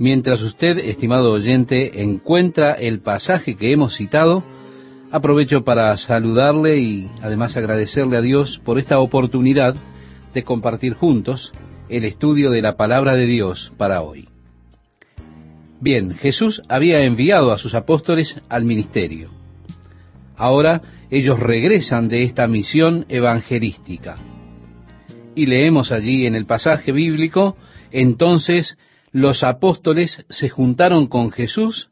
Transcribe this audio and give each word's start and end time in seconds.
Mientras 0.00 0.40
usted, 0.40 0.78
estimado 0.78 1.30
oyente, 1.30 2.00
encuentra 2.02 2.72
el 2.72 3.00
pasaje 3.00 3.56
que 3.56 3.70
hemos 3.70 3.96
citado, 3.96 4.42
aprovecho 5.10 5.62
para 5.62 5.94
saludarle 5.98 6.78
y 6.78 7.10
además 7.20 7.54
agradecerle 7.54 8.16
a 8.16 8.22
Dios 8.22 8.62
por 8.64 8.78
esta 8.78 8.98
oportunidad 8.98 9.74
de 10.32 10.42
compartir 10.42 10.94
juntos 10.94 11.52
el 11.90 12.06
estudio 12.06 12.50
de 12.50 12.62
la 12.62 12.78
palabra 12.78 13.12
de 13.12 13.26
Dios 13.26 13.74
para 13.76 14.00
hoy. 14.00 14.26
Bien, 15.82 16.12
Jesús 16.12 16.62
había 16.70 17.04
enviado 17.04 17.52
a 17.52 17.58
sus 17.58 17.74
apóstoles 17.74 18.40
al 18.48 18.64
ministerio. 18.64 19.28
Ahora 20.34 20.80
ellos 21.10 21.38
regresan 21.38 22.08
de 22.08 22.22
esta 22.22 22.46
misión 22.46 23.04
evangelística. 23.10 24.16
Y 25.34 25.44
leemos 25.44 25.92
allí 25.92 26.24
en 26.24 26.36
el 26.36 26.46
pasaje 26.46 26.90
bíblico, 26.90 27.58
entonces 27.90 28.78
los 29.12 29.42
apóstoles 29.42 30.24
se 30.28 30.48
juntaron 30.48 31.06
con 31.06 31.30
Jesús 31.32 31.90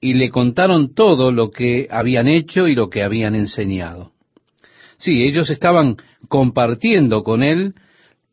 y 0.00 0.14
le 0.14 0.30
contaron 0.30 0.94
todo 0.94 1.32
lo 1.32 1.50
que 1.50 1.88
habían 1.90 2.28
hecho 2.28 2.68
y 2.68 2.74
lo 2.74 2.88
que 2.88 3.02
habían 3.02 3.34
enseñado. 3.34 4.12
Sí, 4.98 5.22
ellos 5.22 5.50
estaban 5.50 5.96
compartiendo 6.28 7.22
con 7.22 7.42
él 7.42 7.74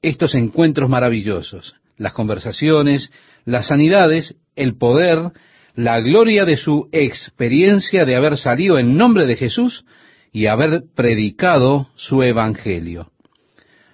estos 0.01 0.35
encuentros 0.35 0.89
maravillosos, 0.89 1.75
las 1.97 2.13
conversaciones, 2.13 3.11
las 3.45 3.67
sanidades, 3.67 4.35
el 4.55 4.75
poder, 4.77 5.31
la 5.75 5.99
gloria 5.99 6.45
de 6.45 6.57
su 6.57 6.89
experiencia 6.91 8.05
de 8.05 8.15
haber 8.15 8.37
salido 8.37 8.79
en 8.79 8.97
nombre 8.97 9.25
de 9.25 9.35
Jesús 9.35 9.85
y 10.31 10.47
haber 10.47 10.83
predicado 10.95 11.89
su 11.95 12.23
evangelio. 12.23 13.11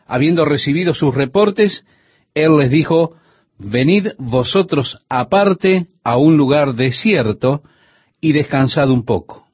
Habiendo 0.05 0.45
recibido 0.45 0.94
sus 0.94 1.13
reportes, 1.13 1.86
él 2.34 2.58
les 2.58 2.70
dijo, 2.70 3.16
venid 3.64 4.08
vosotros 4.18 5.00
aparte 5.08 5.86
a 6.04 6.18
un 6.18 6.36
lugar 6.36 6.74
desierto 6.76 7.62
y 8.20 8.34
descansad 8.34 8.90
un 8.90 9.06
poco, 9.06 9.48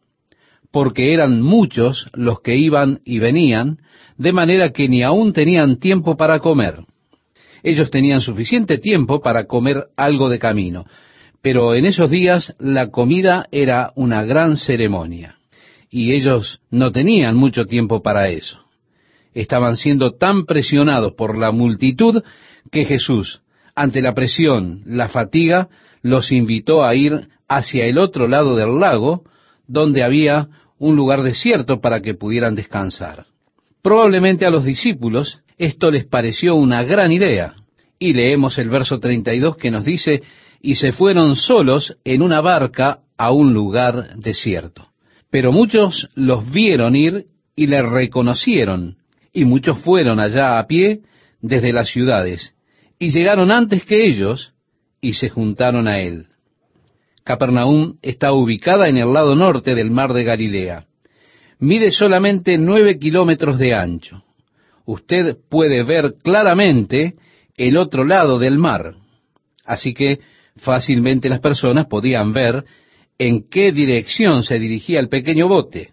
porque 0.71 1.13
eran 1.13 1.41
muchos 1.41 2.09
los 2.13 2.41
que 2.41 2.55
iban 2.55 3.01
y 3.05 3.19
venían, 3.19 3.79
de 4.17 4.31
manera 4.31 4.71
que 4.71 4.87
ni 4.87 5.03
aún 5.03 5.33
tenían 5.33 5.77
tiempo 5.77 6.17
para 6.17 6.39
comer. 6.39 6.79
Ellos 7.63 7.91
tenían 7.91 8.21
suficiente 8.21 8.77
tiempo 8.77 9.21
para 9.21 9.45
comer 9.45 9.87
algo 9.97 10.29
de 10.29 10.39
camino, 10.39 10.85
pero 11.41 11.75
en 11.75 11.85
esos 11.85 12.09
días 12.09 12.55
la 12.59 12.89
comida 12.89 13.47
era 13.51 13.91
una 13.95 14.23
gran 14.23 14.57
ceremonia, 14.57 15.37
y 15.89 16.13
ellos 16.13 16.61
no 16.71 16.91
tenían 16.91 17.35
mucho 17.35 17.65
tiempo 17.65 18.01
para 18.01 18.29
eso. 18.29 18.59
Estaban 19.33 19.75
siendo 19.75 20.13
tan 20.15 20.45
presionados 20.45 21.13
por 21.13 21.37
la 21.37 21.51
multitud 21.51 22.23
que 22.71 22.85
Jesús, 22.85 23.41
ante 23.77 24.01
la 24.01 24.15
presión, 24.15 24.81
la 24.87 25.07
fatiga, 25.07 25.69
los 26.01 26.31
invitó 26.31 26.83
a 26.83 26.95
ir 26.95 27.27
hacia 27.47 27.85
el 27.85 27.99
otro 27.99 28.27
lado 28.27 28.55
del 28.55 28.79
lago, 28.79 29.23
donde 29.67 30.03
había 30.03 30.47
un 30.79 30.95
lugar 30.95 31.21
desierto 31.21 31.79
para 31.79 32.01
que 32.01 32.15
pudieran 32.15 32.55
descansar. 32.55 33.27
Probablemente 33.83 34.47
a 34.47 34.49
los 34.49 34.65
discípulos 34.65 35.41
esto 35.59 35.91
les 35.91 36.05
pareció 36.05 36.55
una 36.55 36.83
gran 36.83 37.11
idea. 37.11 37.53
Y 37.99 38.13
leemos 38.13 38.57
el 38.57 38.69
verso 38.69 38.99
32 38.99 39.57
que 39.57 39.71
nos 39.71 39.85
dice, 39.85 40.23
y 40.59 40.75
se 40.75 40.91
fueron 40.91 41.35
solos 41.35 41.97
en 42.03 42.23
una 42.23 42.41
barca 42.41 42.99
a 43.15 43.31
un 43.31 43.53
lugar 43.53 44.17
desierto. 44.17 44.87
Pero 45.29 45.51
muchos 45.51 46.09
los 46.15 46.51
vieron 46.51 46.95
ir 46.95 47.25
y 47.55 47.67
le 47.67 47.83
reconocieron, 47.83 48.97
y 49.33 49.45
muchos 49.45 49.77
fueron 49.79 50.19
allá 50.19 50.57
a 50.57 50.65
pie 50.65 51.01
desde 51.41 51.73
las 51.73 51.89
ciudades, 51.89 52.55
y 52.99 53.11
llegaron 53.11 53.51
antes 53.51 53.85
que 53.85 54.05
ellos 54.05 54.53
y 55.01 55.13
se 55.13 55.29
juntaron 55.29 55.87
a 55.87 55.99
él. 55.99 56.27
Capernaum 57.23 57.97
está 58.01 58.31
ubicada 58.31 58.87
en 58.87 58.97
el 58.97 59.13
lado 59.13 59.35
norte 59.35 59.75
del 59.75 59.91
mar 59.91 60.13
de 60.13 60.23
Galilea. 60.23 60.85
Mide 61.59 61.91
solamente 61.91 62.57
nueve 62.57 62.97
kilómetros 62.99 63.57
de 63.59 63.73
ancho. 63.73 64.23
Usted 64.85 65.35
puede 65.49 65.83
ver 65.83 66.15
claramente 66.23 67.15
el 67.57 67.77
otro 67.77 68.05
lado 68.05 68.39
del 68.39 68.57
mar. 68.57 68.93
Así 69.65 69.93
que 69.93 70.19
fácilmente 70.55 71.29
las 71.29 71.41
personas 71.41 71.87
podían 71.87 72.31
ver 72.31 72.63
en 73.17 73.49
qué 73.49 73.71
dirección 73.71 74.43
se 74.43 74.59
dirigía 74.59 74.99
el 74.99 75.09
pequeño 75.09 75.47
bote. 75.47 75.91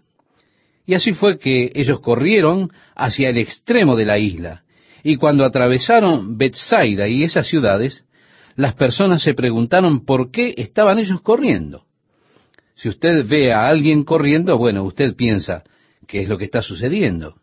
Y 0.85 0.93
así 0.93 1.13
fue 1.13 1.39
que 1.39 1.71
ellos 1.73 1.99
corrieron 1.99 2.71
hacia 2.95 3.29
el 3.29 3.37
extremo 3.37 3.95
de 3.95 4.05
la 4.05 4.19
isla. 4.19 4.63
Y 5.07 5.17
cuando 5.17 5.45
atravesaron 5.45 6.35
Bethsaida 6.35 7.07
y 7.07 7.21
esas 7.21 7.45
ciudades, 7.45 8.05
las 8.55 8.73
personas 8.73 9.21
se 9.21 9.35
preguntaron 9.35 10.03
por 10.03 10.31
qué 10.31 10.55
estaban 10.57 10.97
ellos 10.97 11.21
corriendo. 11.21 11.85
Si 12.73 12.89
usted 12.89 13.23
ve 13.27 13.53
a 13.53 13.67
alguien 13.67 14.03
corriendo, 14.03 14.57
bueno, 14.57 14.81
usted 14.81 15.15
piensa, 15.15 15.63
¿qué 16.07 16.21
es 16.21 16.27
lo 16.27 16.39
que 16.39 16.45
está 16.45 16.63
sucediendo? 16.63 17.35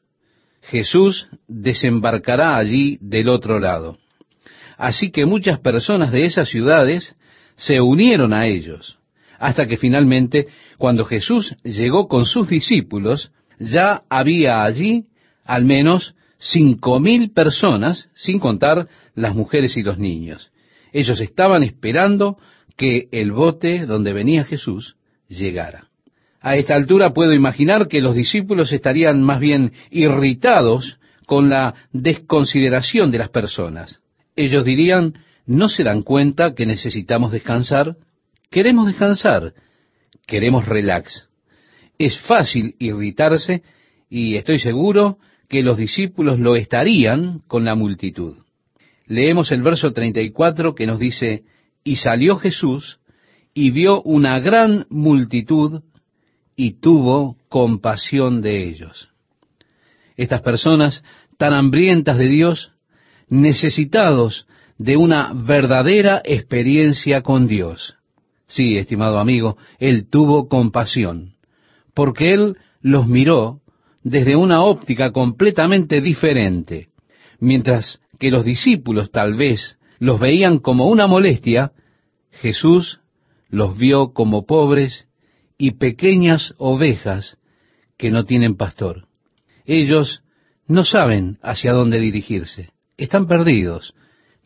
Jesús 0.63 1.29
desembarcará 1.47 2.57
allí 2.57 2.99
del 3.01 3.29
otro 3.29 3.61
lado. 3.61 3.97
Así 4.77 5.13
que 5.13 5.25
muchas 5.25 5.61
personas 5.61 6.11
de 6.11 6.25
esas 6.25 6.49
ciudades 6.49 7.15
se 7.55 7.81
unieron 7.81 8.33
a 8.33 8.49
ellos, 8.49 8.99
hasta 9.39 9.69
que 9.69 9.77
finalmente, 9.77 10.49
cuando 10.79 11.05
Jesús 11.05 11.55
llegó 11.63 12.09
con 12.09 12.25
sus 12.27 12.49
discípulos, 12.49 13.31
ya 13.61 14.03
había 14.09 14.65
allí 14.65 15.05
al 15.45 15.65
menos 15.65 16.17
cinco 16.43 16.99
mil 16.99 17.31
personas, 17.31 18.09
sin 18.15 18.41
contar 18.41 18.89
las 19.15 19.35
mujeres 19.35 19.77
y 19.77 19.83
los 19.83 19.99
niños. 19.99 20.51
Ellos 20.93 21.21
estaban 21.21 21.63
esperando 21.63 22.37
que 22.77 23.09
el 23.13 23.31
bote 23.31 23.87
donde 23.87 24.13
venía 24.13 24.45
Jesús 24.45 24.97
llegara. 25.29 25.89
A 26.41 26.57
esta 26.57 26.75
altura 26.75 27.15
puedo 27.15 27.33
imaginar 27.33 27.87
que 27.87 28.01
los 28.01 28.17
discípulos 28.17 28.73
estarían 28.73 29.23
más 29.23 29.39
bien 29.39 29.73
irritados 29.91 30.99
con 31.27 31.49
la 31.49 31.75
desconsideración 31.93 33.13
de 33.13 33.19
las 33.19 33.29
personas. 33.29 34.01
Ellos 34.35 34.65
dirían, 34.65 35.15
¿no 35.47 35.69
se 35.69 35.85
dan 35.85 36.03
cuenta 36.03 36.55
que 36.55 36.67
necesitamos 36.67 37.31
descansar? 37.31 37.97
Queremos 38.51 38.89
descansar, 38.89 39.55
queremos 40.27 40.67
relax. 40.67 41.29
Es 41.99 42.19
fácil 42.19 42.75
irritarse 42.81 43.63
y 44.11 44.35
estoy 44.35 44.59
seguro 44.59 45.19
que 45.53 45.63
los 45.63 45.77
discípulos 45.77 46.41
lo 46.41 46.57
estarían 46.57 47.41
con 47.47 47.67
la 47.67 47.75
multitud. 47.75 48.39
Leemos 49.07 49.53
el 49.53 49.61
verso 49.61 49.93
34 49.93 50.75
que 50.75 50.87
nos 50.87 50.99
dice, 50.99 51.43
y 51.85 51.97
salió 51.97 52.39
Jesús 52.39 53.01
y 53.53 53.71
vio 53.71 54.01
una 54.01 54.41
gran 54.41 54.87
multitud 54.89 55.83
y 56.57 56.81
tuvo 56.81 57.37
compasión 57.51 58.41
de 58.41 58.67
ellos. 58.67 59.11
Estas 60.17 60.41
personas 60.41 61.05
tan 61.37 61.53
hambrientas 61.53 62.17
de 62.17 62.29
Dios, 62.29 62.73
necesitados 63.29 64.47
de 64.79 64.97
una 64.97 65.35
verdadera 65.35 66.23
experiencia 66.25 67.21
con 67.21 67.47
Dios. 67.47 67.97
Sí, 68.47 68.79
estimado 68.79 69.19
amigo, 69.19 69.59
Él 69.79 70.09
tuvo 70.09 70.49
compasión, 70.49 71.35
porque 71.93 72.33
Él 72.33 72.57
los 72.81 73.07
miró 73.07 73.62
desde 74.03 74.37
una 74.37 74.63
óptica 74.63 75.13
completamente 75.13 76.01
diferente. 76.01 76.89
Mientras 77.39 78.01
que 78.19 78.31
los 78.31 78.45
discípulos 78.45 79.11
tal 79.11 79.35
vez 79.35 79.79
los 79.99 80.19
veían 80.21 80.59
como 80.59 80.89
una 80.89 81.07
molestia, 81.07 81.73
Jesús 82.31 83.01
los 83.49 83.77
vio 83.77 84.13
como 84.13 84.47
pobres 84.47 85.07
y 85.59 85.73
pequeñas 85.73 86.55
ovejas 86.59 87.39
que 87.97 88.11
no 88.11 88.25
tienen 88.25 88.57
pastor. 88.57 89.07
Ellos 89.65 90.23
no 90.67 90.85
saben 90.85 91.39
hacia 91.43 91.73
dónde 91.73 92.01
dirigirse, 92.01 92.71
están 92.97 93.27
perdidos, 93.27 93.95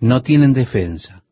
no 0.00 0.22
tienen 0.22 0.52
defensa. 0.52 1.22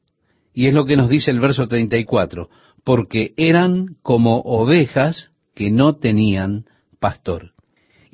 Y 0.54 0.68
es 0.68 0.74
lo 0.74 0.86
que 0.86 0.96
nos 0.96 1.08
dice 1.08 1.30
el 1.30 1.40
verso 1.40 1.66
34, 1.66 2.48
porque 2.84 3.34
eran 3.36 3.96
como 4.02 4.40
ovejas 4.40 5.30
que 5.54 5.70
no 5.70 5.96
tenían 5.96 6.66
pastor. 7.00 7.53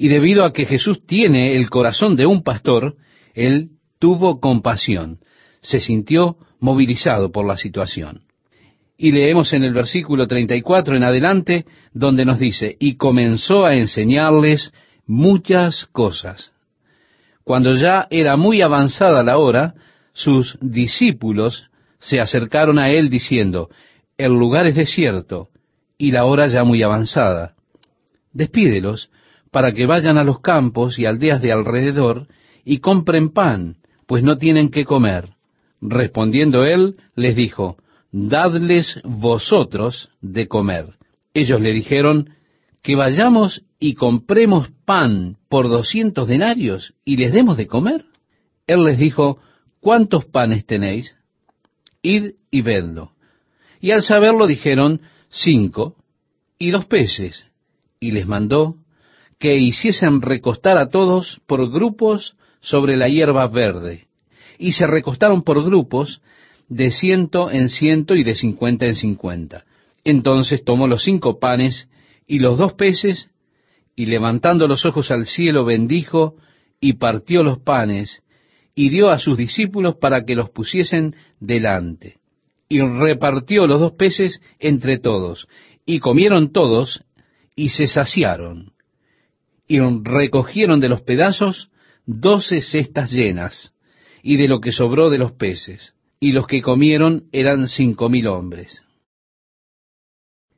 Y 0.01 0.09
debido 0.09 0.47
a 0.47 0.55
que 0.55 0.65
Jesús 0.65 1.05
tiene 1.05 1.57
el 1.57 1.69
corazón 1.69 2.17
de 2.17 2.25
un 2.25 2.43
pastor, 2.43 2.95
él 3.35 3.73
tuvo 3.99 4.41
compasión, 4.41 5.19
se 5.61 5.79
sintió 5.79 6.39
movilizado 6.59 7.31
por 7.31 7.47
la 7.47 7.59
situación. 7.59 8.23
Y 8.97 9.11
leemos 9.13 9.53
en 9.53 9.63
el 9.63 9.75
versículo 9.75 10.27
34 10.27 10.97
en 10.97 11.05
adelante, 11.05 11.67
donde 11.93 12.25
nos 12.25 12.39
dice, 12.39 12.79
y 12.81 12.97
comenzó 12.97 13.67
a 13.67 13.75
enseñarles 13.75 14.73
muchas 15.07 15.85
cosas. 15.93 16.51
Cuando 17.45 17.75
ya 17.75 18.07
era 18.09 18.39
muy 18.39 18.63
avanzada 18.63 19.23
la 19.23 19.37
hora, 19.37 19.75
sus 20.15 20.57
discípulos 20.63 21.69
se 21.99 22.21
acercaron 22.21 22.79
a 22.79 22.89
él 22.89 23.11
diciendo, 23.11 23.69
el 24.17 24.33
lugar 24.33 24.65
es 24.67 24.77
desierto 24.77 25.51
y 25.99 26.11
la 26.11 26.25
hora 26.25 26.47
ya 26.47 26.65
muy 26.65 26.83
avanzada. 26.83 27.55
Despídelos 28.33 29.11
para 29.51 29.73
que 29.73 29.87
vayan 29.87 30.19
a 30.19 30.25
los 30.25 30.41
campos 30.41 30.99
y 30.99 31.07
aldeas 31.07 31.43
de 31.43 31.53
alrededor 31.53 32.29
y 32.65 32.79
compren 32.79 33.31
pan, 33.31 33.77
pues 34.07 34.23
no 34.23 34.39
tienen 34.39 34.71
qué 34.71 34.85
comer. 34.85 35.31
Respondiendo 35.81 36.65
él, 36.65 36.97
les 37.15 37.35
dijo, 37.37 37.77
dadles 38.13 39.01
vosotros 39.05 40.11
de 40.21 40.47
comer. 40.47 40.97
Ellos 41.33 41.61
le 41.61 41.73
dijeron, 41.73 42.31
que 42.83 42.97
vayamos 42.97 43.65
y 43.79 43.95
compremos 43.95 44.71
pan 44.85 45.37
por 45.49 45.69
doscientos 45.69 46.29
denarios 46.29 46.95
y 47.05 47.17
les 47.17 47.33
demos 47.33 47.57
de 47.57 47.67
comer. 47.67 48.05
Él 48.67 48.85
les 48.85 48.99
dijo, 48.99 49.39
¿cuántos 49.81 50.25
panes 50.25 50.65
tenéis? 50.65 51.17
Id 52.03 52.33
y 52.51 52.63
vedlo. 52.63 53.13
Y 53.81 53.91
al 53.91 54.03
saberlo 54.03 54.47
dijeron, 54.47 55.03
cinco 55.29 55.97
y 56.59 56.71
dos 56.71 56.87
peces. 56.87 57.47
Y 57.99 58.13
les 58.13 58.27
mandó 58.27 58.77
que 59.41 59.57
hiciesen 59.57 60.21
recostar 60.21 60.77
a 60.77 60.91
todos 60.91 61.41
por 61.47 61.73
grupos 61.73 62.37
sobre 62.61 62.97
la 62.97 63.09
hierba 63.09 63.49
verde. 63.49 64.07
Y 64.59 64.73
se 64.73 64.87
recostaron 64.87 65.43
por 65.43 65.65
grupos 65.65 66.21
de 66.69 66.91
ciento 66.91 67.51
en 67.51 67.71
ciento 67.71 68.15
y 68.15 68.23
de 68.23 68.35
cincuenta 68.35 68.85
en 68.85 68.95
cincuenta. 68.95 69.65
Entonces 70.05 70.63
tomó 70.63 70.87
los 70.87 71.03
cinco 71.03 71.41
panes 71.41 71.89
y 72.27 72.39
los 72.39 72.59
dos 72.59 72.75
peces, 72.75 73.31
y 73.97 74.07
levantando 74.07 74.69
los 74.69 74.85
ojos 74.85 75.11
al 75.11 75.27
cielo 75.27 75.65
bendijo 75.65 76.37
y 76.79 76.95
partió 76.95 77.43
los 77.43 77.59
panes, 77.59 78.23
y 78.75 78.91
dio 78.91 79.09
a 79.11 79.19
sus 79.19 79.39
discípulos 79.39 79.97
para 79.97 80.25
que 80.25 80.35
los 80.35 80.51
pusiesen 80.51 81.17
delante. 81.41 82.19
Y 82.69 82.81
repartió 82.81 83.67
los 83.67 83.81
dos 83.81 83.93
peces 83.93 84.43
entre 84.59 84.99
todos, 84.99 85.49
y 85.87 85.99
comieron 85.99 86.53
todos, 86.53 87.03
y 87.57 87.71
se 87.71 87.89
saciaron. 87.89 88.73
Y 89.71 89.79
recogieron 89.79 90.81
de 90.81 90.89
los 90.89 91.03
pedazos 91.03 91.71
doce 92.05 92.61
cestas 92.61 93.13
llenas, 93.13 93.73
y 94.21 94.37
de 94.37 94.49
lo 94.49 94.61
que 94.61 94.73
sobró 94.73 95.11
de 95.11 95.19
los 95.19 95.31
peces, 95.31 95.95
y 96.19 96.33
los 96.33 96.49
que 96.49 96.61
comieron 96.61 97.27
eran 97.31 97.69
cinco 97.69 98.09
mil 98.09 98.27
hombres. 98.27 98.83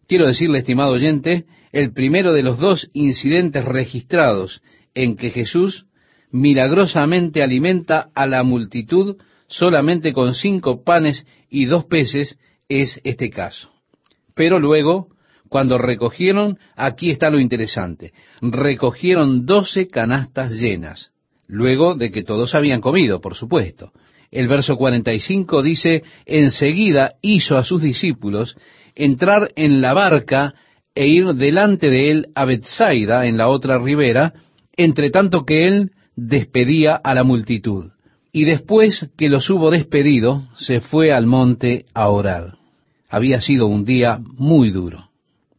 Quiero 0.09 0.27
decirle, 0.27 0.61
estimado 0.61 0.93
oyente, 0.93 1.45
el 1.73 1.93
primero 1.93 2.33
de 2.33 2.43
los 2.43 2.59
dos 2.59 2.89
incidentes 2.95 3.67
registrados 3.67 4.63
en 4.95 5.17
que 5.17 5.29
Jesús 5.29 5.85
milagrosamente 6.31 7.43
alimenta 7.43 8.09
a 8.15 8.27
la 8.27 8.43
multitud 8.43 9.19
solamente 9.47 10.15
con 10.15 10.33
cinco 10.33 10.85
panes 10.85 11.27
y 11.51 11.67
dos 11.67 11.85
peces 11.85 12.39
es 12.71 12.99
este 13.05 13.29
caso. 13.29 13.71
Pero 14.35 14.59
luego, 14.59 15.09
cuando 15.53 15.77
recogieron, 15.77 16.57
aquí 16.77 17.11
está 17.11 17.29
lo 17.29 17.39
interesante, 17.39 18.15
recogieron 18.41 19.45
doce 19.45 19.87
canastas 19.87 20.53
llenas, 20.53 21.11
luego 21.47 21.95
de 21.95 22.11
que 22.11 22.23
todos 22.23 22.55
habían 22.55 22.81
comido, 22.81 23.21
por 23.21 23.35
supuesto. 23.35 23.93
El 24.31 24.49
verso 24.49 24.77
45 24.77 25.63
dice, 25.63 26.05
enseguida 26.25 27.17
hizo 27.21 27.59
a 27.59 27.65
sus 27.65 27.83
discípulos 27.83 28.57
entrar 28.95 29.53
en 29.55 29.83
la 29.83 29.93
barca 29.93 30.55
e 30.95 31.07
ir 31.07 31.35
delante 31.35 31.91
de 31.91 32.11
él 32.11 32.27
a 32.35 32.47
Bethsaida, 32.47 33.27
en 33.27 33.37
la 33.37 33.49
otra 33.49 33.79
ribera, 33.79 34.33
entre 34.75 35.11
tanto 35.11 35.45
que 35.45 35.69
él 35.69 35.91
despedía 36.17 36.95
a 36.95 37.15
la 37.15 37.25
multitud. 37.25 37.91
Y 38.33 38.47
después 38.47 39.11
que 39.19 39.29
los 39.29 39.51
hubo 39.51 39.71
despedido, 39.71 40.45
se 40.57 40.81
fue 40.81 41.13
al 41.13 41.27
monte 41.27 41.85
a 41.93 42.09
orar. 42.09 42.55
Había 43.11 43.43
sido 43.43 43.67
un 43.67 43.85
día 43.85 44.19
muy 44.39 44.71
duro. 44.71 45.12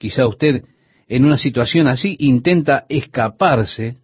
Quizá 0.03 0.27
usted 0.27 0.65
en 1.07 1.23
una 1.23 1.37
situación 1.37 1.87
así 1.87 2.17
intenta 2.19 2.85
escaparse 2.89 3.99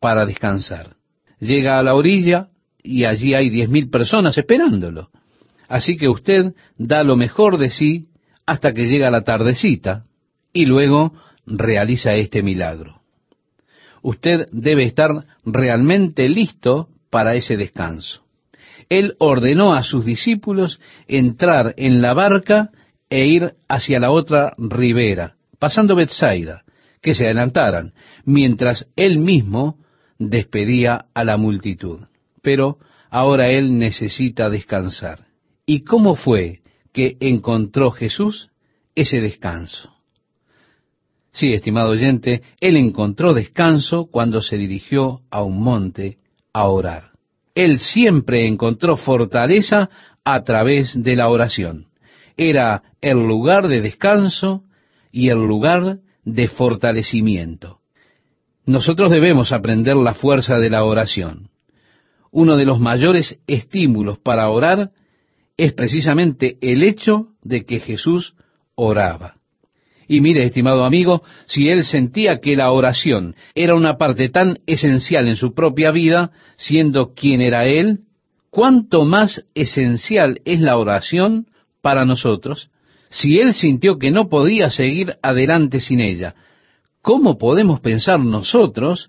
para 0.00 0.26
descansar. 0.26 0.96
Llega 1.38 1.78
a 1.78 1.82
la 1.84 1.94
orilla 1.94 2.48
y 2.82 3.04
allí 3.04 3.34
hay 3.34 3.50
diez 3.50 3.68
mil 3.68 3.88
personas 3.88 4.36
esperándolo. 4.36 5.10
Así 5.68 5.96
que 5.96 6.08
usted 6.08 6.54
da 6.76 7.04
lo 7.04 7.14
mejor 7.14 7.58
de 7.58 7.70
sí 7.70 8.08
hasta 8.44 8.74
que 8.74 8.86
llega 8.86 9.12
la 9.12 9.22
tardecita, 9.22 10.06
y 10.52 10.66
luego 10.66 11.14
realiza 11.46 12.14
este 12.14 12.42
milagro. 12.42 13.02
Usted 14.02 14.48
debe 14.50 14.82
estar 14.82 15.24
realmente 15.44 16.28
listo 16.28 16.88
para 17.10 17.36
ese 17.36 17.56
descanso. 17.56 18.24
Él 18.88 19.14
ordenó 19.20 19.72
a 19.72 19.84
sus 19.84 20.04
discípulos 20.04 20.80
entrar 21.06 21.74
en 21.76 22.02
la 22.02 22.12
barca 22.12 22.70
e 23.08 23.24
ir 23.24 23.54
hacia 23.68 24.00
la 24.00 24.10
otra 24.10 24.54
ribera, 24.58 25.36
pasando 25.64 25.96
Bethsaida, 25.96 26.62
que 27.00 27.14
se 27.14 27.24
adelantaran, 27.24 27.94
mientras 28.26 28.86
él 28.96 29.16
mismo 29.16 29.78
despedía 30.18 31.06
a 31.14 31.24
la 31.24 31.38
multitud. 31.38 32.00
Pero 32.42 32.76
ahora 33.08 33.48
él 33.48 33.78
necesita 33.78 34.50
descansar. 34.50 35.24
¿Y 35.64 35.80
cómo 35.80 36.16
fue 36.16 36.60
que 36.92 37.16
encontró 37.18 37.92
Jesús 37.92 38.50
ese 38.94 39.22
descanso? 39.22 39.90
Sí, 41.32 41.54
estimado 41.54 41.92
oyente, 41.92 42.42
él 42.60 42.76
encontró 42.76 43.32
descanso 43.32 44.10
cuando 44.12 44.42
se 44.42 44.58
dirigió 44.58 45.22
a 45.30 45.42
un 45.42 45.62
monte 45.62 46.18
a 46.52 46.66
orar. 46.66 47.12
Él 47.54 47.78
siempre 47.78 48.46
encontró 48.46 48.98
fortaleza 48.98 49.88
a 50.24 50.44
través 50.44 51.02
de 51.02 51.16
la 51.16 51.30
oración. 51.30 51.86
Era 52.36 52.82
el 53.00 53.16
lugar 53.26 53.68
de 53.68 53.80
descanso 53.80 54.63
y 55.14 55.28
el 55.28 55.38
lugar 55.38 56.00
de 56.24 56.48
fortalecimiento. 56.48 57.78
Nosotros 58.66 59.12
debemos 59.12 59.52
aprender 59.52 59.94
la 59.94 60.12
fuerza 60.12 60.58
de 60.58 60.70
la 60.70 60.82
oración. 60.82 61.50
Uno 62.32 62.56
de 62.56 62.64
los 62.64 62.80
mayores 62.80 63.38
estímulos 63.46 64.18
para 64.18 64.50
orar 64.50 64.90
es 65.56 65.72
precisamente 65.72 66.58
el 66.60 66.82
hecho 66.82 67.28
de 67.42 67.64
que 67.64 67.78
Jesús 67.78 68.34
oraba. 68.74 69.36
Y 70.08 70.20
mire, 70.20 70.44
estimado 70.44 70.84
amigo, 70.84 71.22
si 71.46 71.68
él 71.68 71.84
sentía 71.84 72.40
que 72.40 72.56
la 72.56 72.72
oración 72.72 73.36
era 73.54 73.76
una 73.76 73.96
parte 73.96 74.30
tan 74.30 74.58
esencial 74.66 75.28
en 75.28 75.36
su 75.36 75.54
propia 75.54 75.92
vida, 75.92 76.32
siendo 76.56 77.14
quien 77.14 77.40
era 77.40 77.66
él, 77.66 78.00
¿cuánto 78.50 79.04
más 79.04 79.44
esencial 79.54 80.40
es 80.44 80.58
la 80.58 80.76
oración 80.76 81.46
para 81.82 82.04
nosotros? 82.04 82.68
Si 83.14 83.38
él 83.38 83.54
sintió 83.54 83.96
que 84.00 84.10
no 84.10 84.28
podía 84.28 84.70
seguir 84.70 85.18
adelante 85.22 85.80
sin 85.80 86.00
ella, 86.00 86.34
¿cómo 87.00 87.38
podemos 87.38 87.78
pensar 87.78 88.18
nosotros 88.18 89.08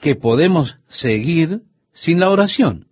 que 0.00 0.16
podemos 0.16 0.76
seguir 0.88 1.60
sin 1.92 2.18
la 2.18 2.30
oración? 2.30 2.88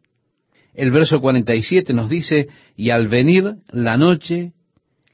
El 0.72 0.92
verso 0.92 1.20
47 1.20 1.92
nos 1.94 2.08
dice, 2.08 2.46
y 2.76 2.90
al 2.90 3.08
venir 3.08 3.56
la 3.70 3.96
noche, 3.96 4.52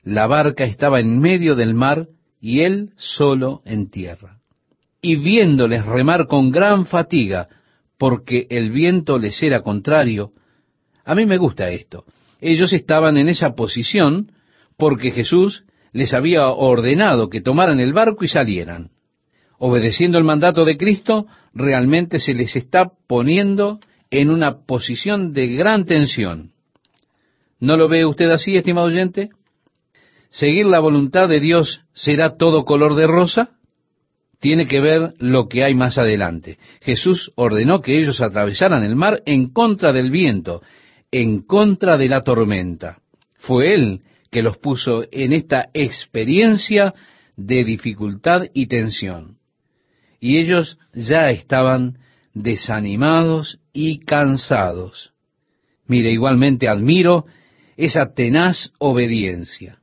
la 0.03 0.27
barca 0.27 0.65
estaba 0.65 1.01
en 1.01 1.19
medio 1.19 1.57
del 1.57 1.73
mar, 1.73 2.09
y 2.43 2.61
él 2.61 2.91
solo 2.99 3.63
en 3.65 3.89
tierra. 3.89 4.41
Y 5.01 5.17
viéndoles 5.17 5.87
remar 5.87 6.27
con 6.27 6.51
gran 6.51 6.85
fatiga, 6.85 7.49
porque 7.97 8.47
el 8.51 8.71
viento 8.71 9.19
les 9.19 9.43
era 9.43 9.63
contrario, 9.63 10.33
a 11.07 11.15
mí 11.15 11.25
me 11.25 11.39
gusta 11.39 11.71
esto. 11.71 12.05
Ellos 12.39 12.75
estaban 12.75 13.17
en 13.17 13.31
esa 13.31 13.55
posición 13.55 14.31
porque 14.79 15.11
Jesús 15.11 15.65
les 15.93 16.15
había 16.15 16.47
ordenado 16.49 17.29
que 17.29 17.43
tomaran 17.43 17.81
el 17.81 17.93
barco 17.93 18.25
y 18.25 18.29
salieran. 18.29 18.91
Obedeciendo 19.59 20.17
el 20.19 20.25
mandato 20.25 20.65
de 20.65 20.79
Cristo, 20.79 21.27
realmente 21.53 22.21
se 22.21 22.33
les 22.33 22.55
está 22.55 22.93
poniendo 23.07 23.81
en 24.11 24.31
una 24.31 24.65
posición 24.65 25.33
de 25.33 25.49
gran 25.49 25.85
tensión. 25.85 26.53
¿No 27.59 27.77
lo 27.77 27.89
ve 27.89 28.07
usted 28.07 28.31
así, 28.31 28.57
estimado 28.57 28.87
oyente? 28.87 29.31
¿Seguir 30.31 30.67
la 30.67 30.79
voluntad 30.79 31.29
de 31.29 31.41
Dios 31.41 31.83
será 31.93 32.37
todo 32.37 32.65
color 32.65 32.95
de 32.95 33.09
rosa? 33.09 33.51
Tiene 34.39 34.69
que 34.69 34.81
ver 34.81 35.15
lo 35.19 35.49
que 35.49 35.65
hay 35.65 35.75
más 35.75 35.99
adelante. 35.99 36.59
Jesús 36.81 37.33
ordenó 37.35 37.81
que 37.81 37.99
ellos 37.99 38.21
atravesaran 38.21 38.85
el 38.85 38.95
mar 38.95 39.23
en 39.27 39.53
contra 39.53 39.93
del 39.93 40.13
viento, 40.13 40.63
en 41.11 41.43
contra 41.43 41.97
de 41.97 42.09
la 42.09 42.23
tormenta. 42.23 42.99
Fue 43.35 43.75
Él 43.75 44.03
que 44.31 44.43
los 44.43 44.59
puso 44.59 45.05
en 45.11 45.33
esta 45.33 45.71
experiencia 45.73 46.95
de 47.37 47.65
dificultad 47.65 48.43
y 48.53 48.67
tensión. 48.67 49.39
Y 50.21 50.39
ellos 50.39 50.79
ya 50.93 51.31
estaban 51.31 51.99
desanimados 52.35 53.61
y 53.73 54.01
cansados. 54.01 55.13
Mire, 55.87 56.11
igualmente 56.11 56.69
admiro 56.69 57.27
esa 57.77 58.13
tenaz 58.13 58.73
obediencia. 58.79 59.79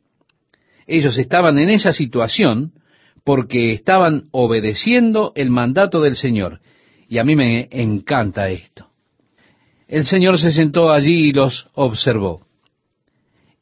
Ellos 0.85 1.17
estaban 1.17 1.57
en 1.57 1.69
esa 1.69 1.93
situación 1.93 2.73
porque 3.23 3.71
estaban 3.71 4.27
obedeciendo 4.31 5.31
el 5.35 5.49
mandato 5.49 6.01
del 6.01 6.15
Señor. 6.15 6.59
Y 7.09 7.17
a 7.17 7.23
mí 7.23 7.35
me 7.35 7.67
encanta 7.71 8.49
esto. 8.49 8.89
El 9.87 10.05
Señor 10.05 10.37
se 10.37 10.51
sentó 10.51 10.91
allí 10.91 11.29
y 11.29 11.31
los 11.31 11.67
observó. 11.73 12.44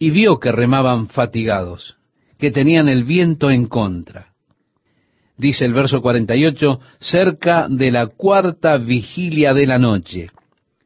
Y 0.04 0.10
vio 0.10 0.38
que 0.38 0.52
remaban 0.52 1.08
fatigados, 1.08 1.96
que 2.38 2.52
tenían 2.52 2.90
el 2.90 3.06
viento 3.06 3.50
en 3.50 3.68
contra. 3.68 4.34
Dice 5.38 5.64
el 5.64 5.72
verso 5.72 6.02
48, 6.02 6.82
cerca 7.00 7.70
de 7.70 7.90
la 7.90 8.08
cuarta 8.08 8.76
vigilia 8.76 9.54
de 9.54 9.66
la 9.66 9.78
noche. 9.78 10.28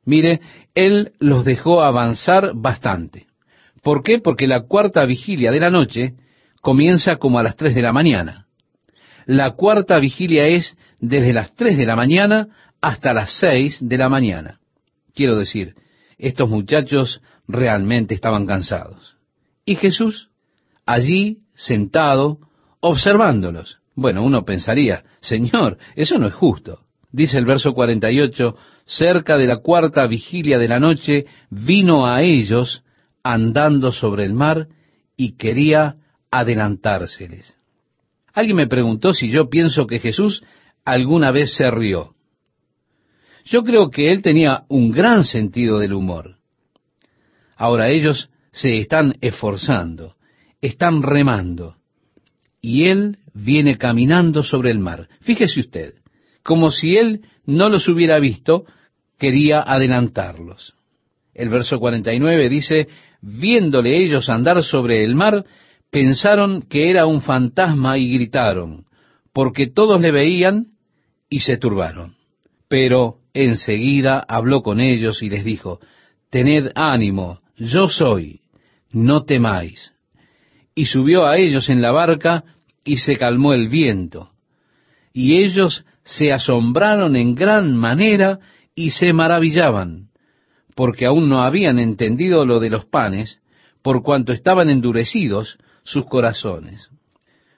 Mire, 0.06 0.40
Él 0.76 1.14
los 1.18 1.46
dejó 1.46 1.82
avanzar 1.82 2.52
bastante 2.54 3.26
¿Por 3.82 4.04
qué? 4.04 4.20
Porque 4.20 4.46
la 4.46 4.68
cuarta 4.68 5.04
vigilia 5.06 5.50
de 5.50 5.62
la 5.62 5.72
noche 5.72 6.14
comienza 6.62 7.16
como 7.16 7.40
a 7.40 7.44
las 7.44 7.56
tres 7.56 7.74
de 7.74 7.82
la 7.82 7.94
mañana. 7.94 8.46
La 9.26 9.56
cuarta 9.56 9.98
vigilia 9.98 10.46
es 10.46 10.78
desde 11.00 11.34
las 11.34 11.56
tres 11.56 11.76
de 11.76 11.88
la 11.88 11.96
mañana 11.96 12.50
hasta 12.82 13.14
las 13.14 13.32
seis 13.40 13.80
de 13.82 13.98
la 13.98 14.10
mañana. 14.10 14.60
Quiero 15.16 15.40
decir, 15.40 15.74
estos 16.18 16.50
muchachos 16.50 17.22
realmente 17.48 18.14
estaban 18.14 18.46
cansados. 18.46 19.18
Y 19.66 19.76
Jesús, 19.76 20.30
allí 20.86 21.40
sentado, 21.54 22.40
observándolos. 22.80 23.80
Bueno, 23.96 24.24
uno 24.24 24.46
pensaría, 24.46 25.04
Señor, 25.22 25.78
eso 25.96 26.18
no 26.18 26.28
es 26.28 26.34
justo. 26.34 26.82
Dice 27.12 27.38
el 27.38 27.46
verso 27.46 27.74
48, 27.74 28.56
cerca 28.86 29.38
de 29.38 29.48
la 29.48 29.58
cuarta 29.58 30.06
vigilia 30.08 30.58
de 30.58 30.68
la 30.68 30.80
noche, 30.80 31.26
vino 31.50 32.06
a 32.06 32.22
ellos 32.22 32.84
andando 33.24 33.92
sobre 33.92 34.26
el 34.26 34.34
mar 34.34 34.68
y 35.16 35.36
quería 35.36 35.98
adelantárseles. 36.32 37.56
Alguien 38.34 38.58
me 38.58 38.68
preguntó 38.68 39.14
si 39.14 39.30
yo 39.30 39.50
pienso 39.50 39.88
que 39.88 40.00
Jesús 40.00 40.44
alguna 40.86 41.32
vez 41.32 41.56
se 41.56 41.70
rió. 41.72 42.14
Yo 43.50 43.64
creo 43.64 43.90
que 43.90 44.12
él 44.12 44.22
tenía 44.22 44.66
un 44.68 44.92
gran 44.92 45.24
sentido 45.24 45.80
del 45.80 45.94
humor. 45.94 46.36
Ahora 47.56 47.90
ellos 47.90 48.30
se 48.52 48.78
están 48.78 49.16
esforzando, 49.22 50.16
están 50.60 51.02
remando, 51.02 51.78
y 52.62 52.88
él 52.88 53.20
viene 53.34 53.78
caminando 53.78 54.44
sobre 54.44 54.72
el 54.72 54.80
mar. 54.80 55.08
Fíjese 55.22 55.62
usted, 55.62 55.94
como 56.44 56.72
si 56.72 56.98
él 56.98 57.22
no 57.46 57.70
los 57.70 57.88
hubiera 57.88 58.20
visto, 58.20 58.66
quería 59.18 59.62
adelantarlos. 59.62 60.76
El 61.34 61.48
verso 61.48 61.80
49 61.80 62.50
dice, 62.50 62.90
viéndole 63.22 63.98
ellos 63.98 64.30
andar 64.30 64.62
sobre 64.62 65.06
el 65.06 65.16
mar, 65.16 65.46
pensaron 65.90 66.64
que 66.64 66.90
era 66.90 67.06
un 67.06 67.22
fantasma 67.22 67.98
y 67.98 68.12
gritaron, 68.12 68.88
porque 69.32 69.68
todos 69.68 70.02
le 70.02 70.12
veían 70.12 70.74
y 71.30 71.40
se 71.40 71.56
turbaron. 71.56 72.18
Pero 72.68 73.20
enseguida 73.44 74.24
habló 74.28 74.64
con 74.64 74.80
ellos 74.80 75.22
y 75.24 75.30
les 75.30 75.44
dijo, 75.44 75.80
Tened 76.30 76.72
ánimo, 76.76 77.40
yo 77.56 77.88
soy, 77.88 78.42
no 78.92 79.24
temáis. 79.24 79.94
Y 80.76 80.86
subió 80.86 81.26
a 81.26 81.38
ellos 81.38 81.70
en 81.70 81.82
la 81.82 81.92
barca 81.92 82.44
y 82.84 82.98
se 82.98 83.18
calmó 83.18 83.54
el 83.54 83.70
viento. 83.70 84.32
Y 85.14 85.44
ellos 85.44 85.86
se 86.04 86.32
asombraron 86.32 87.16
en 87.16 87.36
gran 87.36 87.76
manera 87.76 88.40
y 88.76 88.92
se 88.92 89.14
maravillaban, 89.14 90.10
porque 90.76 91.06
aún 91.06 91.30
no 91.30 91.42
habían 91.42 91.80
entendido 91.80 92.46
lo 92.46 92.60
de 92.60 92.70
los 92.70 92.86
panes, 92.86 93.42
por 93.82 94.04
cuanto 94.04 94.34
estaban 94.34 94.70
endurecidos 94.70 95.58
sus 95.84 96.06
corazones. 96.06 96.90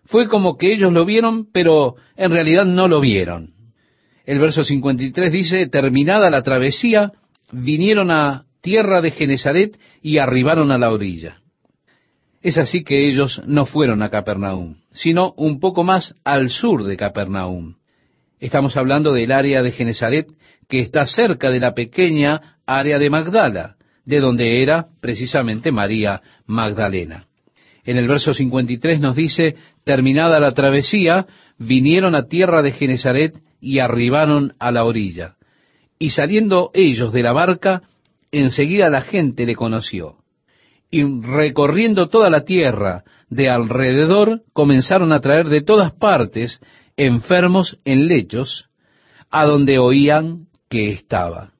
Fue 0.05 0.27
como 0.27 0.57
que 0.57 0.74
ellos 0.74 0.93
lo 0.93 1.05
vieron, 1.05 1.48
pero 1.51 1.95
en 2.15 2.31
realidad 2.31 2.65
no 2.65 2.88
lo 2.88 3.00
vieron. 3.00 3.53
El 4.29 4.38
verso 4.38 4.63
53 4.63 5.31
dice, 5.31 5.65
terminada 5.69 6.29
la 6.29 6.43
travesía, 6.43 7.13
vinieron 7.51 8.12
a 8.12 8.45
tierra 8.62 9.01
de 9.01 9.09
Genezaret 9.09 9.75
y 10.03 10.19
arribaron 10.19 10.71
a 10.71 10.77
la 10.77 10.91
orilla. 10.91 11.39
Es 12.43 12.59
así 12.59 12.83
que 12.83 13.07
ellos 13.07 13.41
no 13.48 13.65
fueron 13.65 14.03
a 14.03 14.12
Capernaum, 14.12 14.75
sino 14.91 15.33
un 15.36 15.59
poco 15.59 15.83
más 15.83 16.13
al 16.24 16.51
sur 16.51 16.83
de 16.83 16.95
Capernaum. 16.95 17.77
Estamos 18.39 18.77
hablando 18.77 19.13
del 19.13 19.31
área 19.31 19.63
de 19.63 19.71
Genezaret 19.71 20.27
que 20.67 20.81
está 20.81 21.07
cerca 21.07 21.50
de 21.50 21.59
la 21.59 21.74
pequeña 21.74 22.59
área 22.67 23.00
de 23.00 23.09
Magdala, 23.09 23.77
de 24.05 24.19
donde 24.19 24.62
era 24.62 24.86
precisamente 25.01 25.71
María 25.71 26.21
Magdalena. 26.45 27.25
En 27.83 27.98
el 27.98 28.07
verso 28.07 28.36
53 28.36 29.01
nos 29.01 29.15
dice, 29.15 29.55
terminada 29.83 30.39
la 30.39 30.51
travesía, 30.51 31.25
vinieron 31.57 32.13
a 32.13 32.27
tierra 32.27 32.62
de 32.62 32.74
Genezaret 32.74 33.33
y 33.60 33.80
arribaron 33.80 34.54
a 34.60 34.72
la 34.72 34.84
orilla. 34.84 35.36
Y 35.98 36.12
saliendo 36.12 36.72
ellos 36.74 37.12
de 37.12 37.24
la 37.24 37.34
barca, 37.34 37.84
enseguida 38.32 38.89
la 38.89 39.01
gente 39.01 39.46
le 39.46 39.56
conoció. 39.56 40.18
Y 40.92 41.04
recorriendo 41.04 42.10
toda 42.10 42.30
la 42.30 42.46
tierra 42.46 43.04
de 43.30 43.50
alrededor, 43.50 44.42
comenzaron 44.54 45.12
a 45.12 45.20
traer 45.20 45.50
de 45.50 45.62
todas 45.62 45.92
partes 45.92 46.60
enfermos 46.98 47.80
en 47.86 48.08
lechos, 48.08 48.66
a 49.30 49.46
donde 49.46 49.78
oían 49.78 50.48
que 50.70 50.92
estaba. 50.92 51.54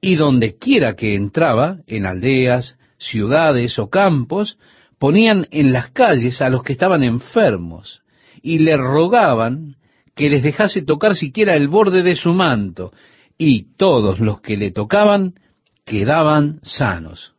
Y 0.00 0.14
donde 0.14 0.56
quiera 0.56 0.94
que 0.94 1.14
entraba, 1.14 1.78
en 1.86 2.06
aldeas, 2.06 2.76
ciudades 2.98 3.78
o 3.78 3.90
campos, 3.90 4.58
ponían 4.98 5.46
en 5.50 5.72
las 5.72 5.90
calles 5.90 6.40
a 6.40 6.48
los 6.48 6.62
que 6.62 6.72
estaban 6.72 7.02
enfermos, 7.02 8.02
y 8.42 8.58
le 8.58 8.76
rogaban 8.76 9.76
que 10.18 10.28
les 10.28 10.42
dejase 10.42 10.82
tocar 10.82 11.14
siquiera 11.14 11.54
el 11.54 11.68
borde 11.68 12.02
de 12.02 12.16
su 12.16 12.32
manto, 12.32 12.92
y 13.38 13.76
todos 13.76 14.18
los 14.18 14.40
que 14.40 14.56
le 14.56 14.72
tocaban 14.72 15.34
quedaban 15.84 16.58
sanos. 16.64 17.34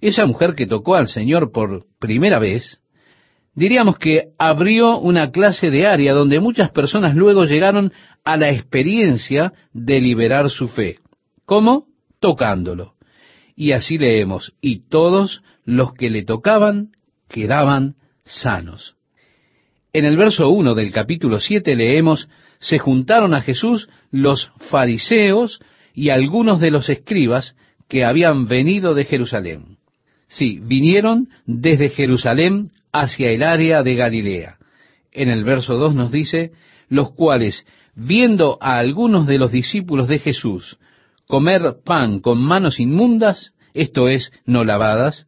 Esa 0.00 0.26
mujer 0.26 0.56
que 0.56 0.66
tocó 0.66 0.96
al 0.96 1.06
Señor 1.06 1.52
por 1.52 1.86
primera 2.00 2.40
vez, 2.40 2.80
diríamos 3.54 3.98
que 3.98 4.30
abrió 4.36 4.98
una 4.98 5.30
clase 5.30 5.70
de 5.70 5.86
área 5.86 6.12
donde 6.12 6.40
muchas 6.40 6.72
personas 6.72 7.14
luego 7.14 7.44
llegaron 7.44 7.92
a 8.24 8.36
la 8.36 8.50
experiencia 8.50 9.52
de 9.72 10.00
liberar 10.00 10.50
su 10.50 10.66
fe. 10.66 10.98
¿Cómo? 11.46 11.86
Tocándolo. 12.18 12.94
Y 13.54 13.70
así 13.70 13.96
leemos, 13.96 14.54
y 14.60 14.88
todos 14.88 15.44
los 15.64 15.94
que 15.94 16.10
le 16.10 16.24
tocaban 16.24 16.90
quedaban 17.28 17.94
sanos. 18.24 18.96
En 19.94 20.06
el 20.06 20.16
verso 20.16 20.48
1 20.48 20.74
del 20.74 20.90
capítulo 20.90 21.38
7 21.38 21.76
leemos, 21.76 22.30
se 22.60 22.78
juntaron 22.78 23.34
a 23.34 23.42
Jesús 23.42 23.90
los 24.10 24.50
fariseos 24.70 25.60
y 25.94 26.08
algunos 26.08 26.60
de 26.60 26.70
los 26.70 26.88
escribas 26.88 27.54
que 27.88 28.02
habían 28.02 28.48
venido 28.48 28.94
de 28.94 29.04
Jerusalén. 29.04 29.76
Sí, 30.28 30.58
vinieron 30.62 31.28
desde 31.44 31.90
Jerusalén 31.90 32.70
hacia 32.90 33.32
el 33.32 33.42
área 33.42 33.82
de 33.82 33.94
Galilea. 33.94 34.56
En 35.10 35.28
el 35.28 35.44
verso 35.44 35.76
2 35.76 35.94
nos 35.94 36.10
dice, 36.10 36.52
los 36.88 37.12
cuales, 37.12 37.66
viendo 37.94 38.56
a 38.62 38.78
algunos 38.78 39.26
de 39.26 39.36
los 39.36 39.52
discípulos 39.52 40.08
de 40.08 40.20
Jesús 40.20 40.78
comer 41.26 41.76
pan 41.84 42.20
con 42.20 42.42
manos 42.42 42.80
inmundas, 42.80 43.52
esto 43.74 44.08
es, 44.08 44.32
no 44.46 44.64
lavadas, 44.64 45.26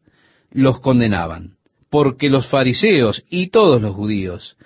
los 0.50 0.80
condenaban 0.80 1.53
porque 1.94 2.28
los 2.28 2.48
fariseos 2.48 3.24
y 3.30 3.50
todos 3.50 3.80
los 3.80 3.94
judíos, 3.94 4.56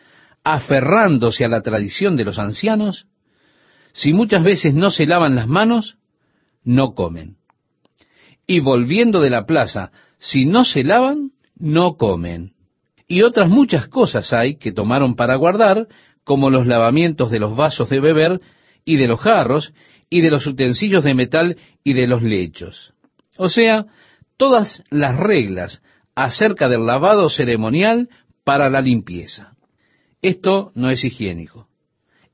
aferrándose 0.45 1.45
a 1.45 1.49
la 1.49 1.61
tradición 1.61 2.17
de 2.17 2.25
los 2.25 2.39
ancianos, 2.39 3.07
si 3.93 4.15
muchas 4.15 4.43
veces 4.43 4.73
no 4.73 4.91
se 4.91 5.05
lavan 5.05 5.35
las 5.35 5.47
manos, 5.47 5.99
no 6.65 6.95
comen. 6.95 7.37
Y 8.47 8.61
volviendo 8.61 9.21
de 9.21 9.29
la 9.29 9.45
plaza, 9.45 9.93
si 10.17 10.47
no 10.47 10.65
se 10.65 10.85
lavan, 10.85 11.33
no 11.55 11.99
comen. 11.99 12.55
Y 13.07 13.21
otras 13.21 13.51
muchas 13.51 13.89
cosas 13.89 14.33
hay 14.33 14.57
que 14.57 14.73
tomaron 14.73 15.15
para 15.15 15.37
guardar, 15.37 15.87
como 16.25 16.49
los 16.49 16.67
lavamientos 16.67 17.31
de 17.31 17.41
los 17.41 17.55
vasos 17.55 17.91
de 17.91 18.01
beber 18.01 18.41
y 18.87 18.97
de 18.97 19.07
los 19.07 19.21
jarros 19.21 19.75
y 20.09 20.23
de 20.23 20.31
los 20.31 20.47
utensilios 20.47 21.05
de 21.05 21.13
metal 21.13 21.59
y 21.85 21.93
de 21.93 22.07
los 22.07 22.23
lechos. 22.23 22.95
O 23.37 23.51
sea, 23.51 23.85
todas 24.39 24.83
las 24.89 25.19
reglas 25.19 25.83
acerca 26.19 26.69
del 26.69 26.85
lavado 26.85 27.31
ceremonial 27.31 28.09
para 28.43 28.69
la 28.69 28.81
limpieza. 28.81 29.53
Esto 30.21 30.73
no 30.75 30.91
es 30.91 31.05
higiénico, 31.05 31.69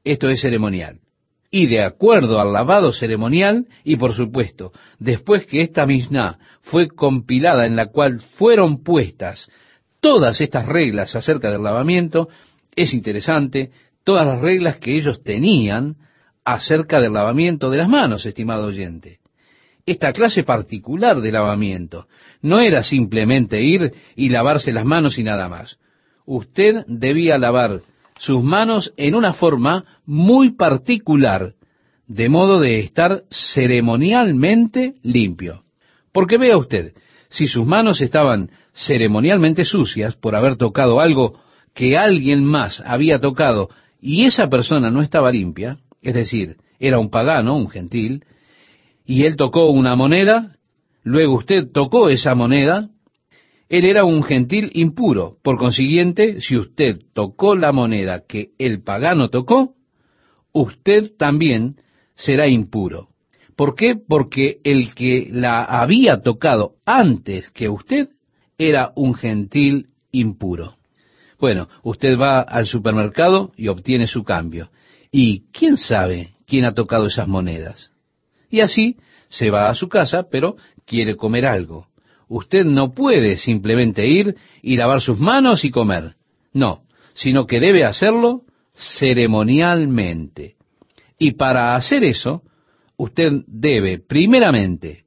esto 0.05 0.31
es 0.31 0.41
ceremonial. 0.41 1.01
Y 1.51 1.67
de 1.67 1.85
acuerdo 1.85 2.41
al 2.41 2.55
lavado 2.55 2.93
ceremonial, 2.93 3.67
y 3.85 3.97
por 3.97 4.15
supuesto, 4.15 4.73
después 4.99 5.45
que 5.45 5.61
esta 5.61 5.85
Mishnah 5.85 6.39
fue 6.63 6.89
compilada 6.89 7.67
en 7.67 7.77
la 7.77 7.89
cual 7.89 8.21
fueron 8.21 8.83
puestas 8.83 9.51
todas 10.01 10.41
estas 10.41 10.65
reglas 10.65 11.15
acerca 11.15 11.51
del 11.51 11.63
lavamiento, 11.63 12.29
es 12.75 12.95
interesante, 12.95 13.71
todas 14.03 14.27
las 14.27 14.41
reglas 14.41 14.79
que 14.79 14.97
ellos 14.97 15.23
tenían 15.23 15.97
acerca 16.43 17.01
del 17.03 17.13
lavamiento 17.13 17.69
de 17.69 17.77
las 17.77 17.89
manos, 17.91 18.25
estimado 18.25 18.65
oyente 18.65 19.21
esta 19.87 20.13
clase 20.13 20.45
particular 20.45 21.21
de 21.21 21.33
lavamiento. 21.33 22.07
No 22.41 22.61
era 22.61 22.83
simplemente 22.83 23.63
ir 23.63 23.93
y 24.17 24.31
lavarse 24.31 24.73
las 24.73 24.85
manos 24.85 25.19
y 25.19 25.25
nada 25.25 25.49
más. 25.49 25.79
Usted 26.27 26.85
debía 26.87 27.39
lavar 27.39 27.81
sus 28.19 28.43
manos 28.43 28.93
en 28.97 29.15
una 29.15 29.35
forma 29.35 29.85
muy 30.07 30.53
particular, 30.53 31.55
de 32.07 32.29
modo 32.29 32.61
de 32.61 32.81
estar 32.81 33.23
ceremonialmente 33.31 34.95
limpio. 35.03 35.65
Porque 36.13 36.39
vea 36.39 36.57
usted, 36.57 36.95
si 37.29 37.47
sus 37.47 37.67
manos 37.67 38.01
estaban 38.01 38.51
ceremonialmente 38.73 39.65
sucias 39.65 40.15
por 40.15 40.35
haber 40.37 40.57
tocado 40.57 41.01
algo 41.01 41.41
que 41.75 41.99
alguien 41.99 42.45
más 42.45 42.83
había 42.87 43.21
tocado 43.21 43.69
y 44.01 44.25
esa 44.25 44.49
persona 44.49 44.91
no 44.91 45.03
estaba 45.03 45.33
limpia, 45.33 45.79
es 46.03 46.15
decir, 46.15 46.57
era 46.79 46.99
un 46.99 47.11
pagano, 47.11 47.57
un 47.57 47.69
gentil, 47.69 48.25
y 49.05 49.25
él 49.25 49.37
tocó 49.37 49.71
una 49.71 49.97
moneda, 49.97 50.57
luego 51.03 51.37
usted 51.37 51.71
tocó 51.73 52.09
esa 52.09 52.35
moneda, 52.35 52.89
él 53.69 53.85
era 53.85 54.05
un 54.05 54.23
gentil 54.23 54.71
impuro. 54.75 55.37
Por 55.43 55.59
consiguiente, 55.59 56.41
si 56.41 56.57
usted 56.57 56.99
tocó 57.13 57.57
la 57.57 57.73
moneda 57.73 58.23
que 58.27 58.51
el 58.59 58.83
pagano 58.83 59.29
tocó, 59.29 59.75
usted 60.53 61.13
también 61.19 61.77
será 62.15 62.49
impuro. 62.49 63.09
¿Por 63.57 63.75
qué? 63.75 63.95
Porque 63.97 64.59
el 64.65 64.95
que 64.95 65.29
la 65.31 65.63
había 65.65 66.23
tocado 66.23 66.75
antes 66.85 67.51
que 67.51 67.69
usted 67.69 68.09
era 68.59 68.93
un 68.97 69.15
gentil 69.15 69.89
impuro. 70.13 70.77
Bueno, 71.39 71.69
usted 71.83 72.19
va 72.19 72.41
al 72.41 72.67
supermercado 72.67 73.53
y 73.57 73.69
obtiene 73.69 74.07
su 74.07 74.25
cambio. 74.25 74.71
¿Y 75.11 75.45
quién 75.53 75.77
sabe 75.77 76.35
quién 76.47 76.65
ha 76.65 76.75
tocado 76.75 77.07
esas 77.07 77.29
monedas? 77.29 77.94
Y 78.55 78.61
así 78.61 78.99
se 79.31 79.51
va 79.51 79.69
a 79.69 79.75
su 79.75 79.89
casa, 79.89 80.29
pero 80.31 80.55
quiere 80.87 81.17
comer 81.17 81.45
algo. 81.45 81.89
Usted 82.29 82.65
no 82.65 82.93
puede 82.93 83.37
simplemente 83.37 84.07
ir 84.07 84.37
y 84.63 84.77
lavar 84.77 85.01
sus 85.01 85.19
manos 85.19 85.65
y 85.65 85.73
comer. 85.73 86.15
No, 86.53 86.83
sino 87.15 87.47
que 87.47 87.59
debe 87.59 87.85
hacerlo 87.85 88.43
ceremonialmente. 88.77 90.55
Y 91.19 91.33
para 91.33 91.75
hacer 91.75 92.05
eso, 92.05 92.43
usted 92.97 93.43
debe, 93.49 93.99
primeramente, 93.99 95.03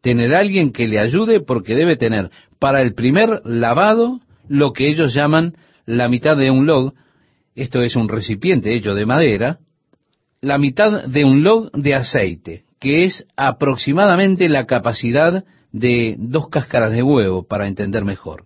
tener 0.00 0.34
alguien 0.34 0.72
que 0.72 0.88
le 0.88 0.98
ayude 0.98 1.40
porque 1.40 1.74
debe 1.74 1.96
tener 1.96 2.30
para 2.58 2.80
el 2.80 2.94
primer 2.94 3.42
lavado 3.44 4.20
lo 4.48 4.72
que 4.72 4.88
ellos 4.88 5.12
llaman 5.12 5.54
la 5.84 6.08
mitad 6.08 6.34
de 6.34 6.50
un 6.50 6.64
log, 6.64 6.94
esto 7.54 7.82
es 7.82 7.94
un 7.94 8.08
recipiente 8.08 8.74
hecho 8.74 8.94
de 8.94 9.04
madera, 9.04 9.58
la 10.40 10.56
mitad 10.56 11.04
de 11.04 11.26
un 11.26 11.42
log 11.42 11.70
de 11.72 11.94
aceite, 11.94 12.65
que 12.86 13.02
es 13.02 13.26
aproximadamente 13.36 14.48
la 14.48 14.64
capacidad 14.64 15.44
de 15.72 16.14
dos 16.20 16.48
cáscaras 16.50 16.92
de 16.92 17.02
huevo, 17.02 17.44
para 17.44 17.66
entender 17.66 18.04
mejor. 18.04 18.44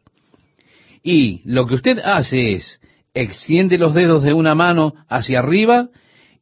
Y 1.02 1.42
lo 1.44 1.66
que 1.66 1.74
usted 1.74 1.98
hace 1.98 2.54
es, 2.54 2.80
extiende 3.12 3.76
los 3.76 3.92
dedos 3.92 4.22
de 4.22 4.32
una 4.32 4.54
mano 4.54 4.94
hacia 5.10 5.40
arriba 5.40 5.90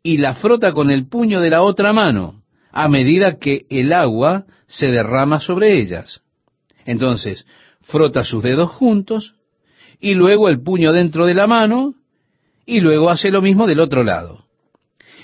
y 0.00 0.18
la 0.18 0.36
frota 0.36 0.72
con 0.74 0.92
el 0.92 1.08
puño 1.08 1.40
de 1.40 1.50
la 1.50 1.62
otra 1.62 1.92
mano, 1.92 2.44
a 2.70 2.86
medida 2.86 3.40
que 3.40 3.66
el 3.68 3.92
agua 3.92 4.44
se 4.68 4.92
derrama 4.92 5.40
sobre 5.40 5.80
ellas. 5.80 6.20
Entonces, 6.86 7.46
frota 7.80 8.22
sus 8.22 8.44
dedos 8.44 8.70
juntos, 8.70 9.34
y 9.98 10.14
luego 10.14 10.48
el 10.48 10.62
puño 10.62 10.92
dentro 10.92 11.26
de 11.26 11.34
la 11.34 11.48
mano, 11.48 11.94
y 12.64 12.78
luego 12.78 13.10
hace 13.10 13.32
lo 13.32 13.42
mismo 13.42 13.66
del 13.66 13.80
otro 13.80 14.04
lado. 14.04 14.44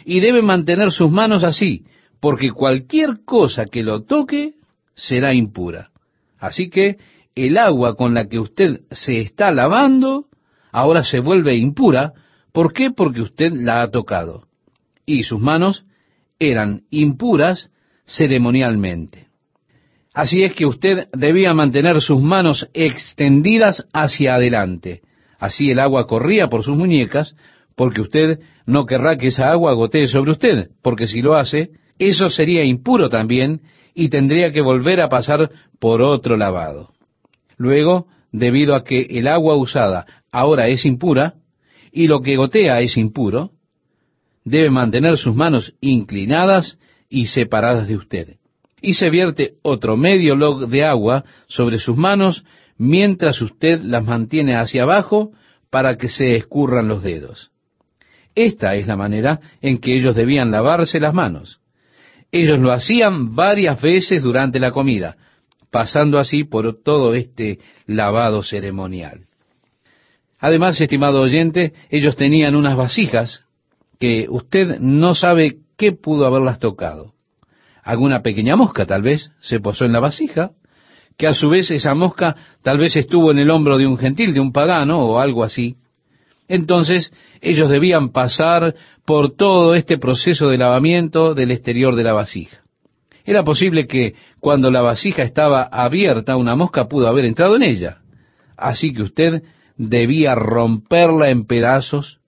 Y 0.05 0.19
debe 0.19 0.43
mantener 0.43 0.91
sus 0.91 1.13
manos 1.13 1.45
así, 1.45 1.85
porque 2.25 2.53
cualquier 2.53 3.23
cosa 3.27 3.67
que 3.67 3.83
lo 3.83 4.05
toque 4.05 4.55
será 4.95 5.35
impura. 5.35 5.91
Así 6.39 6.71
que 6.71 6.97
el 7.35 7.59
agua 7.59 7.97
con 7.97 8.15
la 8.15 8.29
que 8.29 8.39
usted 8.39 8.81
se 8.91 9.21
está 9.21 9.53
lavando 9.53 10.29
ahora 10.73 11.05
se 11.05 11.21
vuelve 11.21 11.55
impura. 11.55 12.15
¿Por 12.51 12.73
qué? 12.73 12.91
Porque 12.97 13.21
usted 13.21 13.53
la 13.53 13.83
ha 13.83 13.91
tocado. 13.91 14.45
Y 15.05 15.25
sus 15.25 15.39
manos 15.39 15.85
eran 16.39 16.85
impuras 16.89 17.69
ceremonialmente. 18.07 19.27
Así 20.15 20.45
es 20.45 20.55
que 20.55 20.65
usted 20.65 21.09
debía 21.13 21.53
mantener 21.53 22.01
sus 22.01 22.23
manos 22.23 22.71
extendidas 22.73 23.87
hacia 23.93 24.37
adelante. 24.37 25.03
Así 25.39 25.71
el 25.71 25.79
agua 25.79 26.07
corría 26.07 26.49
por 26.49 26.65
sus 26.65 26.75
muñecas, 26.75 27.37
porque 27.77 28.01
usted 28.01 28.39
no 28.65 28.87
querrá 28.87 29.19
que 29.19 29.27
esa 29.27 29.51
agua 29.51 29.75
gotee 29.75 30.09
sobre 30.09 30.31
usted, 30.31 30.71
porque 30.81 31.07
si 31.07 31.21
lo 31.21 31.37
hace, 31.37 31.84
eso 31.99 32.29
sería 32.29 32.65
impuro 32.65 33.09
también 33.09 33.61
y 33.95 34.09
tendría 34.09 34.53
que 34.53 34.61
volver 34.61 35.01
a 35.01 35.09
pasar 35.09 35.51
por 35.79 36.03
otro 36.03 36.37
lavado. 36.37 36.93
Luego, 37.57 38.07
debido 38.33 38.75
a 38.75 38.85
que 38.85 39.03
el 39.03 39.29
agua 39.29 39.57
usada 39.57 40.07
ahora 40.33 40.69
es 40.69 40.85
impura 40.85 41.35
y 41.93 42.09
lo 42.09 42.21
que 42.23 42.37
gotea 42.37 42.81
es 42.81 42.97
impuro, 42.97 43.51
debe 44.45 44.71
mantener 44.71 45.17
sus 45.17 45.35
manos 45.35 45.75
inclinadas 45.81 46.79
y 47.09 47.27
separadas 47.27 47.87
de 47.87 47.97
usted 47.97 48.37
y 48.85 48.93
se 48.93 49.09
vierte 49.09 49.55
otro 49.63 49.97
medio 49.97 50.37
log 50.37 50.69
de 50.69 50.85
agua 50.85 51.25
sobre 51.47 51.79
sus 51.79 51.97
manos 51.97 52.45
mientras 52.77 53.41
usted 53.41 53.81
las 53.81 54.05
mantiene 54.05 54.57
hacia 54.57 54.83
abajo 54.83 55.33
para 55.71 55.97
que 55.97 56.11
se 56.11 56.37
escurran 56.37 56.87
los 56.87 57.03
dedos. 57.03 57.51
Esta 58.35 58.75
es 58.75 58.87
la 58.87 58.97
manera 58.97 59.41
en 59.63 59.79
que 59.79 59.97
ellos 59.97 60.15
debían 60.15 60.51
lavarse 60.51 61.01
las 61.01 61.15
manos. 61.15 61.61
Ellos 62.35 62.59
lo 62.59 62.73
hacían 62.73 63.35
varias 63.35 63.81
veces 63.81 64.23
durante 64.23 64.59
la 64.59 64.73
comida, 64.73 65.17
pasando 65.71 66.19
así 66.19 66.45
por 66.45 66.83
todo 66.83 67.15
este 67.15 67.59
lavado 67.87 68.43
ceremonial. 68.43 69.21
Además, 70.39 70.81
estimado 70.81 71.21
oyente, 71.21 71.73
ellos 71.91 72.17
tenían 72.17 72.57
unas 72.57 72.77
vasijas 72.77 73.43
que 73.99 74.27
usted 74.29 74.79
no 74.81 75.15
sabe 75.15 75.59
qué 75.77 75.93
pudo 75.93 76.27
haberlas 76.27 76.59
tocado 76.59 77.15
alguna 77.85 78.23
pequeña 78.23 78.57
mosca 78.57 78.87
tal 78.87 79.03
vez 79.03 79.31
se 79.41 79.61
posó 79.61 79.85
en 79.85 79.93
la 79.93 80.01
vasija, 80.01 80.53
que 81.17 81.29
a 81.29 81.35
su 81.35 81.49
vez 81.49 81.71
esa 81.71 81.95
mosca 81.95 82.35
tal 82.63 82.79
vez 82.79 82.97
estuvo 82.97 83.31
en 83.31 83.39
el 83.39 83.51
hombro 83.51 83.79
de 83.79 83.87
un 83.87 83.99
gentil, 83.99 84.33
de 84.33 84.41
un 84.41 84.53
pagano 84.53 85.05
o 85.05 85.21
algo 85.21 85.45
así. 85.45 85.77
Entonces 86.49 87.13
ellos 87.41 87.71
debían 87.71 88.11
pasar 88.11 88.75
por 89.05 89.35
todo 89.35 89.75
este 89.75 89.99
proceso 89.99 90.49
de 90.49 90.59
lavamiento 90.59 91.35
del 91.35 91.51
exterior 91.51 91.97
de 91.97 92.05
la 92.05 92.13
vasija. 92.13 92.63
Era 93.25 93.43
posible 93.43 93.87
que 93.87 94.15
cuando 94.41 94.71
la 94.71 94.83
vasija 94.83 95.23
estaba 95.23 95.63
abierta 95.63 96.37
una 96.37 96.57
mosca 96.57 96.89
pudo 96.89 97.09
haber 97.09 97.25
entrado 97.25 97.57
en 97.57 97.63
ella. 97.63 97.99
Así 98.57 98.93
que 98.93 99.03
usted 99.03 99.43
debía 99.77 100.35
romperla 100.35 101.31
en 101.31 101.47
pedazos 101.47 102.21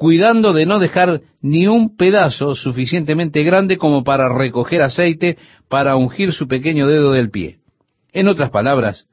cuidando 0.00 0.54
de 0.54 0.64
no 0.64 0.78
dejar 0.78 1.20
ni 1.42 1.66
un 1.66 1.94
pedazo 1.94 2.54
suficientemente 2.54 3.42
grande 3.42 3.76
como 3.76 4.02
para 4.02 4.34
recoger 4.34 4.80
aceite 4.80 5.36
para 5.68 5.94
ungir 5.96 6.32
su 6.32 6.48
pequeño 6.48 6.86
dedo 6.86 7.12
del 7.12 7.30
pie. 7.30 7.58
En 8.12 8.26
otras 8.26 8.48
palabras, 8.48 9.08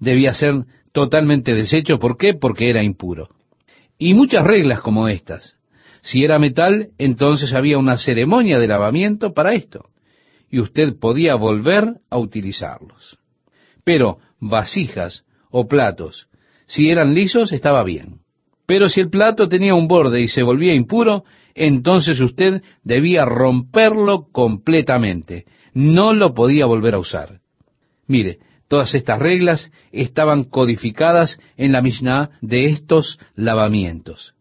debía 0.00 0.34
ser 0.34 0.64
totalmente 0.90 1.54
deshecho. 1.54 2.00
¿Por 2.00 2.16
qué? 2.16 2.34
Porque 2.34 2.68
era 2.68 2.82
impuro. 2.82 3.28
Y 3.98 4.14
muchas 4.14 4.44
reglas 4.44 4.80
como 4.80 5.08
estas. 5.08 5.56
Si 6.02 6.24
era 6.24 6.38
metal, 6.38 6.90
entonces 6.98 7.52
había 7.52 7.78
una 7.78 7.96
ceremonia 7.96 8.58
de 8.58 8.68
lavamiento 8.68 9.32
para 9.32 9.54
esto, 9.54 9.88
y 10.50 10.60
usted 10.60 10.98
podía 10.98 11.34
volver 11.34 12.00
a 12.10 12.18
utilizarlos. 12.18 13.18
Pero 13.84 14.18
vasijas 14.38 15.24
o 15.50 15.66
platos, 15.66 16.28
si 16.66 16.90
eran 16.90 17.14
lisos, 17.14 17.52
estaba 17.52 17.82
bien. 17.84 18.20
Pero 18.66 18.88
si 18.88 19.00
el 19.00 19.10
plato 19.10 19.48
tenía 19.48 19.74
un 19.74 19.88
borde 19.88 20.22
y 20.22 20.28
se 20.28 20.42
volvía 20.42 20.74
impuro, 20.74 21.24
entonces 21.54 22.20
usted 22.20 22.62
debía 22.82 23.24
romperlo 23.24 24.26
completamente. 24.32 25.44
No 25.74 26.12
lo 26.12 26.34
podía 26.34 26.66
volver 26.66 26.94
a 26.94 26.98
usar. 26.98 27.40
Mire, 28.06 28.38
todas 28.68 28.94
estas 28.94 29.18
reglas 29.18 29.70
estaban 29.92 30.44
codificadas 30.44 31.38
en 31.56 31.72
la 31.72 31.82
Mishnah 31.82 32.30
de 32.40 32.66
estos 32.66 33.18
lavamientos, 33.34 34.34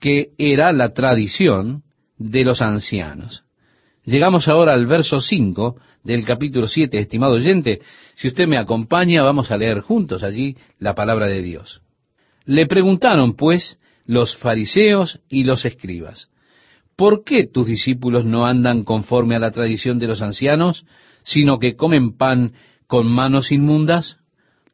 que 0.00 0.30
era 0.38 0.72
la 0.72 0.92
tradición 0.92 1.82
de 2.18 2.44
los 2.44 2.62
ancianos. 2.62 3.44
Llegamos 4.04 4.48
ahora 4.48 4.72
al 4.74 4.86
verso 4.86 5.20
5 5.20 5.76
del 6.02 6.24
capítulo 6.24 6.66
7, 6.66 6.98
estimado 6.98 7.34
oyente. 7.34 7.80
Si 8.16 8.28
usted 8.28 8.46
me 8.46 8.56
acompaña, 8.56 9.22
vamos 9.22 9.50
a 9.50 9.58
leer 9.58 9.80
juntos 9.80 10.22
allí 10.22 10.56
la 10.78 10.94
palabra 10.94 11.26
de 11.26 11.42
Dios. 11.42 11.82
Le 12.44 12.66
preguntaron, 12.66 13.36
pues, 13.36 13.78
los 14.06 14.36
fariseos 14.38 15.20
y 15.28 15.44
los 15.44 15.66
escribas, 15.66 16.30
¿por 16.96 17.22
qué 17.22 17.46
tus 17.46 17.66
discípulos 17.66 18.24
no 18.24 18.46
andan 18.46 18.82
conforme 18.82 19.36
a 19.36 19.38
la 19.38 19.50
tradición 19.50 19.98
de 19.98 20.06
los 20.06 20.22
ancianos, 20.22 20.86
sino 21.22 21.58
que 21.58 21.76
comen 21.76 22.16
pan 22.16 22.54
con 22.88 23.06
manos 23.06 23.52
inmundas? 23.52 24.16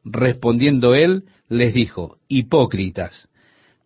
Respondiendo 0.02 0.94
él, 0.94 1.24
les 1.50 1.74
dijo, 1.74 2.16
hipócritas, 2.28 3.28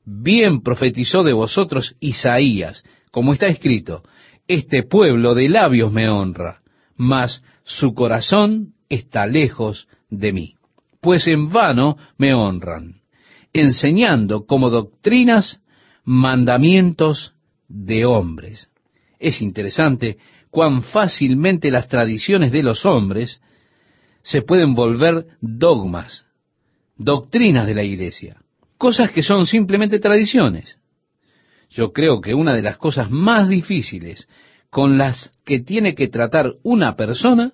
bien 0.05 0.61
profetizó 0.61 1.25
de 1.25 1.33
vosotros 1.33 1.97
Isaías, 1.99 2.85
como 3.11 3.33
está 3.33 3.49
escrito, 3.49 4.05
este 4.47 4.85
pueblo 4.85 5.35
de 5.35 5.49
labios 5.49 5.93
me 5.93 6.09
honra, 6.09 6.61
mas 6.97 7.43
su 7.65 7.93
corazón 7.95 8.75
está 8.89 9.27
lejos 9.27 9.89
de 10.09 10.33
mí, 10.33 10.55
pues 11.01 11.27
en 11.27 11.51
vano 11.51 11.97
me 12.17 12.33
honran 12.33 12.99
enseñando 13.53 14.47
como 14.47 14.71
doctrinas 14.71 15.61
mandamientos 16.05 17.35
de 17.69 18.05
hombres. 18.05 18.69
Es 19.19 19.43
interesante 19.43 20.19
cuán 20.51 20.83
fácilmente 20.83 21.71
las 21.71 21.89
tradiciones 21.89 22.53
de 22.53 22.63
los 22.63 22.87
hombres 22.87 23.41
se 24.23 24.43
pueden 24.43 24.75
volver 24.75 25.27
dogmas, 25.41 26.27
doctrinas 26.97 27.67
de 27.67 27.75
la 27.75 27.83
iglesia, 27.83 28.43
cosas 28.77 29.11
que 29.11 29.23
son 29.23 29.47
simplemente 29.47 29.99
tradiciones. 29.99 30.79
Yo 31.71 31.93
creo 31.93 32.21
que 32.21 32.35
una 32.35 32.55
de 32.55 32.63
las 32.63 32.79
cosas 32.79 33.11
más 33.11 33.49
difíciles 33.49 34.29
con 34.71 34.99
las 34.99 35.33
que 35.45 35.61
tiene 35.61 35.95
que 35.95 36.09
tratar 36.09 36.55
una 36.63 36.97
persona 36.97 37.53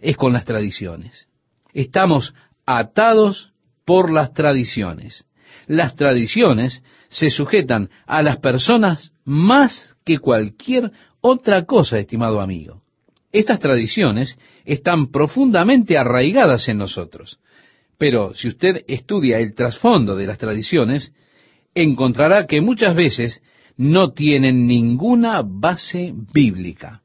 es 0.00 0.16
con 0.16 0.32
las 0.32 0.44
tradiciones. 0.44 1.28
Estamos 1.72 2.34
atados 2.66 3.52
por 3.84 4.12
las 4.12 4.32
tradiciones. 4.32 5.24
Las 5.66 5.96
tradiciones 5.96 6.82
se 7.08 7.30
sujetan 7.30 7.90
a 8.06 8.22
las 8.22 8.38
personas 8.38 9.12
más 9.24 9.96
que 10.04 10.18
cualquier 10.18 10.92
otra 11.20 11.64
cosa, 11.64 11.98
estimado 11.98 12.40
amigo. 12.40 12.82
Estas 13.32 13.60
tradiciones 13.60 14.38
están 14.64 15.10
profundamente 15.10 15.96
arraigadas 15.96 16.68
en 16.68 16.78
nosotros. 16.78 17.38
Pero 17.98 18.34
si 18.34 18.48
usted 18.48 18.84
estudia 18.88 19.38
el 19.38 19.54
trasfondo 19.54 20.16
de 20.16 20.26
las 20.26 20.38
tradiciones, 20.38 21.12
encontrará 21.74 22.46
que 22.46 22.60
muchas 22.60 22.94
veces 22.96 23.42
no 23.76 24.12
tienen 24.12 24.66
ninguna 24.66 25.42
base 25.44 26.12
bíblica. 26.32 27.02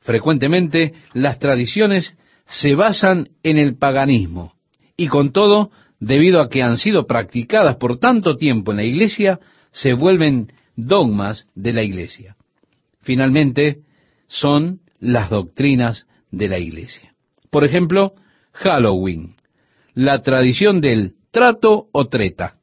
Frecuentemente 0.00 0.94
las 1.14 1.38
tradiciones 1.38 2.16
se 2.46 2.74
basan 2.74 3.30
en 3.42 3.56
el 3.56 3.76
paganismo 3.76 4.54
y 4.96 5.06
con 5.06 5.32
todo, 5.32 5.70
debido 6.00 6.40
a 6.40 6.48
que 6.48 6.62
han 6.62 6.76
sido 6.76 7.06
practicadas 7.06 7.76
por 7.76 7.98
tanto 7.98 8.36
tiempo 8.36 8.72
en 8.72 8.78
la 8.78 8.84
iglesia, 8.84 9.40
se 9.70 9.94
vuelven 9.94 10.52
dogmas 10.76 11.46
de 11.54 11.72
la 11.72 11.82
iglesia. 11.82 12.36
Finalmente, 13.00 13.78
son 14.28 14.80
las 15.02 15.30
doctrinas 15.30 16.06
de 16.30 16.48
la 16.48 16.58
iglesia. 16.58 17.12
Por 17.50 17.64
ejemplo, 17.64 18.14
Halloween, 18.52 19.34
la 19.94 20.22
tradición 20.22 20.80
del 20.80 21.14
trato 21.32 21.88
o 21.92 22.06
treta. 22.06 22.54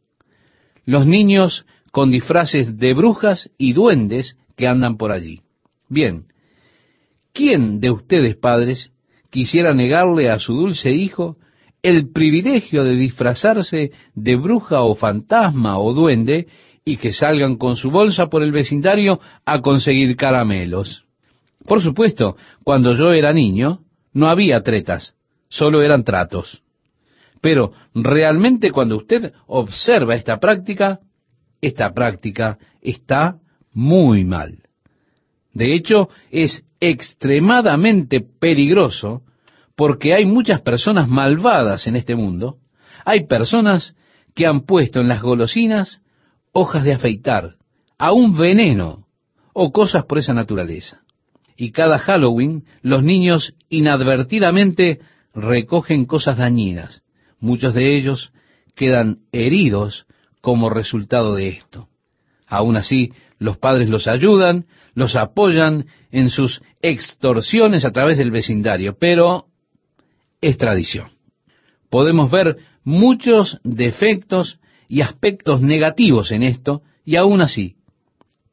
Los 0.85 1.05
niños 1.05 1.65
con 1.91 2.11
disfraces 2.11 2.77
de 2.77 2.93
brujas 2.93 3.51
y 3.57 3.73
duendes 3.73 4.37
que 4.55 4.67
andan 4.67 4.97
por 4.97 5.11
allí. 5.11 5.41
Bien, 5.89 6.27
¿quién 7.33 7.81
de 7.81 7.91
ustedes 7.91 8.37
padres 8.37 8.91
quisiera 9.29 9.73
negarle 9.73 10.29
a 10.29 10.39
su 10.39 10.53
dulce 10.53 10.91
hijo 10.91 11.37
el 11.83 12.11
privilegio 12.11 12.83
de 12.85 12.95
disfrazarse 12.95 13.91
de 14.15 14.35
bruja 14.37 14.81
o 14.83 14.95
fantasma 14.95 15.77
o 15.77 15.93
duende 15.93 16.47
y 16.85 16.97
que 16.97 17.11
salgan 17.11 17.57
con 17.57 17.75
su 17.75 17.91
bolsa 17.91 18.27
por 18.27 18.43
el 18.43 18.53
vecindario 18.53 19.19
a 19.45 19.61
conseguir 19.61 20.15
caramelos? 20.15 21.05
Por 21.69 21.83
supuesto, 21.83 22.35
cuando 22.63 22.93
yo 22.93 23.13
era 23.13 23.31
niño, 23.31 23.81
no 24.11 24.27
había 24.27 24.63
tretas, 24.63 25.13
solo 25.49 25.83
eran 25.83 26.03
tratos. 26.03 26.63
Pero 27.41 27.73
realmente 27.93 28.71
cuando 28.71 28.97
usted 28.97 29.33
observa 29.45 30.15
esta 30.15 30.39
práctica, 30.39 30.99
esta 31.61 31.93
práctica 31.93 32.57
está 32.81 33.37
muy 33.71 34.23
mal. 34.23 34.63
De 35.53 35.75
hecho, 35.75 36.09
es 36.31 36.63
extremadamente 36.79 38.19
peligroso 38.19 39.21
porque 39.75 40.15
hay 40.15 40.25
muchas 40.25 40.61
personas 40.61 41.07
malvadas 41.07 41.85
en 41.85 41.95
este 41.95 42.15
mundo. 42.15 42.57
Hay 43.05 43.27
personas 43.27 43.95
que 44.33 44.47
han 44.47 44.61
puesto 44.61 45.01
en 45.01 45.07
las 45.07 45.21
golosinas 45.21 46.01
hojas 46.51 46.83
de 46.83 46.93
afeitar, 46.93 47.57
aún 47.99 48.35
veneno 48.35 49.05
o 49.53 49.71
cosas 49.71 50.05
por 50.05 50.17
esa 50.17 50.33
naturaleza 50.33 51.03
y 51.59 51.71
cada 51.71 51.99
Halloween 51.99 52.63
los 52.81 53.03
niños 53.03 53.53
inadvertidamente 53.67 55.01
recogen 55.35 56.05
cosas 56.05 56.37
dañinas. 56.37 57.03
Muchos 57.41 57.73
de 57.73 57.97
ellos 57.97 58.31
quedan 58.75 59.19
heridos 59.33 60.07
como 60.39 60.69
resultado 60.69 61.35
de 61.35 61.49
esto. 61.49 61.89
Aún 62.47 62.77
así, 62.77 63.11
los 63.39 63.57
padres 63.57 63.89
los 63.89 64.07
ayudan, 64.07 64.67
los 64.93 65.17
apoyan 65.17 65.87
en 66.11 66.29
sus 66.29 66.61
extorsiones 66.81 67.83
a 67.83 67.91
través 67.91 68.17
del 68.17 68.31
vecindario, 68.31 68.97
pero 68.97 69.47
es 70.39 70.57
tradición. 70.57 71.09
Podemos 71.89 72.31
ver 72.31 72.55
muchos 72.85 73.59
defectos 73.65 74.59
y 74.87 75.01
aspectos 75.01 75.61
negativos 75.61 76.31
en 76.31 76.43
esto, 76.43 76.83
y 77.03 77.17
aún 77.17 77.41
así, 77.41 77.75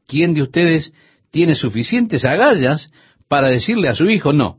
¿quién 0.08 0.34
de 0.34 0.42
ustedes 0.42 0.92
tiene 1.30 1.54
suficientes 1.54 2.24
agallas 2.24 2.90
para 3.28 3.48
decirle 3.48 3.88
a 3.88 3.94
su 3.94 4.08
hijo, 4.08 4.32
no, 4.32 4.58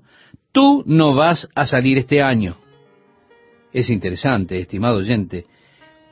tú 0.52 0.84
no 0.86 1.16
vas 1.16 1.48
a 1.56 1.66
salir 1.66 1.98
este 1.98 2.22
año. 2.22 2.58
Es 3.72 3.90
interesante, 3.90 4.60
estimado 4.60 4.98
oyente, 4.98 5.46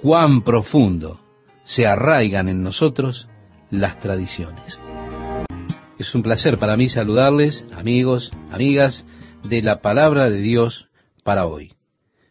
cuán 0.02 0.44
profundo 0.44 1.20
se 1.64 1.86
arraigan 1.88 2.48
en 2.48 2.64
nosotros 2.64 3.28
las 3.72 4.00
tradiciones. 4.00 4.80
Es 5.98 6.14
un 6.14 6.24
placer 6.24 6.58
para 6.58 6.78
mí 6.78 6.90
saludarles, 6.90 7.66
amigos, 7.72 8.32
amigas, 8.52 9.06
de 9.44 9.62
la 9.62 9.82
palabra 9.82 10.30
de 10.30 10.40
Dios 10.42 10.88
para 11.24 11.46
hoy. 11.46 11.74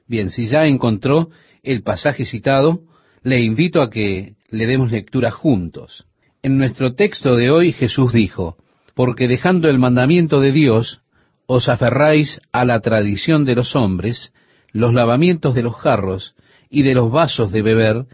Bien, 0.07 0.31
si 0.31 0.47
ya 0.47 0.67
encontró 0.67 1.31
el 1.63 1.83
pasaje 1.83 2.27
citado, 2.27 2.83
le 3.23 3.41
invito 3.41 3.81
a 3.81 3.91
que 3.91 4.35
le 4.51 4.67
demos 4.67 4.93
lectura 4.93 5.31
juntos. 5.31 6.07
En 6.45 6.59
nuestro 6.59 6.93
texto 6.93 7.37
de 7.37 7.51
hoy 7.51 7.73
Jesús 7.73 8.13
dijo, 8.13 8.59
porque 8.95 9.29
dejando 9.29 9.71
el 9.71 9.79
mandamiento 9.79 10.41
de 10.41 10.53
Dios, 10.53 11.01
os 11.47 11.71
aferráis 11.71 12.39
a 12.53 12.67
la 12.67 12.81
tradición 12.81 13.47
de 13.47 13.55
los 13.55 13.75
hombres, 13.75 14.31
los 14.71 14.93
lavamientos 14.93 15.55
de 15.55 15.63
los 15.63 15.75
jarros 15.75 16.35
y 16.69 16.83
de 16.83 16.95
los 16.95 17.11
vasos 17.11 17.51
de 17.51 17.63
beber, 17.63 18.05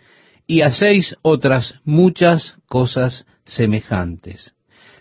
y 0.46 0.60
hacéis 0.60 1.16
otras 1.22 1.80
muchas 1.84 2.54
cosas 2.68 3.26
semejantes. 3.46 4.54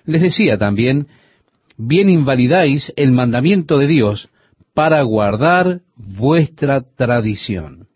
Les 0.05 0.23
decía 0.23 0.57
también, 0.57 1.07
bien 1.77 2.09
invalidáis 2.09 2.91
el 2.95 3.11
mandamiento 3.11 3.77
de 3.77 3.85
Dios 3.85 4.29
para 4.73 5.03
guardar 5.03 5.81
vuestra 5.95 6.81
tradición. 6.81 7.89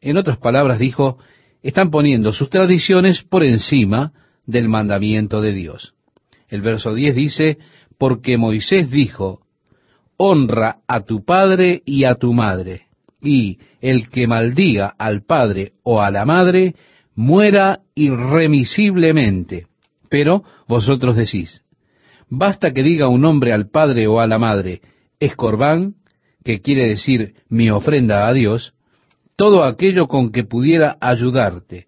En 0.00 0.16
otras 0.16 0.38
palabras 0.38 0.78
dijo, 0.78 1.18
están 1.62 1.90
poniendo 1.90 2.32
sus 2.32 2.48
tradiciones 2.48 3.22
por 3.22 3.44
encima 3.44 4.14
del 4.50 4.68
mandamiento 4.68 5.40
de 5.40 5.52
Dios. 5.52 5.94
El 6.48 6.62
verso 6.62 6.94
10 6.94 7.14
dice, 7.14 7.58
porque 7.98 8.36
Moisés 8.36 8.90
dijo, 8.90 9.40
honra 10.16 10.78
a 10.86 11.00
tu 11.00 11.24
padre 11.24 11.82
y 11.84 12.04
a 12.04 12.16
tu 12.16 12.32
madre, 12.32 12.86
y 13.22 13.58
el 13.80 14.08
que 14.08 14.26
maldiga 14.26 14.94
al 14.98 15.22
padre 15.22 15.72
o 15.82 16.00
a 16.00 16.10
la 16.10 16.24
madre, 16.24 16.74
muera 17.14 17.80
irremisiblemente. 17.94 19.66
Pero 20.08 20.42
vosotros 20.66 21.16
decís, 21.16 21.62
basta 22.28 22.72
que 22.72 22.82
diga 22.82 23.08
un 23.08 23.24
hombre 23.24 23.52
al 23.52 23.68
padre 23.68 24.06
o 24.06 24.20
a 24.20 24.26
la 24.26 24.38
madre, 24.38 24.80
escorbán, 25.20 25.94
que 26.44 26.60
quiere 26.60 26.88
decir 26.88 27.34
mi 27.48 27.70
ofrenda 27.70 28.26
a 28.26 28.32
Dios, 28.32 28.74
todo 29.36 29.64
aquello 29.64 30.08
con 30.08 30.32
que 30.32 30.44
pudiera 30.44 30.96
ayudarte, 31.00 31.86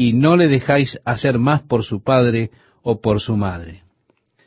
y 0.00 0.14
no 0.14 0.34
le 0.34 0.48
dejáis 0.48 0.98
hacer 1.04 1.38
más 1.38 1.60
por 1.60 1.84
su 1.84 2.02
padre 2.02 2.50
o 2.80 3.02
por 3.02 3.20
su 3.20 3.36
madre. 3.36 3.82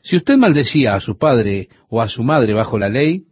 Si 0.01 0.15
usted 0.15 0.35
maldecía 0.35 0.95
a 0.95 0.99
su 0.99 1.19
padre 1.19 1.69
o 1.89 2.01
a 2.01 2.09
su 2.09 2.23
madre 2.23 2.55
bajo 2.55 2.79
la 2.79 2.89
ley, 2.89 3.25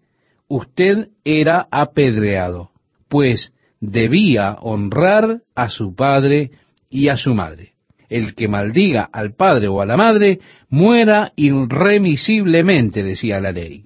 usted 0.48 1.10
era 1.26 1.68
apedreado, 1.72 2.70
pues 3.10 3.54
debía 3.80 4.54
honrar 4.62 5.42
a 5.56 5.70
su 5.70 5.96
padre 5.96 6.52
y 6.92 7.08
a 7.08 7.18
su 7.18 7.34
madre. 7.34 7.72
El 8.08 8.36
que 8.36 8.48
maldiga 8.48 9.10
al 9.12 9.34
padre 9.34 9.68
o 9.68 9.82
a 9.82 9.88
la 9.88 9.98
madre, 9.98 10.42
muera 10.70 11.34
irremisiblemente, 11.36 13.02
decía 13.02 13.40
la 13.40 13.52
ley. 13.52 13.84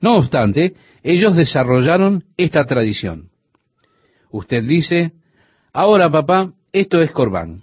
No 0.00 0.18
obstante, 0.18 0.74
ellos 1.02 1.34
desarrollaron 1.34 2.22
esta 2.36 2.66
tradición. 2.66 3.30
Usted 4.30 4.62
dice, 4.62 5.10
ahora 5.72 6.08
papá, 6.08 6.52
esto 6.74 7.00
es 7.00 7.12
corbán. 7.12 7.62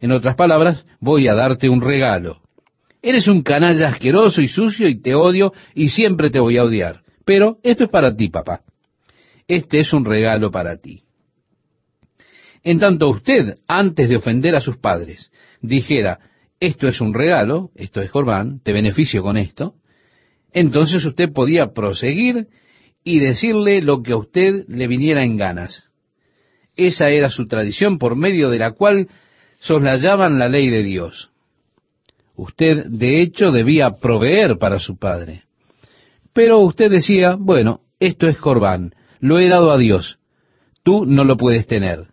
En 0.00 0.10
otras 0.10 0.34
palabras, 0.34 0.86
voy 0.98 1.28
a 1.28 1.34
darte 1.34 1.68
un 1.68 1.82
regalo. 1.82 2.40
Eres 3.02 3.28
un 3.28 3.42
canalla 3.42 3.88
asqueroso 3.88 4.40
y 4.40 4.48
sucio 4.48 4.88
y 4.88 4.98
te 4.98 5.14
odio 5.14 5.52
y 5.74 5.90
siempre 5.90 6.30
te 6.30 6.40
voy 6.40 6.56
a 6.56 6.64
odiar. 6.64 7.02
Pero 7.26 7.58
esto 7.62 7.84
es 7.84 7.90
para 7.90 8.16
ti, 8.16 8.30
papá. 8.30 8.62
Este 9.46 9.80
es 9.80 9.92
un 9.92 10.06
regalo 10.06 10.50
para 10.50 10.78
ti. 10.78 11.02
En 12.62 12.78
tanto 12.78 13.10
usted, 13.10 13.58
antes 13.68 14.08
de 14.08 14.16
ofender 14.16 14.56
a 14.56 14.62
sus 14.62 14.78
padres, 14.78 15.30
dijera, 15.60 16.18
esto 16.60 16.88
es 16.88 17.02
un 17.02 17.12
regalo, 17.12 17.72
esto 17.74 18.00
es 18.00 18.10
corbán, 18.10 18.60
te 18.60 18.72
beneficio 18.72 19.22
con 19.22 19.36
esto, 19.36 19.74
entonces 20.50 21.04
usted 21.04 21.30
podía 21.30 21.74
proseguir 21.74 22.48
y 23.04 23.18
decirle 23.18 23.82
lo 23.82 24.02
que 24.02 24.12
a 24.12 24.16
usted 24.16 24.64
le 24.66 24.88
viniera 24.88 25.24
en 25.24 25.36
ganas. 25.36 25.84
Esa 26.76 27.08
era 27.10 27.30
su 27.30 27.46
tradición 27.46 27.98
por 27.98 28.16
medio 28.16 28.50
de 28.50 28.58
la 28.58 28.72
cual 28.72 29.08
soslayaban 29.60 30.38
la 30.38 30.48
ley 30.48 30.68
de 30.68 30.82
Dios. 30.82 31.30
Usted, 32.36 32.86
de 32.86 33.22
hecho, 33.22 33.50
debía 33.50 33.92
proveer 34.00 34.58
para 34.58 34.78
su 34.78 34.98
padre. 34.98 35.44
Pero 36.32 36.58
usted 36.58 36.90
decía, 36.90 37.36
bueno, 37.38 37.80
esto 38.00 38.26
es 38.26 38.36
corbán, 38.38 38.94
lo 39.20 39.38
he 39.38 39.48
dado 39.48 39.70
a 39.70 39.78
Dios, 39.78 40.18
tú 40.82 41.06
no 41.06 41.24
lo 41.24 41.36
puedes 41.36 41.66
tener. 41.66 42.08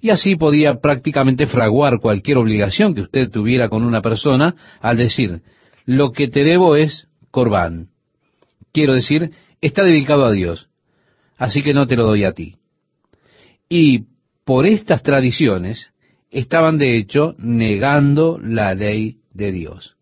Y 0.00 0.10
así 0.10 0.36
podía 0.36 0.76
prácticamente 0.76 1.46
fraguar 1.46 1.98
cualquier 2.00 2.38
obligación 2.38 2.94
que 2.94 3.02
usted 3.02 3.30
tuviera 3.30 3.68
con 3.68 3.82
una 3.82 4.00
persona 4.00 4.54
al 4.80 4.96
decir, 4.96 5.42
lo 5.84 6.12
que 6.12 6.28
te 6.28 6.44
debo 6.44 6.76
es 6.76 7.08
corbán. 7.30 7.88
Quiero 8.72 8.94
decir, 8.94 9.32
está 9.60 9.82
dedicado 9.82 10.24
a 10.24 10.32
Dios, 10.32 10.68
así 11.36 11.62
que 11.62 11.74
no 11.74 11.86
te 11.86 11.96
lo 11.96 12.04
doy 12.04 12.24
a 12.24 12.32
ti. 12.32 12.59
Y 13.70 14.06
por 14.44 14.66
estas 14.66 15.04
tradiciones 15.04 15.90
estaban 16.30 16.76
de 16.76 16.98
hecho 16.98 17.36
negando 17.38 18.38
la 18.38 18.74
ley 18.74 19.18
de 19.32 19.52
Dios. 19.52 19.96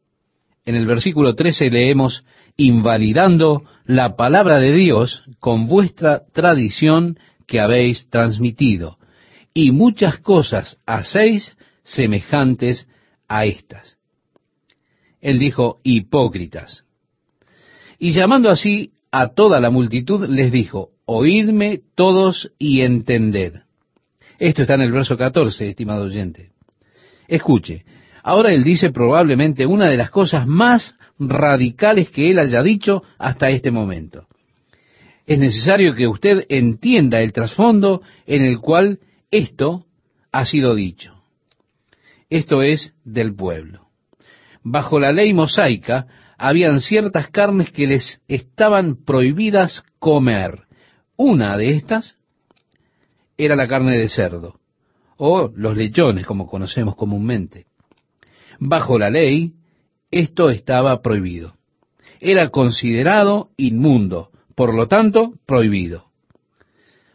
En 0.65 0.75
el 0.75 0.87
versículo 0.87 1.35
13 1.35 1.71
leemos, 1.71 2.25
invalidando 2.57 3.63
la 3.85 4.17
palabra 4.17 4.59
de 4.59 4.73
Dios 4.73 5.25
con 5.39 5.67
vuestra 5.67 6.23
tradición 6.33 7.19
que 7.47 7.61
habéis 7.61 8.09
transmitido, 8.11 8.99
y 9.55 9.71
muchas 9.71 10.19
cosas 10.19 10.79
hacéis 10.87 11.57
semejantes 11.85 12.89
a 13.29 13.45
estas. 13.45 13.97
Él 15.21 15.39
dijo, 15.39 15.81
hipócritas. 15.83 16.85
Y 17.99 18.13
llamando 18.13 18.51
así 18.51 18.93
a 19.11 19.29
toda 19.35 19.61
la 19.61 19.71
multitud, 19.71 20.27
les 20.29 20.53
dijo, 20.53 20.91
oídme 21.11 21.81
todos 21.95 22.53
y 22.59 22.83
entended. 22.83 23.63
Esto 24.39 24.63
está 24.63 24.75
en 24.75 24.83
el 24.83 24.93
verso 24.93 25.17
14, 25.17 25.69
estimado 25.69 26.05
oyente. 26.05 26.51
Escuche, 27.27 27.87
ahora 28.23 28.53
él 28.53 28.63
dice 28.63 28.91
probablemente 28.91 29.65
una 29.65 29.89
de 29.89 29.97
las 29.97 30.11
cosas 30.11 30.47
más 30.47 30.99
radicales 31.19 32.11
que 32.11 32.31
él 32.31 32.39
haya 32.39 32.63
dicho 32.63 33.03
hasta 33.19 33.49
este 33.49 33.71
momento. 33.71 34.27
Es 35.27 35.39
necesario 35.39 35.95
que 35.95 36.07
usted 36.07 36.45
entienda 36.51 37.21
el 37.21 37.33
trasfondo 37.33 38.03
en 38.27 38.45
el 38.45 38.61
cual 38.61 38.99
esto 39.31 39.87
ha 40.31 40.45
sido 40.45 40.75
dicho. 40.75 41.15
Esto 42.29 42.61
es 42.63 42.93
del 43.05 43.35
pueblo. 43.35 43.89
Bajo 44.63 45.01
la 45.01 45.13
ley 45.13 45.33
mosaica 45.33 46.07
habían 46.37 46.83
ciertas 46.83 47.29
carnes 47.29 47.71
que 47.71 47.87
les 47.87 48.21
estaban 48.29 49.03
prohibidas 49.07 49.83
comer. 49.99 50.68
Una 51.21 51.57
de 51.57 51.71
estas 51.71 52.17
era 53.37 53.57
la 53.57 53.67
carne 53.67 53.99
de 53.99 54.09
cerdo, 54.09 54.61
o 55.17 55.51
los 55.53 55.77
lechones, 55.77 56.25
como 56.25 56.47
conocemos 56.47 56.95
comúnmente. 56.95 57.67
Bajo 58.61 59.01
la 59.01 59.11
ley, 59.11 59.55
esto 60.13 60.49
estaba 60.49 61.03
prohibido. 61.03 61.57
Era 62.21 62.51
considerado 62.51 63.51
inmundo, 63.57 64.31
por 64.55 64.73
lo 64.73 64.87
tanto, 64.87 65.33
prohibido. 65.45 66.05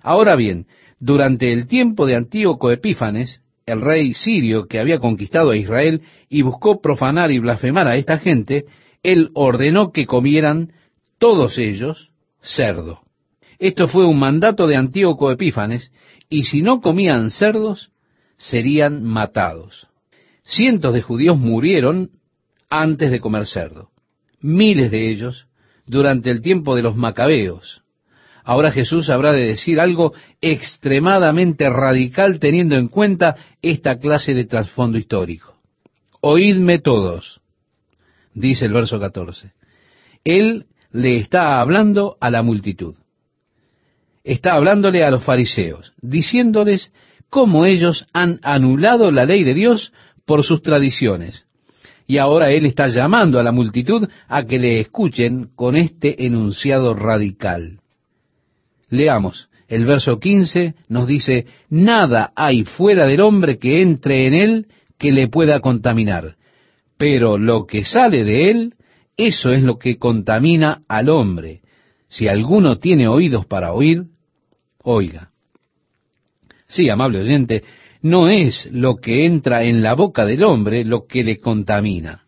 Ahora 0.01 0.35
bien, 0.35 0.67
durante 0.99 1.53
el 1.53 1.65
tiempo 1.67 2.05
de 2.05 2.17
Antíoco 2.17 2.71
Epífanes, 2.71 3.41
el 3.65 3.79
rey 3.79 4.13
sirio 4.13 4.67
que 4.67 4.81
había 4.81 4.99
conquistado 4.99 5.51
a 5.51 5.55
Israel 5.55 6.01
y 6.27 6.41
buscó 6.41 6.81
profanar 6.81 7.31
y 7.31 7.39
blasfemar 7.39 7.87
a 7.87 7.95
esta 7.95 8.19
gente, 8.19 8.65
él 9.01 9.31
ordenó 9.33 9.93
que 9.93 10.05
comieran 10.05 10.73
todos 11.19 11.57
ellos 11.57 12.11
cerdo. 12.41 13.02
Esto 13.63 13.87
fue 13.87 14.05
un 14.05 14.19
mandato 14.19 14.67
de 14.67 14.75
Antíoco 14.75 15.31
Epífanes, 15.31 15.93
y 16.27 16.43
si 16.43 16.61
no 16.61 16.81
comían 16.81 17.29
cerdos, 17.29 17.93
serían 18.35 19.05
matados. 19.05 19.87
Cientos 20.43 20.93
de 20.93 21.01
judíos 21.01 21.37
murieron 21.37 22.09
antes 22.69 23.09
de 23.09 23.21
comer 23.21 23.47
cerdo. 23.47 23.91
Miles 24.41 24.91
de 24.91 25.09
ellos 25.09 25.47
durante 25.85 26.29
el 26.29 26.41
tiempo 26.41 26.75
de 26.75 26.81
los 26.81 26.97
macabeos. 26.97 27.83
Ahora 28.43 28.69
Jesús 28.69 29.09
habrá 29.09 29.31
de 29.31 29.45
decir 29.45 29.79
algo 29.79 30.11
extremadamente 30.41 31.69
radical 31.69 32.39
teniendo 32.39 32.75
en 32.75 32.89
cuenta 32.89 33.37
esta 33.61 33.97
clase 33.97 34.33
de 34.33 34.43
trasfondo 34.43 34.97
histórico. 34.97 35.55
Oídme 36.19 36.79
todos, 36.79 37.39
dice 38.33 38.65
el 38.65 38.73
verso 38.73 38.99
14. 38.99 39.53
Él 40.25 40.65
le 40.91 41.15
está 41.15 41.61
hablando 41.61 42.17
a 42.19 42.29
la 42.29 42.43
multitud. 42.43 42.95
Está 44.23 44.53
hablándole 44.53 45.03
a 45.03 45.11
los 45.11 45.23
fariseos, 45.23 45.93
diciéndoles 46.01 46.91
cómo 47.29 47.65
ellos 47.65 48.05
han 48.13 48.39
anulado 48.43 49.11
la 49.11 49.25
ley 49.25 49.43
de 49.43 49.53
Dios 49.53 49.91
por 50.25 50.43
sus 50.43 50.61
tradiciones 50.61 51.45
y 52.07 52.17
ahora 52.17 52.51
Él 52.51 52.65
está 52.65 52.87
llamando 52.87 53.39
a 53.39 53.43
la 53.43 53.51
multitud 53.51 54.07
a 54.27 54.43
que 54.43 54.59
le 54.59 54.79
escuchen 54.79 55.49
con 55.55 55.75
este 55.75 56.25
enunciado 56.25 56.93
radical. 56.93 57.79
Leamos, 58.89 59.49
el 59.67 59.85
verso 59.85 60.19
15 60.19 60.75
nos 60.89 61.07
dice, 61.07 61.45
nada 61.69 62.31
hay 62.35 62.63
fuera 62.63 63.05
del 63.05 63.21
hombre 63.21 63.57
que 63.57 63.81
entre 63.81 64.27
en 64.27 64.33
él 64.33 64.67
que 64.99 65.11
le 65.11 65.27
pueda 65.27 65.59
contaminar, 65.61 66.35
pero 66.97 67.37
lo 67.37 67.65
que 67.65 67.83
sale 67.83 68.23
de 68.23 68.51
él, 68.51 68.73
eso 69.17 69.51
es 69.51 69.63
lo 69.63 69.79
que 69.79 69.97
contamina 69.97 70.83
al 70.87 71.09
hombre. 71.09 71.61
Si 72.07 72.27
alguno 72.27 72.77
tiene 72.77 73.07
oídos 73.07 73.45
para 73.45 73.73
oír, 73.73 74.03
oiga. 74.83 75.31
Sí, 76.67 76.89
amable 76.89 77.19
oyente, 77.19 77.63
no 78.01 78.29
es 78.29 78.67
lo 78.71 78.97
que 78.97 79.25
entra 79.25 79.63
en 79.63 79.81
la 79.81 79.93
boca 79.93 80.25
del 80.25 80.43
hombre 80.43 80.83
lo 80.83 81.05
que 81.05 81.23
le 81.23 81.37
contamina. 81.37 82.25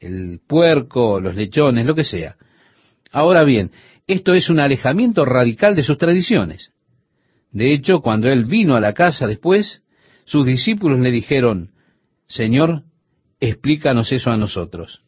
El 0.00 0.40
puerco, 0.46 1.20
los 1.20 1.36
lechones, 1.36 1.86
lo 1.86 1.94
que 1.94 2.04
sea. 2.04 2.36
Ahora 3.12 3.44
bien, 3.44 3.70
esto 4.06 4.34
es 4.34 4.50
un 4.50 4.58
alejamiento 4.58 5.24
radical 5.24 5.76
de 5.76 5.82
sus 5.82 5.98
tradiciones. 5.98 6.72
De 7.50 7.74
hecho, 7.74 8.00
cuando 8.00 8.30
él 8.30 8.46
vino 8.46 8.74
a 8.74 8.80
la 8.80 8.94
casa 8.94 9.26
después, 9.26 9.82
sus 10.24 10.46
discípulos 10.46 10.98
le 10.98 11.10
dijeron, 11.10 11.72
Señor, 12.26 12.84
explícanos 13.40 14.10
eso 14.12 14.30
a 14.30 14.38
nosotros. 14.38 15.02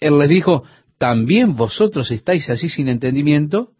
Él 0.00 0.18
les 0.18 0.28
dijo, 0.28 0.64
¿también 0.98 1.54
vosotros 1.54 2.10
estáis 2.10 2.48
así 2.48 2.68
sin 2.68 2.88
entendimiento? 2.88 3.72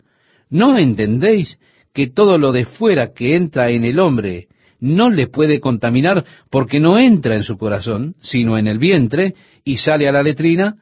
¿No 0.51 0.77
entendéis 0.77 1.59
que 1.93 2.09
todo 2.09 2.39
lo 2.39 2.53
de 2.53 2.65
fuera 2.65 3.13
que 3.13 3.37
entra 3.37 3.71
en 3.71 3.85
el 3.85 3.99
hombre 3.99 4.49
no 4.81 5.11
le 5.11 5.29
puede 5.29 5.61
contaminar 5.61 6.25
porque 6.51 6.81
no 6.81 6.99
entra 6.99 7.37
en 7.37 7.45
su 7.45 7.57
corazón, 7.57 8.17
sino 8.21 8.59
en 8.59 8.67
el 8.67 8.79
vientre 8.79 9.35
y 9.65 9.77
sale 9.77 10.09
a 10.09 10.13
la 10.13 10.23
letrina. 10.23 10.77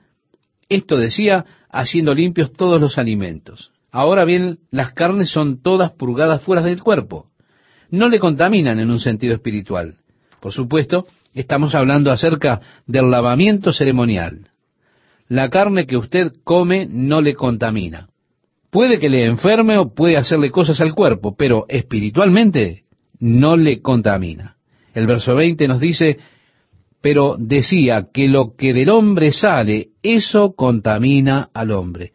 Esto 0.68 0.96
decía, 0.96 1.44
haciendo 1.68 2.14
limpios 2.14 2.53
todos 2.53 2.81
los 2.81 2.96
alimentos. 2.96 3.73
Ahora 3.90 4.25
bien, 4.25 4.59
las 4.70 4.92
carnes 4.92 5.31
son 5.31 5.61
todas 5.62 5.90
purgadas 5.92 6.42
fuera 6.42 6.62
del 6.62 6.83
cuerpo. 6.83 7.27
No 7.90 8.09
le 8.09 8.20
contaminan 8.20 8.79
en 8.79 8.90
un 8.90 9.01
sentido 9.01 9.35
espiritual. 9.35 9.96
Por 10.40 10.53
supuesto, 10.53 11.07
estamos 11.35 11.75
hablando 11.75 12.11
acerca 12.11 12.61
del 12.87 13.11
lavamiento 13.11 13.73
ceremonial. 13.73 14.51
La 15.29 15.51
carne 15.51 15.87
que 15.87 15.96
usted 15.96 16.33
come 16.44 16.87
no 16.88 17.20
le 17.20 17.35
contamina. 17.35 18.10
Puede 18.70 18.98
que 18.98 19.09
le 19.09 19.26
enferme 19.26 19.78
o 19.78 19.94
puede 19.94 20.16
hacerle 20.16 20.50
cosas 20.50 20.80
al 20.80 20.94
cuerpo, 20.94 21.35
pero 21.37 21.66
espiritualmente 21.68 22.85
no 23.18 23.56
le 23.56 23.80
contamina. 23.80 24.56
El 24.94 25.06
verso 25.06 25.35
20 25.35 25.68
nos 25.68 25.80
dice, 25.80 26.18
pero 27.00 27.37
decía 27.38 28.09
que 28.12 28.28
lo 28.28 28.54
que 28.56 28.72
del 28.72 28.90
hombre 28.90 29.33
sale, 29.33 29.88
eso 30.02 30.54
contamina 30.54 31.50
al 31.52 31.70
hombre, 31.70 32.12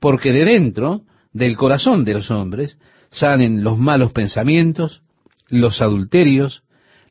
porque 0.00 0.32
de 0.32 0.44
dentro, 0.44 1.02
del 1.32 1.56
corazón 1.56 2.04
de 2.04 2.14
los 2.14 2.30
hombres, 2.30 2.78
salen 3.10 3.62
los 3.62 3.78
malos 3.78 4.12
pensamientos, 4.12 5.02
los 5.48 5.80
adulterios, 5.80 6.62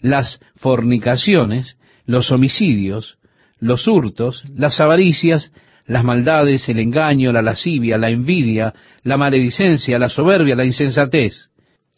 las 0.01 0.39
fornicaciones, 0.56 1.77
los 2.06 2.32
homicidios, 2.32 3.17
los 3.60 3.88
hurtos, 3.88 4.43
las 4.53 4.79
avaricias, 4.82 5.53
las 5.86 6.04
maldades, 6.04 6.67
el 6.69 6.80
engaño, 6.80 7.32
la 7.32 7.41
lascivia, 7.41 7.98
la 7.98 8.10
envidia, 8.10 8.74
la 9.04 9.17
maledicencia, 9.17 10.00
la 10.00 10.10
soberbia, 10.10 10.56
la 10.56 10.65
insensatez 10.65 11.50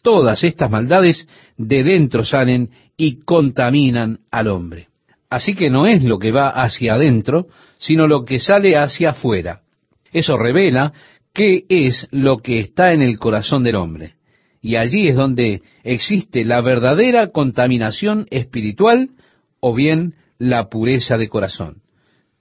todas 0.06 0.44
estas 0.44 0.70
maldades 0.70 1.26
de 1.56 1.82
dentro 1.82 2.24
salen 2.24 2.70
y 2.96 3.24
contaminan 3.24 4.20
al 4.30 4.46
hombre. 4.46 4.86
Así 5.28 5.56
que 5.56 5.68
no 5.68 5.88
es 5.88 6.04
lo 6.04 6.20
que 6.20 6.30
va 6.30 6.48
hacia 6.48 6.94
adentro, 6.94 7.48
sino 7.78 8.06
lo 8.06 8.24
que 8.24 8.38
sale 8.38 8.76
hacia 8.76 9.10
afuera. 9.10 9.62
Eso 10.12 10.38
revela 10.38 10.92
qué 11.34 11.64
es 11.68 12.06
lo 12.12 12.38
que 12.38 12.60
está 12.60 12.92
en 12.92 13.02
el 13.02 13.18
corazón 13.18 13.64
del 13.64 13.74
hombre. 13.74 14.12
Y 14.62 14.76
allí 14.76 15.08
es 15.08 15.16
donde 15.16 15.62
existe 15.82 16.44
la 16.44 16.60
verdadera 16.60 17.32
contaminación 17.32 18.28
espiritual 18.30 19.10
o 19.58 19.74
bien 19.74 20.14
la 20.38 20.68
pureza 20.68 21.18
de 21.18 21.28
corazón. 21.28 21.78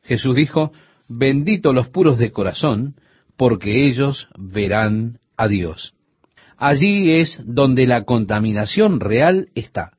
Jesús 0.03 0.35
dijo, 0.35 0.71
bendito 1.07 1.73
los 1.73 1.89
puros 1.89 2.17
de 2.17 2.31
corazón, 2.31 2.95
porque 3.37 3.85
ellos 3.85 4.27
verán 4.37 5.19
a 5.37 5.47
Dios. 5.47 5.93
Allí 6.57 7.11
es 7.11 7.41
donde 7.45 7.85
la 7.85 8.03
contaminación 8.03 8.99
real 8.99 9.49
está. 9.55 9.91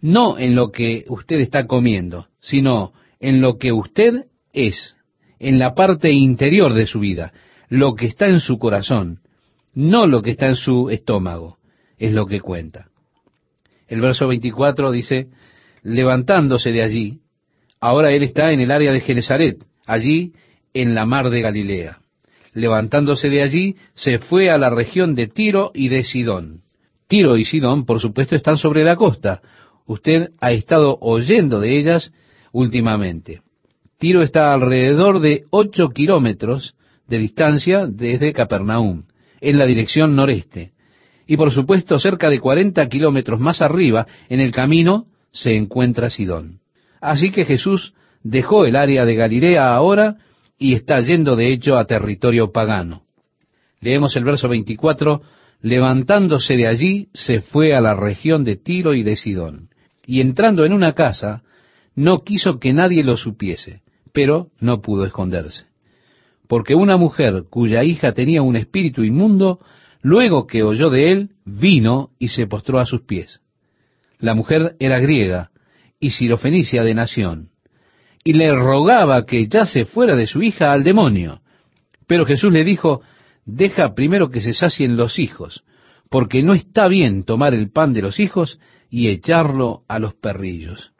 No 0.00 0.38
en 0.38 0.54
lo 0.54 0.70
que 0.70 1.04
usted 1.08 1.40
está 1.40 1.66
comiendo, 1.66 2.28
sino 2.40 2.92
en 3.20 3.40
lo 3.40 3.58
que 3.58 3.72
usted 3.72 4.26
es, 4.52 4.96
en 5.38 5.58
la 5.58 5.74
parte 5.74 6.12
interior 6.12 6.74
de 6.74 6.86
su 6.86 7.00
vida, 7.00 7.32
lo 7.68 7.94
que 7.94 8.06
está 8.06 8.26
en 8.26 8.40
su 8.40 8.58
corazón, 8.58 9.20
no 9.74 10.06
lo 10.06 10.22
que 10.22 10.30
está 10.30 10.46
en 10.46 10.56
su 10.56 10.90
estómago, 10.90 11.58
es 11.98 12.12
lo 12.12 12.26
que 12.26 12.40
cuenta. 12.40 12.88
El 13.88 14.00
verso 14.00 14.28
24 14.28 14.90
dice, 14.90 15.28
levantándose 15.82 16.70
de 16.72 16.82
allí, 16.82 17.20
ahora 17.80 18.12
él 18.12 18.22
está 18.22 18.52
en 18.52 18.60
el 18.60 18.70
área 18.70 18.92
de 18.92 19.00
Genezaret, 19.00 19.64
allí 19.86 20.32
en 20.74 20.94
la 20.94 21.06
mar 21.06 21.30
de 21.30 21.40
Galilea. 21.40 21.98
Levantándose 22.54 23.30
de 23.30 23.42
allí, 23.42 23.76
se 23.94 24.18
fue 24.18 24.50
a 24.50 24.58
la 24.58 24.70
región 24.70 25.14
de 25.14 25.26
Tiro 25.26 25.70
y 25.74 25.88
de 25.88 26.04
Sidón. 26.04 26.60
Tiro 27.08 27.36
y 27.36 27.44
Sidón, 27.44 27.84
por 27.84 28.00
supuesto, 28.00 28.36
están 28.36 28.56
sobre 28.56 28.84
la 28.84 28.96
costa. 28.96 29.40
Usted 29.86 30.30
ha 30.40 30.52
estado 30.52 30.98
oyendo 31.00 31.60
de 31.60 31.78
ellas 31.78 32.12
últimamente. 32.52 33.42
Tiro 33.98 34.22
está 34.22 34.52
alrededor 34.52 35.20
de 35.20 35.44
ocho 35.50 35.90
kilómetros 35.90 36.74
de 37.08 37.18
distancia 37.18 37.86
desde 37.86 38.32
Capernaum, 38.32 39.04
en 39.40 39.58
la 39.58 39.66
dirección 39.66 40.16
noreste. 40.16 40.72
Y 41.26 41.36
por 41.36 41.52
supuesto, 41.52 41.98
cerca 41.98 42.28
de 42.28 42.40
cuarenta 42.40 42.88
kilómetros 42.88 43.40
más 43.40 43.62
arriba, 43.62 44.06
en 44.28 44.40
el 44.40 44.50
camino, 44.50 45.06
se 45.30 45.54
encuentra 45.54 46.10
Sidón. 46.10 46.60
Así 47.00 47.30
que 47.30 47.44
Jesús 47.44 47.94
dejó 48.22 48.64
el 48.64 48.76
área 48.76 49.04
de 49.04 49.14
Galilea 49.14 49.74
ahora 49.74 50.16
y 50.58 50.74
está 50.74 51.00
yendo 51.00 51.36
de 51.36 51.52
hecho 51.52 51.76
a 51.76 51.86
territorio 51.86 52.52
pagano. 52.52 53.02
Leemos 53.80 54.16
el 54.16 54.24
verso 54.24 54.48
24, 54.48 55.22
levantándose 55.60 56.56
de 56.56 56.68
allí, 56.68 57.08
se 57.12 57.40
fue 57.40 57.74
a 57.74 57.80
la 57.80 57.94
región 57.94 58.44
de 58.44 58.56
Tiro 58.56 58.94
y 58.94 59.02
de 59.02 59.16
Sidón, 59.16 59.70
y 60.06 60.20
entrando 60.20 60.64
en 60.64 60.72
una 60.72 60.92
casa, 60.92 61.42
no 61.94 62.20
quiso 62.20 62.58
que 62.58 62.72
nadie 62.72 63.02
lo 63.02 63.16
supiese, 63.16 63.82
pero 64.12 64.48
no 64.60 64.80
pudo 64.80 65.04
esconderse. 65.04 65.64
Porque 66.48 66.74
una 66.74 66.96
mujer 66.96 67.44
cuya 67.50 67.82
hija 67.82 68.12
tenía 68.12 68.42
un 68.42 68.56
espíritu 68.56 69.04
inmundo, 69.04 69.60
luego 70.00 70.46
que 70.46 70.62
oyó 70.62 70.90
de 70.90 71.10
él, 71.10 71.30
vino 71.44 72.10
y 72.18 72.28
se 72.28 72.46
postró 72.46 72.78
a 72.78 72.86
sus 72.86 73.02
pies. 73.02 73.40
La 74.18 74.34
mujer 74.34 74.76
era 74.78 75.00
griega 75.00 75.50
y 75.98 76.10
sirofenicia 76.10 76.82
de 76.82 76.94
nación, 76.94 77.51
y 78.24 78.34
le 78.34 78.54
rogaba 78.54 79.24
que 79.24 79.48
ya 79.48 79.66
fuera 79.84 80.14
de 80.14 80.26
su 80.26 80.42
hija 80.42 80.72
al 80.72 80.84
demonio. 80.84 81.40
Pero 82.06 82.24
Jesús 82.24 82.52
le 82.52 82.64
dijo, 82.64 83.02
deja 83.44 83.94
primero 83.94 84.30
que 84.30 84.40
se 84.40 84.54
sacien 84.54 84.96
los 84.96 85.18
hijos, 85.18 85.64
porque 86.10 86.42
no 86.42 86.54
está 86.54 86.88
bien 86.88 87.24
tomar 87.24 87.54
el 87.54 87.70
pan 87.70 87.92
de 87.92 88.02
los 88.02 88.20
hijos 88.20 88.58
y 88.90 89.08
echarlo 89.08 89.82
a 89.88 89.98
los 89.98 90.14
perrillos. 90.14 90.92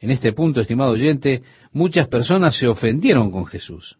En 0.00 0.10
este 0.10 0.32
punto, 0.32 0.60
estimado 0.60 0.92
oyente, 0.92 1.42
muchas 1.72 2.08
personas 2.08 2.56
se 2.56 2.68
ofendieron 2.68 3.30
con 3.30 3.46
Jesús. 3.46 3.98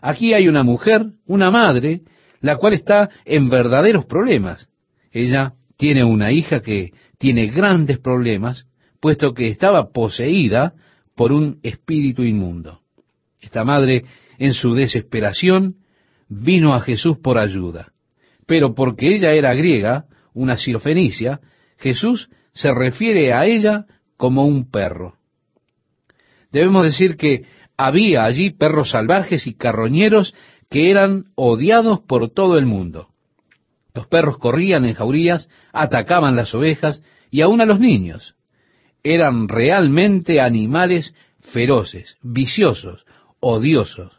Aquí 0.00 0.32
hay 0.34 0.48
una 0.48 0.62
mujer, 0.62 1.06
una 1.26 1.50
madre, 1.50 2.02
la 2.40 2.56
cual 2.56 2.74
está 2.74 3.08
en 3.24 3.48
verdaderos 3.48 4.04
problemas. 4.04 4.68
Ella 5.10 5.54
tiene 5.76 6.04
una 6.04 6.30
hija 6.30 6.60
que 6.60 6.92
tiene 7.18 7.46
grandes 7.46 7.98
problemas, 7.98 8.66
puesto 9.00 9.34
que 9.34 9.48
estaba 9.48 9.90
poseída 9.90 10.74
por 11.18 11.32
un 11.32 11.58
espíritu 11.64 12.22
inmundo. 12.22 12.82
Esta 13.40 13.64
madre, 13.64 14.04
en 14.38 14.54
su 14.54 14.74
desesperación, 14.74 15.78
vino 16.28 16.74
a 16.74 16.80
Jesús 16.80 17.18
por 17.18 17.38
ayuda. 17.38 17.92
Pero 18.46 18.72
porque 18.76 19.16
ella 19.16 19.32
era 19.32 19.52
griega, 19.52 20.04
una 20.32 20.56
sirofenicia, 20.56 21.40
Jesús 21.76 22.30
se 22.54 22.72
refiere 22.72 23.32
a 23.32 23.46
ella 23.46 23.86
como 24.16 24.46
un 24.46 24.70
perro. 24.70 25.16
Debemos 26.52 26.84
decir 26.84 27.16
que 27.16 27.46
había 27.76 28.24
allí 28.24 28.50
perros 28.50 28.90
salvajes 28.90 29.48
y 29.48 29.54
carroñeros 29.54 30.36
que 30.70 30.88
eran 30.88 31.32
odiados 31.34 31.98
por 31.98 32.30
todo 32.30 32.58
el 32.58 32.66
mundo. 32.66 33.08
Los 33.92 34.06
perros 34.06 34.38
corrían 34.38 34.84
en 34.84 34.94
jaurías, 34.94 35.48
atacaban 35.72 36.36
las 36.36 36.54
ovejas 36.54 37.02
y 37.28 37.40
aún 37.40 37.60
a 37.60 37.66
los 37.66 37.80
niños. 37.80 38.36
Eran 39.10 39.48
realmente 39.48 40.38
animales 40.38 41.14
feroces, 41.40 42.18
viciosos, 42.20 43.06
odiosos. 43.40 44.12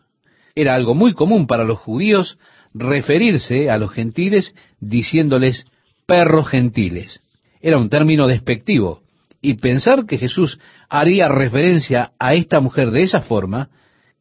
Era 0.56 0.74
algo 0.74 0.96
muy 0.96 1.14
común 1.14 1.46
para 1.46 1.64
los 1.64 1.78
judíos 1.78 2.40
referirse 2.74 3.70
a 3.70 3.78
los 3.78 3.92
gentiles 3.92 4.56
diciéndoles 4.80 5.66
perros 6.08 6.48
gentiles. 6.48 7.22
Era 7.62 7.78
un 7.78 7.90
término 7.90 8.26
despectivo, 8.26 9.04
y 9.44 9.54
pensar 9.58 10.08
que 10.08 10.18
Jesús 10.18 10.58
haría 10.90 11.28
referencia 11.28 12.14
a 12.18 12.34
esta 12.34 12.60
mujer 12.60 12.90
de 12.90 13.04
esa 13.04 13.22
forma 13.22 13.70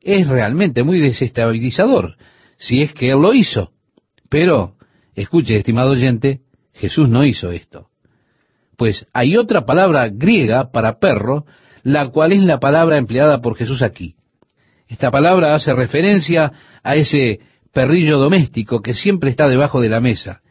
es 0.03 0.29
realmente 0.29 0.83
muy 0.83 1.01
desestabilizador, 1.01 2.19
si 2.59 2.83
es 2.83 2.93
que 2.93 3.09
él 3.09 3.23
lo 3.23 3.33
hizo. 3.33 3.73
Pero, 4.29 4.75
escuche, 5.15 5.57
estimado 5.57 5.93
oyente, 5.93 6.41
Jesús 6.75 7.09
no 7.09 7.25
hizo 7.25 7.53
esto. 7.53 7.88
Pues 8.79 9.07
hay 9.13 9.37
otra 9.37 9.67
palabra 9.67 10.09
griega 10.09 10.71
para 10.71 11.01
perro, 11.01 11.45
la 11.83 12.11
cual 12.11 12.31
es 12.31 12.45
la 12.45 12.61
palabra 12.61 12.97
empleada 12.97 13.43
por 13.43 13.57
Jesús 13.57 13.83
aquí. 13.83 14.15
Esta 14.87 15.11
palabra 15.11 15.57
hace 15.57 15.75
referencia 15.75 16.53
a 16.85 16.95
ese 16.95 17.41
perrillo 17.73 18.19
doméstico 18.19 18.81
que 18.81 18.95
siempre 18.95 19.31
está 19.31 19.49
debajo 19.49 19.81
de 19.81 19.89
la 19.89 20.01
mesa 20.01 20.43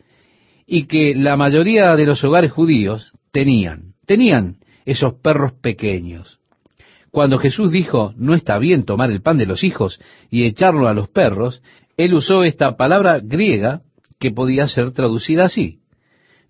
y 0.67 0.87
que 0.87 1.15
la 1.15 1.37
mayoría 1.37 1.95
de 1.95 2.05
los 2.05 2.21
hogares 2.25 2.51
judíos 2.51 3.13
tenían. 3.31 3.93
Tenían 4.05 4.57
esos 4.85 5.13
perros 5.13 5.53
pequeños. 5.53 6.39
Cuando 7.11 7.39
Jesús 7.39 7.71
dijo, 7.71 8.13
no 8.17 8.35
está 8.35 8.59
bien 8.59 8.83
tomar 8.83 9.09
el 9.09 9.21
pan 9.21 9.37
de 9.37 9.45
los 9.45 9.63
hijos 9.63 10.01
y 10.29 10.43
echarlo 10.43 10.89
a 10.89 10.93
los 10.93 11.07
perros, 11.07 11.61
él 11.95 12.13
usó 12.13 12.43
esta 12.43 12.75
palabra 12.75 13.21
griega 13.23 13.83
que 14.19 14.31
podía 14.31 14.67
ser 14.67 14.91
traducida 14.91 15.45
así. 15.45 15.79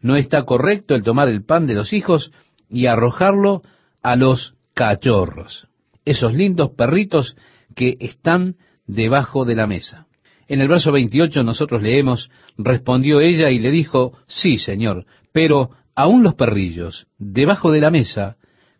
No 0.01 0.15
está 0.15 0.43
correcto 0.43 0.95
el 0.95 1.03
tomar 1.03 1.27
el 1.27 1.43
pan 1.43 1.67
de 1.67 1.73
los 1.73 1.93
hijos 1.93 2.31
y 2.69 2.86
arrojarlo 2.86 3.62
a 4.01 4.15
los 4.15 4.53
cachorros, 4.73 5.67
esos 6.05 6.33
lindos 6.33 6.71
perritos 6.71 7.36
que 7.75 7.97
están 7.99 8.55
debajo 8.86 9.45
de 9.45 9.55
la 9.55 9.67
mesa. 9.67 10.07
En 10.47 10.62
el 10.62 10.67
verso 10.67 10.91
28 10.91 11.43
nosotros 11.43 11.81
leemos, 11.81 12.29
respondió 12.57 13.19
ella 13.19 13.49
y 13.49 13.60
le 13.60 13.71
dijo, 13.71 14.17
sí, 14.27 14.57
Señor, 14.57 15.05
pero 15.33 15.71
aún 15.95 16.23
los 16.23 16.36
perrillos, 16.36 17.07
debajo 17.17 17.71
de 17.71 17.81
la 17.81 17.89
mesa, 17.89 18.38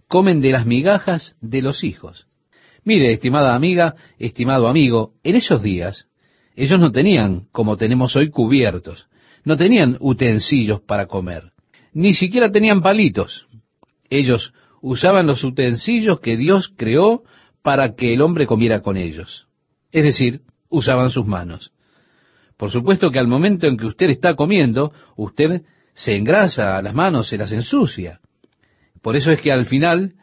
comen 0.08 0.40
de 0.40 0.52
las 0.52 0.66
migajas 0.66 1.36
de 1.42 1.62
los 1.62 1.84
hijos. 1.84 2.28
Mire, 2.86 3.12
estimada 3.12 3.54
amiga, 3.54 3.96
estimado 4.18 4.70
amigo, 4.70 5.14
en 5.24 5.36
esos 5.36 5.62
días 5.62 6.08
ellos 6.56 6.80
no 6.80 6.92
tenían, 6.92 7.48
como 7.52 7.78
tenemos 7.78 8.16
hoy, 8.16 8.30
cubiertos, 8.30 9.08
no 9.48 9.56
tenían 9.56 9.96
utensilios 10.02 10.82
para 10.82 11.06
comer, 11.06 11.54
ni 11.94 12.14
siquiera 12.14 12.52
tenían 12.52 12.82
palitos. 12.82 13.48
Ellos 14.10 14.54
usaban 14.82 15.26
los 15.26 15.42
utensilios 15.42 16.20
que 16.20 16.36
Dios 16.36 16.74
creó 16.76 17.24
para 17.62 17.96
que 17.96 18.14
el 18.14 18.22
hombre 18.22 18.46
comiera 18.46 18.82
con 18.82 18.98
ellos. 18.98 19.48
Es 19.94 20.04
decir, 20.04 20.42
usaban 20.68 21.12
sus 21.12 21.26
manos. 21.26 21.72
Por 22.58 22.72
supuesto 22.72 23.10
que 23.10 23.20
al 23.20 23.30
momento 23.30 23.68
en 23.68 23.78
que 23.78 23.86
usted 23.86 24.10
está 24.10 24.36
comiendo, 24.36 24.92
usted 25.16 25.62
se 25.94 26.18
engrasa 26.18 26.82
las 26.82 26.94
manos, 26.94 27.30
se 27.30 27.38
las 27.38 27.54
ensucia. 27.54 28.20
Por 29.02 29.16
eso 29.16 29.32
es 29.32 29.40
que 29.40 29.54
al 29.54 29.66
final, 29.66 30.16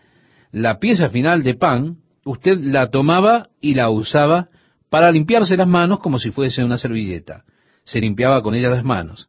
la 0.53 0.79
pieza 0.79 1.09
final 1.09 1.43
de 1.43 1.55
pan, 1.55 1.97
usted 2.27 2.59
la 2.59 2.91
tomaba 2.91 3.49
y 3.59 3.73
la 3.73 3.89
usaba 3.89 4.49
para 4.91 5.11
limpiarse 5.11 5.57
las 5.57 5.67
manos 5.67 6.01
como 6.01 6.19
si 6.19 6.31
fuese 6.31 6.63
una 6.63 6.77
servilleta. 6.77 7.45
Se 7.85 8.01
limpiaba 8.01 8.43
con 8.43 8.55
ella 8.55 8.71
las 8.71 8.85
manos. 8.85 9.29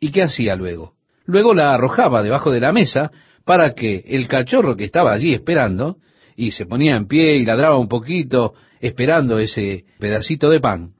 ¿Y 0.00 0.10
qué 0.10 0.22
hacía 0.22 0.56
luego? 0.56 0.94
Luego 1.26 1.54
la 1.54 1.74
arrojaba 1.74 2.22
debajo 2.22 2.50
de 2.50 2.60
la 2.60 2.72
mesa 2.72 3.10
para 3.44 3.74
que 3.74 4.04
el 4.06 4.28
cachorro 4.28 4.76
que 4.76 4.84
estaba 4.84 5.12
allí 5.12 5.34
esperando, 5.34 5.96
y 6.36 6.52
se 6.52 6.66
ponía 6.66 6.96
en 6.96 7.08
pie 7.08 7.36
y 7.36 7.44
ladraba 7.44 7.78
un 7.78 7.88
poquito 7.88 8.54
esperando 8.80 9.38
ese 9.38 9.84
pedacito 9.98 10.50
de 10.50 10.60
pan, 10.60 10.92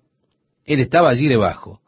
él 0.64 0.80
estaba 0.80 1.10
allí 1.10 1.28
debajo. 1.28 1.80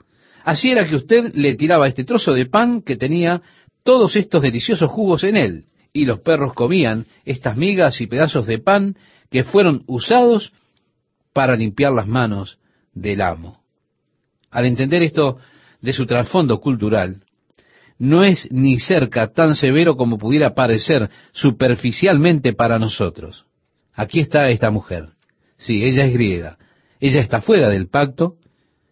Así 0.44 0.70
era 0.70 0.86
que 0.86 0.96
usted 0.96 1.34
le 1.34 1.54
tiraba 1.56 1.88
este 1.88 2.04
trozo 2.04 2.32
de 2.32 2.46
pan 2.46 2.82
que 2.82 2.96
tenía 2.96 3.42
todos 3.82 4.16
estos 4.16 4.42
deliciosos 4.42 4.90
jugos 4.90 5.24
en 5.24 5.36
él, 5.36 5.64
y 5.92 6.04
los 6.04 6.20
perros 6.20 6.54
comían 6.54 7.06
estas 7.24 7.56
migas 7.56 8.00
y 8.00 8.06
pedazos 8.06 8.46
de 8.46 8.58
pan 8.58 8.96
que 9.30 9.44
fueron 9.44 9.82
usados 9.86 10.52
para 11.32 11.56
limpiar 11.56 11.92
las 11.92 12.06
manos 12.06 12.58
del 12.92 13.20
amo. 13.20 13.59
Al 14.50 14.66
entender 14.66 15.02
esto 15.02 15.38
de 15.80 15.92
su 15.92 16.06
trasfondo 16.06 16.60
cultural, 16.60 17.22
no 17.98 18.24
es 18.24 18.50
ni 18.50 18.80
cerca 18.80 19.32
tan 19.32 19.56
severo 19.56 19.96
como 19.96 20.18
pudiera 20.18 20.54
parecer 20.54 21.10
superficialmente 21.32 22.54
para 22.54 22.78
nosotros. 22.78 23.44
Aquí 23.94 24.20
está 24.20 24.48
esta 24.48 24.70
mujer. 24.70 25.10
Sí, 25.58 25.84
ella 25.84 26.06
es 26.06 26.14
griega. 26.14 26.56
Ella 26.98 27.20
está 27.20 27.42
fuera 27.42 27.68
del 27.68 27.88
pacto. 27.88 28.36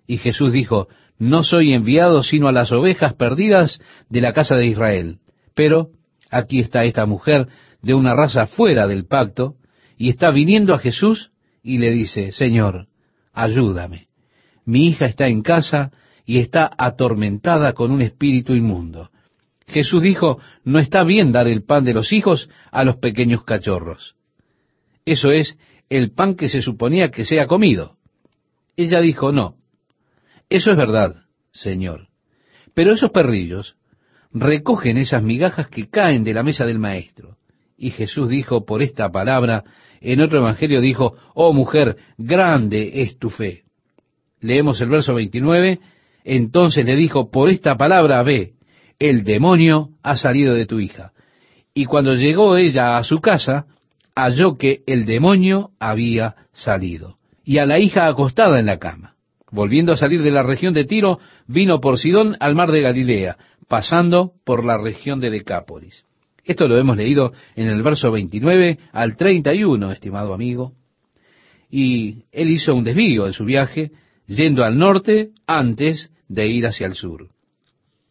Y 0.07 0.19
Jesús 0.19 0.53
dijo, 0.53 0.89
no 1.19 1.43
soy 1.43 1.73
enviado 1.73 2.23
sino 2.23 2.49
a 2.49 2.53
las 2.53 2.71
ovejas 2.73 3.15
perdidas 3.15 3.81
de 4.09 4.21
la 4.21 4.33
casa 4.35 4.57
de 4.57 4.67
Israel. 4.67 5.19
Pero 5.55 5.89
aquí 6.31 6.61
está 6.61 6.85
esta 6.85 7.07
mujer 7.07 7.49
de 7.83 7.95
una 7.95 8.15
raza 8.15 8.47
fuera 8.47 8.87
del 8.87 9.07
pacto 9.07 9.55
y 9.97 10.11
está 10.11 10.31
viniendo 10.31 10.75
a 10.75 10.79
Jesús 10.79 11.31
y 11.63 11.79
le 11.79 11.91
dice, 11.91 12.33
Señor, 12.33 12.89
ayúdame. 13.33 14.08
Mi 14.69 14.89
hija 14.89 15.07
está 15.07 15.29
en 15.29 15.41
casa 15.41 15.93
y 16.27 16.41
está 16.41 16.71
atormentada 16.77 17.73
con 17.73 17.91
un 17.91 18.03
espíritu 18.03 18.53
inmundo. 18.53 19.09
Jesús 19.67 20.03
dijo, 20.03 20.41
no 20.63 20.79
está 20.79 21.05
bien 21.05 21.33
dar 21.33 21.49
el 21.49 21.65
pan 21.65 21.87
de 21.87 21.95
los 21.95 22.13
hijos 22.13 22.51
a 22.71 22.85
los 22.85 22.97
pequeños 22.97 23.45
cachorros. 23.45 24.15
Eso 25.07 25.31
es 25.31 25.57
el 25.89 26.11
pan 26.11 26.35
que 26.35 26.51
se 26.51 26.61
suponía 26.61 27.11
que 27.11 27.25
sea 27.25 27.47
comido. 27.47 27.97
Ella 28.77 29.01
dijo, 29.01 29.33
no, 29.33 29.55
eso 30.51 30.71
es 30.71 30.77
verdad, 30.77 31.17
Señor. 31.51 32.09
Pero 32.75 32.93
esos 32.93 33.11
perrillos 33.11 33.77
recogen 34.33 34.99
esas 34.99 35.23
migajas 35.23 35.69
que 35.69 35.89
caen 35.89 36.25
de 36.25 36.35
la 36.35 36.43
mesa 36.43 36.67
del 36.67 36.79
maestro. 36.79 37.39
Y 37.79 37.91
Jesús 37.91 38.29
dijo 38.29 38.67
por 38.67 38.83
esta 38.83 39.11
palabra, 39.11 39.65
en 40.03 40.21
otro 40.21 40.41
evangelio 40.41 40.83
dijo, 40.83 41.15
oh 41.35 41.55
mujer, 41.55 41.97
grande 42.19 43.01
es 43.01 43.17
tu 43.17 43.31
fe. 43.31 43.65
Leemos 44.41 44.81
el 44.81 44.89
verso 44.89 45.15
29, 45.15 45.81
entonces 46.25 46.85
le 46.85 46.97
dijo, 46.97 47.31
por 47.31 47.49
esta 47.49 47.77
palabra 47.77 48.23
ve, 48.23 48.53
el 48.99 49.25
demonio 49.25 49.91
ha 50.03 50.17
salido 50.17 50.55
de 50.55 50.67
tu 50.67 50.81
hija. 50.81 51.13
Y 51.75 51.85
cuando 51.85 52.15
llegó 52.15 52.57
ella 52.57 52.97
a 52.97 53.05
su 53.05 53.21
casa, 53.21 53.67
halló 54.15 54.57
que 54.57 54.81
el 54.87 55.07
demonio 55.07 55.71
había 55.79 56.35
salido, 56.53 57.19
y 57.45 57.59
a 57.59 57.67
la 57.67 57.79
hija 57.79 58.07
acostada 58.07 58.59
en 58.59 58.67
la 58.67 58.79
cama. 58.79 59.15
Volviendo 59.51 59.93
a 59.93 59.97
salir 59.97 60.23
de 60.23 60.31
la 60.31 60.43
región 60.43 60.75
de 60.75 60.85
Tiro, 60.85 61.21
vino 61.47 61.81
por 61.81 61.99
Sidón 61.99 62.37
al 62.41 62.55
mar 62.55 62.71
de 62.71 62.83
Galilea, 62.83 63.37
pasando 63.69 64.33
por 64.45 64.65
la 64.65 64.77
región 64.77 65.21
de 65.21 65.31
Decápolis. 65.31 66.05
Esto 66.45 66.67
lo 66.67 66.79
hemos 66.79 66.97
leído 66.97 67.33
en 67.57 67.69
el 67.69 67.83
verso 67.83 68.11
29 68.11 68.79
al 68.93 69.17
31, 69.17 69.93
estimado 69.93 70.33
amigo. 70.33 70.73
Y 71.71 72.25
él 72.33 72.51
hizo 72.51 72.75
un 72.75 72.85
desvío 72.85 73.27
de 73.27 73.35
su 73.35 73.45
viaje, 73.45 73.93
yendo 74.29 74.63
al 74.63 74.79
norte 74.79 75.31
antes 75.47 76.13
de 76.29 76.47
ir 76.47 76.67
hacia 76.67 76.87
el 76.87 76.95
sur. 76.95 77.29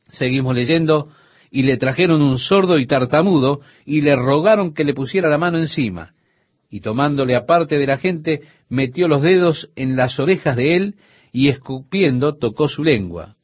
Seguimos 0.09 0.55
leyendo, 0.55 1.09
y 1.49 1.63
le 1.63 1.77
trajeron 1.77 2.21
un 2.21 2.39
sordo 2.39 2.79
y 2.79 2.87
tartamudo, 2.87 3.61
y 3.85 4.01
le 4.01 4.15
rogaron 4.15 4.73
que 4.73 4.83
le 4.83 4.93
pusiera 4.93 5.29
la 5.29 5.37
mano 5.37 5.57
encima. 5.57 6.13
Y 6.69 6.81
tomándole 6.81 7.35
aparte 7.35 7.77
de 7.77 7.87
la 7.87 7.97
gente, 7.97 8.41
metió 8.67 9.07
los 9.07 9.21
dedos 9.21 9.69
en 9.75 9.95
las 9.95 10.19
orejas 10.19 10.57
de 10.57 10.75
él, 10.75 10.95
y 11.31 11.49
escupiendo 11.49 12.35
tocó 12.35 12.67
su 12.67 12.83
lengua. 12.83 13.35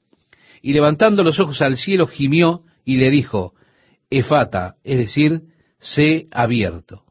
Y 0.62 0.74
levantando 0.74 1.24
los 1.24 1.40
ojos 1.40 1.62
al 1.62 1.78
cielo, 1.78 2.08
gimió 2.08 2.64
y 2.84 2.98
le 2.98 3.10
dijo, 3.10 3.54
Efata, 4.10 4.76
es 4.84 4.98
decir, 4.98 5.42
sé 5.80 6.28
abierto. 6.32 7.04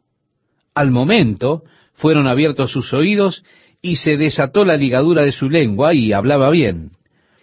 Al 0.75 0.91
momento 0.91 1.63
fueron 1.93 2.27
abiertos 2.27 2.73
sus 2.73 2.93
oídos 2.93 3.45
y 3.83 3.97
se 3.97 4.17
desató 4.17 4.65
la 4.65 4.77
ligadura 4.77 5.23
de 5.23 5.33
su 5.33 5.51
lengua 5.51 5.93
y 5.93 6.13
hablaba 6.13 6.49
bien. 6.51 6.93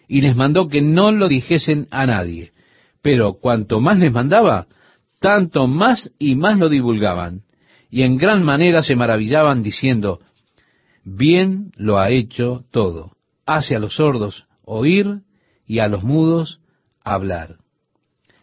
Y 0.07 0.21
les 0.21 0.35
mandó 0.35 0.69
que 0.69 0.81
no 0.81 1.11
lo 1.11 1.27
dijesen 1.27 1.87
a 1.91 2.05
nadie. 2.05 2.53
Pero 3.01 3.33
cuanto 3.33 3.81
más 3.81 3.99
les 3.99 4.13
mandaba, 4.13 4.67
tanto 5.19 5.67
más 5.67 6.11
y 6.17 6.35
más 6.35 6.57
lo 6.57 6.69
divulgaban. 6.69 7.41
Y 7.91 8.03
en 8.03 8.17
gran 8.17 8.43
manera 8.43 8.81
se 8.83 8.95
maravillaban 8.95 9.61
diciendo, 9.61 10.21
bien 11.03 11.71
lo 11.75 11.99
ha 11.99 12.09
hecho 12.09 12.63
todo. 12.71 13.11
Hace 13.45 13.75
a 13.75 13.79
los 13.79 13.95
sordos 13.95 14.45
oír 14.63 15.21
y 15.67 15.79
a 15.79 15.87
los 15.87 16.03
mudos 16.03 16.61
hablar. 17.03 17.57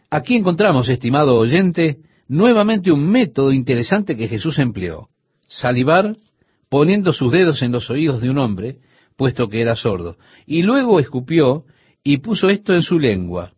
Aquí 0.09 0.35
encontramos, 0.35 0.87
estimado 0.89 1.35
oyente, 1.35 1.97
nuevamente 2.27 2.91
un 2.91 3.09
método 3.09 3.51
interesante 3.51 4.15
que 4.15 4.27
Jesús 4.27 4.59
empleó. 4.59 5.09
Salivar 5.47 6.15
poniendo 6.69 7.13
sus 7.13 7.31
dedos 7.31 7.61
en 7.61 7.71
los 7.71 7.89
oídos 7.89 8.21
de 8.21 8.29
un 8.29 8.37
hombre, 8.37 8.77
puesto 9.15 9.47
que 9.47 9.61
era 9.61 9.75
sordo, 9.75 10.17
y 10.45 10.63
luego 10.63 10.99
escupió 10.99 11.65
y 12.03 12.17
puso 12.17 12.49
esto 12.49 12.73
en 12.73 12.81
su 12.81 12.99
lengua. 12.99 13.51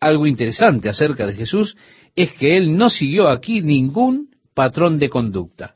Algo 0.00 0.26
interesante 0.26 0.88
acerca 0.88 1.26
de 1.26 1.34
Jesús 1.34 1.76
es 2.14 2.32
que 2.32 2.56
él 2.56 2.76
no 2.76 2.90
siguió 2.90 3.28
aquí 3.28 3.60
ningún 3.60 4.30
patrón 4.54 4.98
de 4.98 5.08
conducta. 5.08 5.74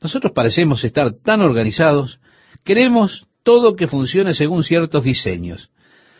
Nosotros 0.00 0.32
parecemos 0.32 0.84
estar 0.84 1.14
tan 1.22 1.40
organizados, 1.40 2.18
queremos 2.64 3.26
todo 3.42 3.76
que 3.76 3.86
funcione 3.86 4.34
según 4.34 4.62
ciertos 4.62 5.04
diseños. 5.04 5.70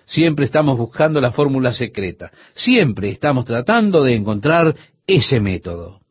Siempre 0.07 0.45
estamos 0.45 0.77
buscando 0.77 1.21
la 1.21 1.33
fórmula 1.33 1.73
secreta. 1.73 2.31
Siempre 2.55 3.11
estamos 3.11 3.45
tratando 3.47 4.03
de 4.03 4.15
encontrar 4.15 4.75
ese 5.07 5.41
método. 5.41 6.04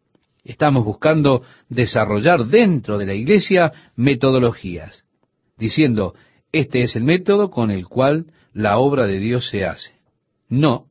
Estamos 0.44 0.84
buscando 0.84 1.44
desarrollar 1.70 2.46
dentro 2.46 2.98
de 2.98 3.06
la 3.06 3.14
iglesia 3.14 3.72
metodologías, 3.96 5.06
diciendo, 5.58 6.16
este 6.52 6.84
es 6.84 6.96
el 6.96 7.04
método 7.04 7.50
con 7.50 7.72
el 7.72 7.88
cual 7.88 8.26
la 8.52 8.78
obra 8.78 9.08
de 9.08 9.20
Dios 9.20 9.48
se 9.50 9.66
hace. 9.66 9.92
No, 10.50 10.88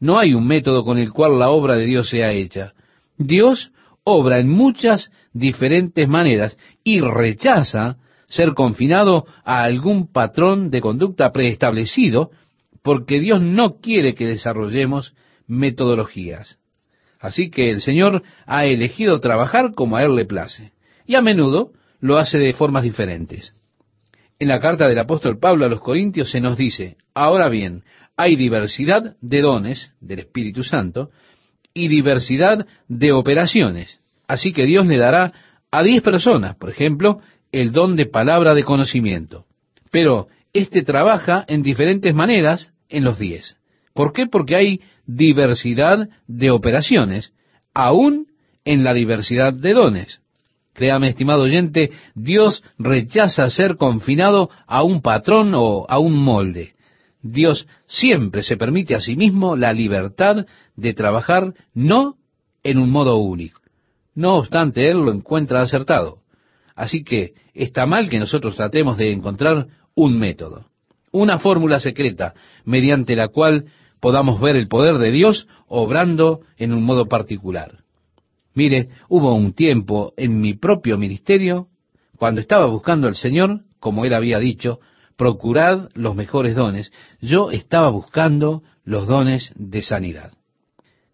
no 0.00 0.18
hay 0.18 0.34
un 0.34 0.46
método 0.46 0.84
con 0.84 0.98
el 0.98 1.12
cual 1.12 1.38
la 1.38 1.48
obra 1.48 1.76
de 1.76 1.86
Dios 1.86 2.10
sea 2.10 2.32
hecha. 2.32 2.74
Dios 3.16 3.72
obra 4.04 4.38
en 4.38 4.50
muchas 4.50 5.10
diferentes 5.32 6.06
maneras 6.08 6.58
y 6.84 7.00
rechaza 7.00 7.96
ser 8.28 8.52
confinado 8.52 9.24
a 9.44 9.62
algún 9.62 10.12
patrón 10.12 10.70
de 10.70 10.82
conducta 10.82 11.32
preestablecido, 11.32 12.30
porque 12.82 13.18
Dios 13.18 13.40
no 13.40 13.76
quiere 13.80 14.14
que 14.14 14.26
desarrollemos 14.26 15.14
metodologías. 15.46 16.58
Así 17.24 17.48
que 17.48 17.70
el 17.70 17.80
Señor 17.80 18.22
ha 18.44 18.66
elegido 18.66 19.18
trabajar 19.18 19.72
como 19.74 19.96
a 19.96 20.02
Él 20.02 20.14
le 20.14 20.26
place, 20.26 20.72
y 21.06 21.14
a 21.14 21.22
menudo 21.22 21.72
lo 21.98 22.18
hace 22.18 22.36
de 22.36 22.52
formas 22.52 22.82
diferentes. 22.82 23.54
En 24.38 24.48
la 24.48 24.60
carta 24.60 24.86
del 24.88 24.98
apóstol 24.98 25.38
Pablo 25.38 25.64
a 25.64 25.70
los 25.70 25.80
Corintios 25.80 26.30
se 26.30 26.42
nos 26.42 26.58
dice, 26.58 26.98
ahora 27.14 27.48
bien, 27.48 27.82
hay 28.14 28.36
diversidad 28.36 29.16
de 29.22 29.40
dones 29.40 29.94
del 30.02 30.18
Espíritu 30.18 30.64
Santo 30.64 31.12
y 31.72 31.88
diversidad 31.88 32.66
de 32.88 33.12
operaciones. 33.12 34.00
Así 34.28 34.52
que 34.52 34.66
Dios 34.66 34.84
le 34.84 34.98
dará 34.98 35.32
a 35.70 35.82
diez 35.82 36.02
personas, 36.02 36.56
por 36.56 36.68
ejemplo, 36.68 37.20
el 37.52 37.72
don 37.72 37.96
de 37.96 38.04
palabra 38.04 38.52
de 38.52 38.64
conocimiento. 38.64 39.46
Pero 39.90 40.28
éste 40.52 40.82
trabaja 40.82 41.42
en 41.48 41.62
diferentes 41.62 42.14
maneras 42.14 42.74
en 42.90 43.02
los 43.02 43.18
diez. 43.18 43.56
¿Por 43.94 44.12
qué? 44.12 44.26
Porque 44.26 44.56
hay 44.56 44.80
diversidad 45.06 46.08
de 46.26 46.50
operaciones, 46.50 47.32
aún 47.72 48.26
en 48.64 48.84
la 48.84 48.92
diversidad 48.92 49.52
de 49.52 49.72
dones. 49.72 50.20
Créame, 50.74 51.08
estimado 51.08 51.42
oyente, 51.42 51.90
Dios 52.14 52.64
rechaza 52.78 53.48
ser 53.48 53.76
confinado 53.76 54.50
a 54.66 54.82
un 54.82 55.02
patrón 55.02 55.52
o 55.54 55.86
a 55.88 55.98
un 55.98 56.16
molde. 56.16 56.74
Dios 57.22 57.66
siempre 57.86 58.42
se 58.42 58.56
permite 58.56 58.94
a 58.94 59.00
sí 59.00 59.16
mismo 59.16 59.56
la 59.56 59.72
libertad 59.72 60.46
de 60.76 60.92
trabajar 60.92 61.54
no 61.72 62.16
en 62.64 62.78
un 62.78 62.90
modo 62.90 63.16
único. 63.16 63.60
No 64.14 64.34
obstante, 64.36 64.90
Él 64.90 64.98
lo 64.98 65.12
encuentra 65.12 65.62
acertado. 65.62 66.18
Así 66.74 67.04
que 67.04 67.34
está 67.54 67.86
mal 67.86 68.10
que 68.10 68.18
nosotros 68.18 68.56
tratemos 68.56 68.98
de 68.98 69.12
encontrar 69.12 69.68
un 69.94 70.18
método, 70.18 70.66
una 71.12 71.38
fórmula 71.38 71.78
secreta 71.78 72.34
mediante 72.64 73.14
la 73.14 73.28
cual 73.28 73.66
podamos 74.04 74.38
ver 74.38 74.54
el 74.54 74.68
poder 74.68 74.98
de 74.98 75.10
Dios 75.10 75.48
obrando 75.66 76.42
en 76.58 76.74
un 76.74 76.82
modo 76.84 77.06
particular. 77.06 77.78
Mire, 78.52 78.90
hubo 79.08 79.34
un 79.34 79.54
tiempo 79.54 80.12
en 80.18 80.42
mi 80.42 80.52
propio 80.52 80.98
ministerio, 80.98 81.68
cuando 82.18 82.42
estaba 82.42 82.66
buscando 82.66 83.08
al 83.08 83.16
Señor, 83.16 83.62
como 83.80 84.04
Él 84.04 84.12
había 84.12 84.38
dicho, 84.38 84.78
procurad 85.16 85.88
los 85.94 86.14
mejores 86.14 86.54
dones, 86.54 86.92
yo 87.22 87.50
estaba 87.50 87.88
buscando 87.88 88.62
los 88.84 89.06
dones 89.06 89.54
de 89.56 89.80
sanidad. 89.80 90.34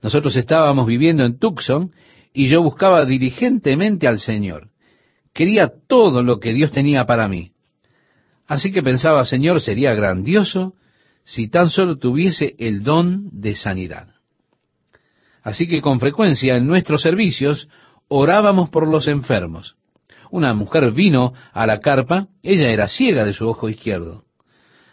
Nosotros 0.03 0.35
estábamos 0.35 0.89
viviendo 0.89 1.25
en 1.25 1.39
Tucson 1.39 1.93
y 2.35 2.49
yo 2.49 2.61
buscaba 2.61 3.05
diligentemente 3.05 4.09
al 4.09 4.19
Señor. 4.19 4.71
Quería 5.33 5.71
todo 5.87 6.25
lo 6.25 6.41
que 6.41 6.53
Dios 6.53 6.73
tenía 6.73 7.07
para 7.07 7.29
mí. 7.29 7.53
Así 8.49 8.73
que 8.73 8.83
pensaba, 8.83 9.25
Señor, 9.25 9.61
sería 9.61 9.95
grandioso 9.95 10.75
si 11.31 11.49
tan 11.49 11.71
solo 11.71 11.97
tuviese 11.97 12.57
el 12.59 12.83
don 12.83 13.29
de 13.31 13.55
sanidad. 13.55 14.09
Así 15.45 15.69
que 15.69 15.81
con 15.81 16.01
frecuencia 16.01 16.57
en 16.57 16.67
nuestros 16.67 17.03
servicios 17.03 17.69
orábamos 18.09 18.69
por 18.69 18.89
los 18.89 19.07
enfermos. 19.07 19.77
Una 20.33 20.55
mujer 20.55 20.91
vino 20.91 21.33
a 21.53 21.67
la 21.67 21.79
carpa, 21.79 22.27
ella 22.43 22.71
era 22.71 22.89
ciega 22.89 23.25
de 23.25 23.33
su 23.33 23.47
ojo 23.49 23.69
izquierdo. 23.69 24.25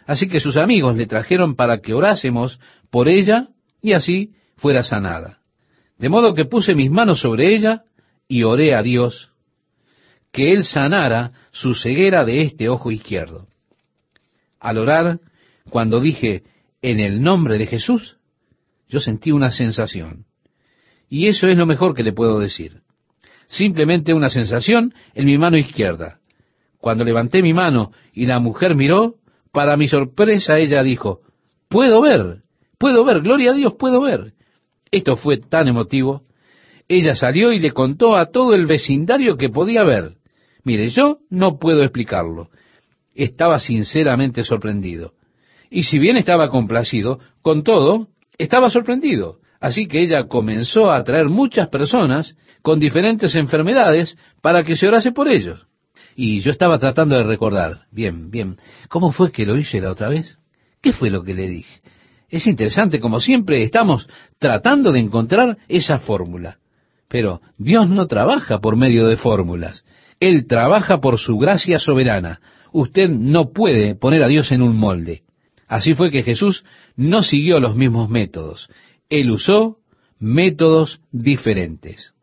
Así 0.06 0.28
que 0.28 0.38
sus 0.38 0.56
amigos 0.56 0.96
le 0.96 1.06
trajeron 1.06 1.56
para 1.56 1.80
que 1.80 1.92
orásemos 1.92 2.60
por 2.88 3.08
ella 3.08 3.48
y 3.82 3.94
así 3.94 4.30
fuera 4.56 4.84
sanada. 4.84 5.38
De 5.98 6.08
modo 6.08 6.34
que 6.34 6.44
puse 6.44 6.76
mis 6.76 6.90
manos 6.90 7.20
sobre 7.20 7.52
ella 7.52 7.82
y 8.28 8.44
oré 8.44 8.76
a 8.76 8.82
Dios 8.82 9.30
que 10.30 10.52
Él 10.52 10.64
sanara 10.64 11.32
su 11.50 11.74
ceguera 11.74 12.24
de 12.24 12.42
este 12.42 12.68
ojo 12.68 12.92
izquierdo. 12.92 13.48
Al 14.60 14.78
orar, 14.78 15.18
cuando 15.68 16.00
dije, 16.00 16.42
en 16.82 17.00
el 17.00 17.22
nombre 17.22 17.58
de 17.58 17.66
Jesús, 17.66 18.16
yo 18.88 19.00
sentí 19.00 19.30
una 19.30 19.50
sensación. 19.50 20.24
Y 21.08 21.28
eso 21.28 21.46
es 21.46 21.56
lo 21.56 21.66
mejor 21.66 21.94
que 21.94 22.02
le 22.02 22.12
puedo 22.12 22.38
decir. 22.38 22.82
Simplemente 23.46 24.12
una 24.12 24.28
sensación 24.28 24.94
en 25.14 25.26
mi 25.26 25.38
mano 25.38 25.56
izquierda. 25.56 26.18
Cuando 26.78 27.04
levanté 27.04 27.42
mi 27.42 27.52
mano 27.52 27.92
y 28.12 28.26
la 28.26 28.38
mujer 28.38 28.74
miró, 28.74 29.16
para 29.52 29.76
mi 29.76 29.88
sorpresa 29.88 30.58
ella 30.58 30.82
dijo, 30.82 31.20
puedo 31.68 32.00
ver, 32.00 32.42
puedo 32.78 33.04
ver, 33.04 33.20
gloria 33.20 33.50
a 33.52 33.54
Dios, 33.54 33.74
puedo 33.78 34.00
ver. 34.02 34.34
Esto 34.90 35.16
fue 35.16 35.38
tan 35.38 35.68
emotivo. 35.68 36.22
Ella 36.88 37.14
salió 37.14 37.52
y 37.52 37.58
le 37.58 37.72
contó 37.72 38.16
a 38.16 38.30
todo 38.30 38.54
el 38.54 38.66
vecindario 38.66 39.36
que 39.36 39.48
podía 39.48 39.82
ver. 39.82 40.16
Mire, 40.64 40.88
yo 40.90 41.18
no 41.30 41.58
puedo 41.58 41.82
explicarlo. 41.82 42.48
Estaba 43.14 43.58
sinceramente 43.58 44.44
sorprendido. 44.44 45.14
Y 45.70 45.84
si 45.84 45.98
bien 45.98 46.16
estaba 46.16 46.50
complacido, 46.50 47.20
con 47.42 47.62
todo, 47.62 48.08
estaba 48.38 48.70
sorprendido. 48.70 49.38
Así 49.60 49.86
que 49.88 50.00
ella 50.00 50.28
comenzó 50.28 50.90
a 50.90 50.98
atraer 50.98 51.28
muchas 51.28 51.68
personas 51.68 52.36
con 52.62 52.78
diferentes 52.78 53.34
enfermedades 53.34 54.16
para 54.40 54.62
que 54.64 54.76
se 54.76 54.86
orase 54.86 55.12
por 55.12 55.28
ellos. 55.28 55.66
Y 56.14 56.40
yo 56.40 56.50
estaba 56.50 56.78
tratando 56.78 57.16
de 57.16 57.24
recordar, 57.24 57.86
bien, 57.90 58.30
bien, 58.30 58.56
¿cómo 58.88 59.12
fue 59.12 59.30
que 59.30 59.46
lo 59.46 59.56
hice 59.56 59.80
la 59.80 59.92
otra 59.92 60.08
vez? 60.08 60.38
¿Qué 60.80 60.92
fue 60.92 61.10
lo 61.10 61.22
que 61.22 61.34
le 61.34 61.48
dije? 61.48 61.80
Es 62.28 62.46
interesante, 62.46 63.00
como 63.00 63.20
siempre 63.20 63.62
estamos 63.62 64.08
tratando 64.38 64.92
de 64.92 65.00
encontrar 65.00 65.58
esa 65.68 65.98
fórmula. 65.98 66.58
Pero 67.08 67.40
Dios 67.56 67.88
no 67.88 68.06
trabaja 68.06 68.58
por 68.58 68.76
medio 68.76 69.06
de 69.08 69.16
fórmulas. 69.16 69.84
Él 70.20 70.46
trabaja 70.46 71.00
por 71.00 71.18
su 71.18 71.38
gracia 71.38 71.78
soberana. 71.78 72.40
Usted 72.72 73.08
no 73.08 73.52
puede 73.52 73.94
poner 73.94 74.22
a 74.22 74.28
Dios 74.28 74.52
en 74.52 74.62
un 74.62 74.76
molde. 74.76 75.22
Así 75.68 75.94
fue 75.94 76.10
que 76.10 76.22
Jesús 76.22 76.64
no 76.96 77.22
siguió 77.22 77.60
los 77.60 77.76
mismos 77.76 78.08
métodos. 78.08 78.68
Él 79.10 79.30
usó 79.30 79.76
métodos 80.18 81.00
diferentes. 81.12 82.14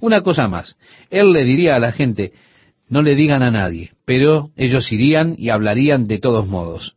Una 0.00 0.22
cosa 0.22 0.48
más, 0.48 0.76
Él 1.10 1.32
le 1.32 1.44
diría 1.44 1.76
a 1.76 1.78
la 1.78 1.92
gente, 1.92 2.32
no 2.88 3.02
le 3.02 3.14
digan 3.14 3.42
a 3.42 3.50
nadie, 3.50 3.92
pero 4.04 4.50
ellos 4.56 4.90
irían 4.92 5.34
y 5.38 5.50
hablarían 5.50 6.06
de 6.06 6.18
todos 6.18 6.46
modos. 6.46 6.96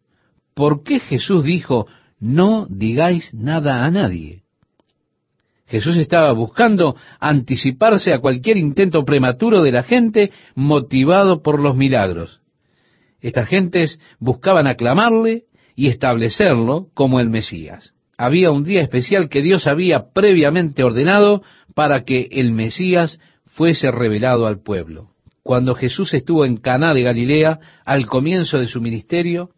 ¿Por 0.53 0.83
qué 0.83 0.99
Jesús 0.99 1.43
dijo, 1.43 1.87
no 2.19 2.65
digáis 2.69 3.33
nada 3.33 3.85
a 3.85 3.91
nadie? 3.91 4.43
Jesús 5.67 5.97
estaba 5.97 6.31
buscando 6.33 6.95
anticiparse 7.19 8.13
a 8.13 8.19
cualquier 8.19 8.57
intento 8.57 9.05
prematuro 9.05 9.61
de 9.61 9.71
la 9.71 9.83
gente 9.83 10.31
motivado 10.55 11.43
por 11.43 11.61
los 11.61 11.77
milagros. 11.77 12.41
Estas 13.21 13.47
gentes 13.47 13.99
buscaban 14.19 14.65
aclamarle 14.65 15.43
y 15.79 15.87
establecerlo 15.87 16.89
como 16.93 17.21
el 17.21 17.29
Mesías. 17.29 17.93
Había 18.17 18.51
un 18.51 18.65
día 18.65 18.81
especial 18.81 19.29
que 19.29 19.41
Dios 19.41 19.65
había 19.65 20.11
previamente 20.11 20.83
ordenado 20.83 21.41
para 21.73 22.03
que 22.03 22.27
el 22.31 22.51
Mesías 22.51 23.21
fuese 23.45 23.89
revelado 23.89 24.45
al 24.45 24.61
pueblo. 24.61 25.11
Cuando 25.41 25.75
Jesús 25.75 26.13
estuvo 26.13 26.43
en 26.43 26.57
Caná 26.57 26.93
de 26.93 27.03
Galilea 27.03 27.59
al 27.85 28.07
comienzo 28.07 28.59
de 28.59 28.67
su 28.67 28.81
ministerio 28.81 29.51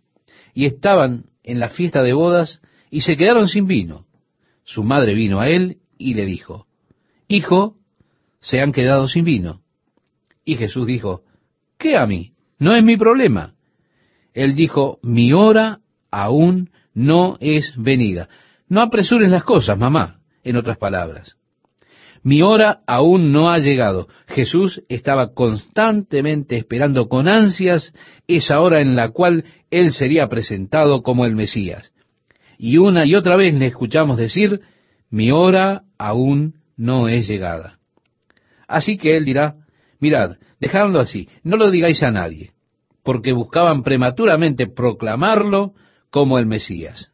y 0.54 0.66
estaban 0.66 1.26
en 1.42 1.60
la 1.60 1.70
fiesta 1.70 2.04
de 2.04 2.14
bodas 2.14 2.62
y 2.92 3.02
se 3.02 3.18
quedaron 3.18 3.48
sin 3.48 3.66
vino. 3.66 4.06
Su 4.64 4.84
madre 4.84 5.16
vino 5.16 5.40
a 5.40 5.50
él 5.50 5.78
y 5.98 6.14
le 6.14 6.26
dijo, 6.26 6.68
Hijo, 7.28 7.78
se 8.42 8.62
han 8.62 8.74
quedado 8.74 9.08
sin 9.08 9.26
vino. 9.26 9.64
Y 10.46 10.56
Jesús 10.56 10.86
dijo, 10.86 11.24
¿qué 11.80 11.98
a 11.98 12.06
mí? 12.06 12.34
No 12.60 12.76
es 12.76 12.84
mi 12.84 12.96
problema. 12.96 13.56
Él 14.36 14.54
dijo, 14.54 15.00
mi 15.02 15.34
hora 15.34 15.82
aún 16.12 16.70
no 16.94 17.38
es 17.40 17.74
venida. 17.78 18.30
No 18.68 18.82
apresures 18.82 19.30
las 19.30 19.44
cosas, 19.44 19.78
mamá, 19.78 20.20
en 20.44 20.58
otras 20.58 20.78
palabras. 20.78 21.38
Mi 22.24 22.44
hora 22.44 22.82
aún 22.86 23.32
no 23.32 23.50
ha 23.50 23.58
llegado. 23.58 24.08
Jesús 24.28 24.84
estaba 24.90 25.34
constantemente 25.34 26.56
esperando 26.56 27.10
con 27.10 27.28
ansias 27.28 27.94
esa 28.28 28.62
hora 28.62 28.82
en 28.82 28.96
la 28.96 29.10
cual 29.10 29.46
Él 29.72 29.92
sería 29.92 30.28
presentado 30.30 31.02
como 31.02 31.26
el 31.26 31.36
Mesías. 31.36 31.92
Y 32.60 32.78
una 32.78 33.06
y 33.06 33.16
otra 33.16 33.38
vez 33.38 33.56
le 33.56 33.66
escuchamos 33.66 34.18
decir, 34.18 34.62
mi 35.10 35.32
hora 35.32 35.84
aún 35.98 36.56
no 36.78 37.08
es 37.08 37.28
llegada. 37.28 37.80
Así 38.68 38.98
que 38.98 39.18
él 39.18 39.26
dirá, 39.26 39.56
mirad, 40.00 40.38
dejadlo 40.60 41.00
así, 41.00 41.28
no 41.44 41.58
lo 41.58 41.72
digáis 41.72 42.02
a 42.04 42.12
nadie, 42.12 42.52
porque 43.04 43.34
buscaban 43.34 43.84
prematuramente 43.84 44.68
proclamarlo 44.68 45.74
como 46.12 46.38
el 46.38 46.46
Mesías. 46.46 47.12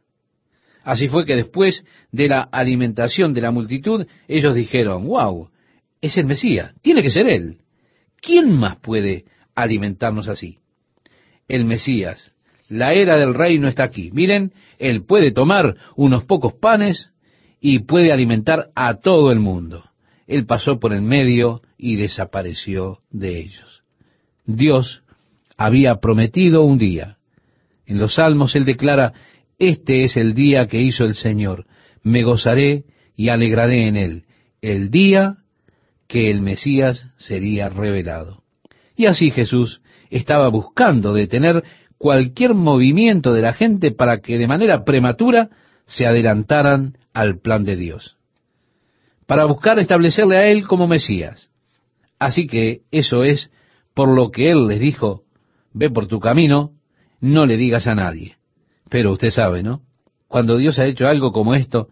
Así 0.84 1.08
fue 1.08 1.24
que 1.24 1.36
después 1.36 1.84
de 2.12 2.28
la 2.28 2.42
alimentación 2.42 3.32
de 3.32 3.40
la 3.40 3.50
multitud, 3.50 4.06
ellos 4.28 4.54
dijeron, 4.54 5.06
wow, 5.06 5.48
es 6.02 6.18
el 6.18 6.26
Mesías, 6.26 6.74
tiene 6.82 7.02
que 7.02 7.10
ser 7.10 7.26
él. 7.26 7.58
¿Quién 8.20 8.52
más 8.52 8.76
puede 8.76 9.24
alimentarnos 9.54 10.28
así? 10.28 10.58
El 11.48 11.64
Mesías. 11.64 12.32
La 12.68 12.92
era 12.92 13.16
del 13.16 13.32
reino 13.32 13.66
está 13.66 13.84
aquí. 13.84 14.10
Miren, 14.12 14.52
él 14.78 15.04
puede 15.04 15.30
tomar 15.30 15.76
unos 15.96 16.24
pocos 16.24 16.52
panes, 16.52 17.10
y 17.60 17.80
puede 17.80 18.12
alimentar 18.12 18.70
a 18.74 18.94
todo 18.94 19.32
el 19.32 19.40
mundo. 19.40 19.84
Él 20.26 20.46
pasó 20.46 20.78
por 20.78 20.92
el 20.92 21.02
medio 21.02 21.62
y 21.76 21.96
desapareció 21.96 22.98
de 23.10 23.40
ellos. 23.40 23.82
Dios 24.44 25.02
había 25.56 25.96
prometido 25.96 26.62
un 26.62 26.78
día. 26.78 27.17
En 27.88 27.98
los 27.98 28.16
Salmos 28.16 28.54
él 28.54 28.66
declara, 28.66 29.14
este 29.58 30.04
es 30.04 30.18
el 30.18 30.34
día 30.34 30.68
que 30.68 30.80
hizo 30.80 31.04
el 31.04 31.14
Señor, 31.14 31.64
me 32.02 32.22
gozaré 32.22 32.84
y 33.16 33.30
alegraré 33.30 33.88
en 33.88 33.96
él, 33.96 34.24
el 34.60 34.90
día 34.90 35.36
que 36.06 36.30
el 36.30 36.42
Mesías 36.42 37.08
sería 37.16 37.70
revelado. 37.70 38.42
Y 38.94 39.06
así 39.06 39.30
Jesús 39.30 39.80
estaba 40.10 40.48
buscando 40.48 41.14
detener 41.14 41.64
cualquier 41.96 42.52
movimiento 42.52 43.32
de 43.32 43.40
la 43.40 43.54
gente 43.54 43.90
para 43.90 44.20
que 44.20 44.36
de 44.36 44.46
manera 44.46 44.84
prematura 44.84 45.48
se 45.86 46.06
adelantaran 46.06 46.98
al 47.14 47.40
plan 47.40 47.64
de 47.64 47.76
Dios, 47.76 48.18
para 49.26 49.46
buscar 49.46 49.78
establecerle 49.78 50.36
a 50.36 50.46
Él 50.46 50.68
como 50.68 50.86
Mesías. 50.86 51.50
Así 52.18 52.46
que 52.46 52.82
eso 52.90 53.24
es 53.24 53.50
por 53.94 54.10
lo 54.10 54.30
que 54.30 54.50
Él 54.50 54.66
les 54.68 54.78
dijo, 54.78 55.22
ve 55.72 55.88
por 55.88 56.06
tu 56.06 56.20
camino, 56.20 56.77
no 57.20 57.46
le 57.46 57.56
digas 57.56 57.86
a 57.86 57.94
nadie. 57.94 58.36
Pero 58.88 59.12
usted 59.12 59.30
sabe, 59.30 59.62
¿no? 59.62 59.82
Cuando 60.28 60.56
Dios 60.56 60.78
ha 60.78 60.86
hecho 60.86 61.06
algo 61.06 61.32
como 61.32 61.54
esto, 61.54 61.88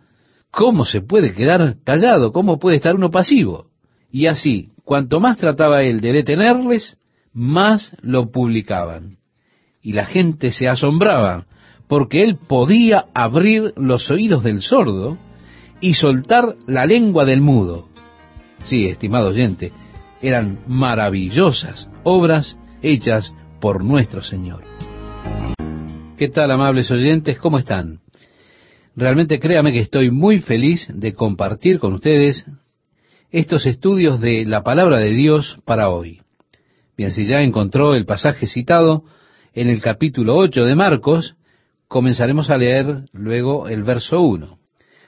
¿cómo 0.51 0.85
se 0.85 1.01
puede 1.01 1.33
quedar 1.33 1.77
callado? 1.85 2.33
¿Cómo 2.33 2.59
puede 2.59 2.77
estar 2.77 2.95
uno 2.95 3.11
pasivo? 3.11 3.67
Y 4.11 4.27
así, 4.27 4.71
cuanto 4.85 5.21
más 5.21 5.37
trataba 5.37 5.83
Él 5.83 6.01
de 6.01 6.13
detenerles, 6.13 6.99
más 7.33 7.97
lo 8.01 8.31
publicaban. 8.31 9.19
Y 9.83 9.93
la 9.93 10.07
gente 10.07 10.53
se 10.53 10.69
asombraba 10.69 11.47
porque 11.89 12.25
él 12.25 12.37
podía 12.37 13.07
abrir 13.15 13.73
los 13.77 14.11
oídos 14.11 14.43
del 14.43 14.63
sordo 14.63 15.19
y 15.81 15.95
soltar 15.95 16.57
la 16.67 16.87
lengua 16.87 17.25
del 17.25 17.41
mudo. 17.41 17.89
Sí, 18.65 18.87
estimado 18.87 19.29
oyente, 19.29 19.73
eran 20.21 20.61
maravillosas 20.67 21.89
obras 22.03 22.59
hechas 22.83 23.33
por 23.61 23.85
nuestro 23.85 24.23
Señor. 24.23 24.76
¿Qué 26.17 26.29
tal, 26.29 26.51
amables 26.51 26.91
oyentes? 26.91 27.39
¿Cómo 27.39 27.59
están? 27.59 28.01
Realmente 28.97 29.39
créame 29.39 29.73
que 29.73 29.81
estoy 29.81 30.11
muy 30.11 30.41
feliz 30.41 30.89
de 30.93 31.13
compartir 31.13 31.79
con 31.79 31.93
ustedes 31.93 32.47
estos 33.31 33.67
estudios 33.67 34.19
de 34.21 34.47
la 34.47 34.63
palabra 34.63 34.97
de 34.99 35.11
Dios 35.11 35.59
para 35.67 35.91
hoy. 35.91 36.23
Bien, 36.97 37.13
si 37.13 37.27
ya 37.27 37.43
encontró 37.43 37.95
el 37.95 38.07
pasaje 38.07 38.47
citado 38.47 39.05
en 39.53 39.69
el 39.69 39.83
capítulo 39.83 40.37
8 40.37 40.65
de 40.65 40.75
Marcos, 40.75 41.37
comenzaremos 41.87 42.49
a 42.49 42.57
leer 42.57 43.05
luego 43.13 43.69
el 43.69 43.83
verso 43.83 44.23
1. 44.23 44.59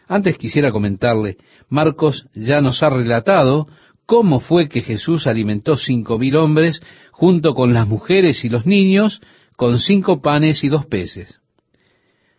Antes 0.06 0.36
quisiera 0.36 0.72
comentarle, 0.72 1.38
Marcos 1.70 2.26
ya 2.34 2.60
nos 2.60 2.82
ha 2.82 2.90
relatado 2.90 3.66
cómo 4.04 4.40
fue 4.40 4.68
que 4.68 4.82
Jesús 4.82 5.26
alimentó 5.26 5.76
cinco 5.76 6.18
mil 6.18 6.36
hombres 6.36 6.82
junto 7.12 7.54
con 7.54 7.72
las 7.72 7.88
mujeres 7.88 8.44
y 8.44 8.50
los 8.50 8.66
niños 8.66 9.20
con 9.59 9.80
cinco 9.80 10.22
panes 10.22 10.62
y 10.62 10.68
dos 10.68 10.86
peces. 10.86 11.40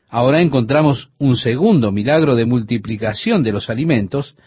Ahora 0.07 0.41
encontramos 0.41 1.09
un 1.17 1.35
segundo 1.35 1.91
milagro 1.91 2.33
de 2.33 2.45
multiplicación 2.45 3.43
de 3.43 3.51
los 3.51 3.69
alimentos 3.69 4.37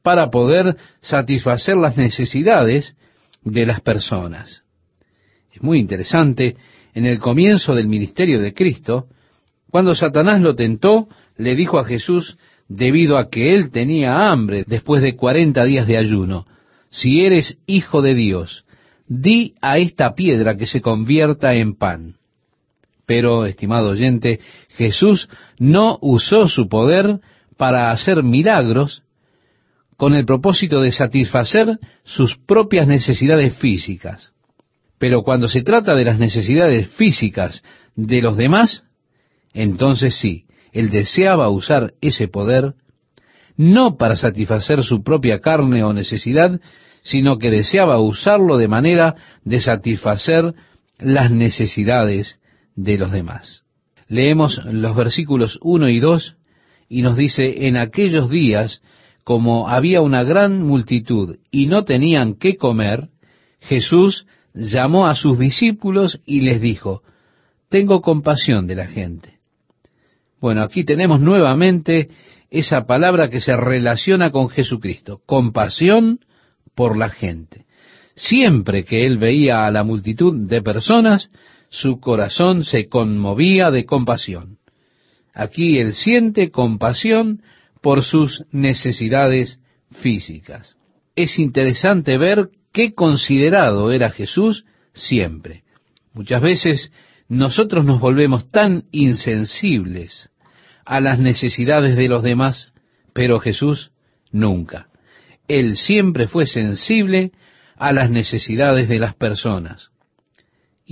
para 0.00 0.30
poder 0.30 0.78
satisfacer 1.02 1.76
las 1.76 1.98
necesidades 1.98 2.96
de 3.44 3.66
las 3.66 3.82
personas. 3.82 4.62
Es 5.52 5.62
muy 5.62 5.78
interesante, 5.78 6.56
en 6.94 7.04
el 7.04 7.18
comienzo 7.18 7.74
del 7.74 7.86
ministerio 7.86 8.40
de 8.40 8.54
Cristo, 8.54 9.08
cuando 9.70 9.94
Satanás 9.94 10.40
lo 10.40 10.54
tentó, 10.54 11.08
le 11.36 11.54
dijo 11.54 11.78
a 11.78 11.84
Jesús, 11.84 12.38
debido 12.66 13.18
a 13.18 13.28
que 13.28 13.54
él 13.54 13.70
tenía 13.70 14.30
hambre 14.30 14.64
después 14.66 15.02
de 15.02 15.16
cuarenta 15.16 15.64
días 15.64 15.86
de 15.86 15.98
ayuno, 15.98 16.46
si 16.88 17.20
eres 17.20 17.58
hijo 17.66 18.00
de 18.00 18.14
Dios, 18.14 18.64
di 19.06 19.54
a 19.60 19.76
esta 19.76 20.14
piedra 20.14 20.56
que 20.56 20.66
se 20.66 20.80
convierta 20.80 21.52
en 21.52 21.74
pan. 21.74 22.16
Pero, 23.14 23.44
estimado 23.44 23.90
oyente, 23.90 24.40
Jesús 24.70 25.28
no 25.58 25.98
usó 26.00 26.48
su 26.48 26.66
poder 26.66 27.20
para 27.58 27.90
hacer 27.90 28.22
milagros 28.22 29.02
con 29.98 30.14
el 30.14 30.24
propósito 30.24 30.80
de 30.80 30.92
satisfacer 30.92 31.78
sus 32.04 32.38
propias 32.38 32.88
necesidades 32.88 33.54
físicas. 33.58 34.32
Pero 34.98 35.24
cuando 35.24 35.46
se 35.46 35.60
trata 35.60 35.94
de 35.94 36.06
las 36.06 36.18
necesidades 36.18 36.88
físicas 36.88 37.62
de 37.96 38.22
los 38.22 38.38
demás, 38.38 38.82
entonces 39.52 40.14
sí, 40.14 40.46
él 40.72 40.88
deseaba 40.88 41.50
usar 41.50 41.92
ese 42.00 42.28
poder 42.28 42.76
no 43.58 43.98
para 43.98 44.16
satisfacer 44.16 44.82
su 44.82 45.02
propia 45.02 45.40
carne 45.40 45.84
o 45.84 45.92
necesidad, 45.92 46.58
sino 47.02 47.36
que 47.36 47.50
deseaba 47.50 48.00
usarlo 48.00 48.56
de 48.56 48.68
manera 48.68 49.16
de 49.44 49.60
satisfacer 49.60 50.54
las 50.98 51.30
necesidades 51.30 52.38
de 52.74 52.98
los 52.98 53.12
demás. 53.12 53.62
Leemos 54.08 54.64
los 54.64 54.96
versículos 54.96 55.58
1 55.62 55.88
y 55.88 56.00
2 56.00 56.36
y 56.88 57.02
nos 57.02 57.16
dice, 57.16 57.66
en 57.66 57.76
aquellos 57.76 58.28
días, 58.28 58.82
como 59.24 59.68
había 59.68 60.00
una 60.00 60.22
gran 60.22 60.62
multitud 60.62 61.38
y 61.50 61.66
no 61.66 61.84
tenían 61.84 62.34
qué 62.34 62.56
comer, 62.56 63.08
Jesús 63.60 64.26
llamó 64.52 65.06
a 65.06 65.14
sus 65.14 65.38
discípulos 65.38 66.20
y 66.26 66.42
les 66.42 66.60
dijo, 66.60 67.02
tengo 67.68 68.02
compasión 68.02 68.66
de 68.66 68.74
la 68.74 68.86
gente. 68.86 69.38
Bueno, 70.40 70.62
aquí 70.62 70.84
tenemos 70.84 71.20
nuevamente 71.20 72.10
esa 72.50 72.84
palabra 72.84 73.30
que 73.30 73.40
se 73.40 73.56
relaciona 73.56 74.30
con 74.30 74.50
Jesucristo, 74.50 75.22
compasión 75.24 76.20
por 76.74 76.98
la 76.98 77.08
gente. 77.08 77.64
Siempre 78.14 78.84
que 78.84 79.06
él 79.06 79.16
veía 79.16 79.64
a 79.64 79.70
la 79.70 79.84
multitud 79.84 80.48
de 80.48 80.60
personas, 80.60 81.30
su 81.72 82.00
corazón 82.00 82.64
se 82.64 82.86
conmovía 82.86 83.70
de 83.70 83.86
compasión. 83.86 84.58
Aquí 85.32 85.78
él 85.78 85.94
siente 85.94 86.50
compasión 86.50 87.42
por 87.80 88.04
sus 88.04 88.44
necesidades 88.52 89.58
físicas. 89.90 90.76
Es 91.16 91.38
interesante 91.38 92.18
ver 92.18 92.50
qué 92.74 92.92
considerado 92.92 93.90
era 93.90 94.10
Jesús 94.10 94.66
siempre. 94.92 95.64
Muchas 96.12 96.42
veces 96.42 96.92
nosotros 97.26 97.86
nos 97.86 98.00
volvemos 98.00 98.50
tan 98.50 98.84
insensibles 98.92 100.28
a 100.84 101.00
las 101.00 101.18
necesidades 101.18 101.96
de 101.96 102.08
los 102.08 102.22
demás, 102.22 102.74
pero 103.14 103.40
Jesús 103.40 103.92
nunca. 104.30 104.88
Él 105.48 105.76
siempre 105.76 106.28
fue 106.28 106.46
sensible 106.46 107.32
a 107.76 107.94
las 107.94 108.10
necesidades 108.10 108.88
de 108.88 108.98
las 108.98 109.14
personas. 109.14 109.91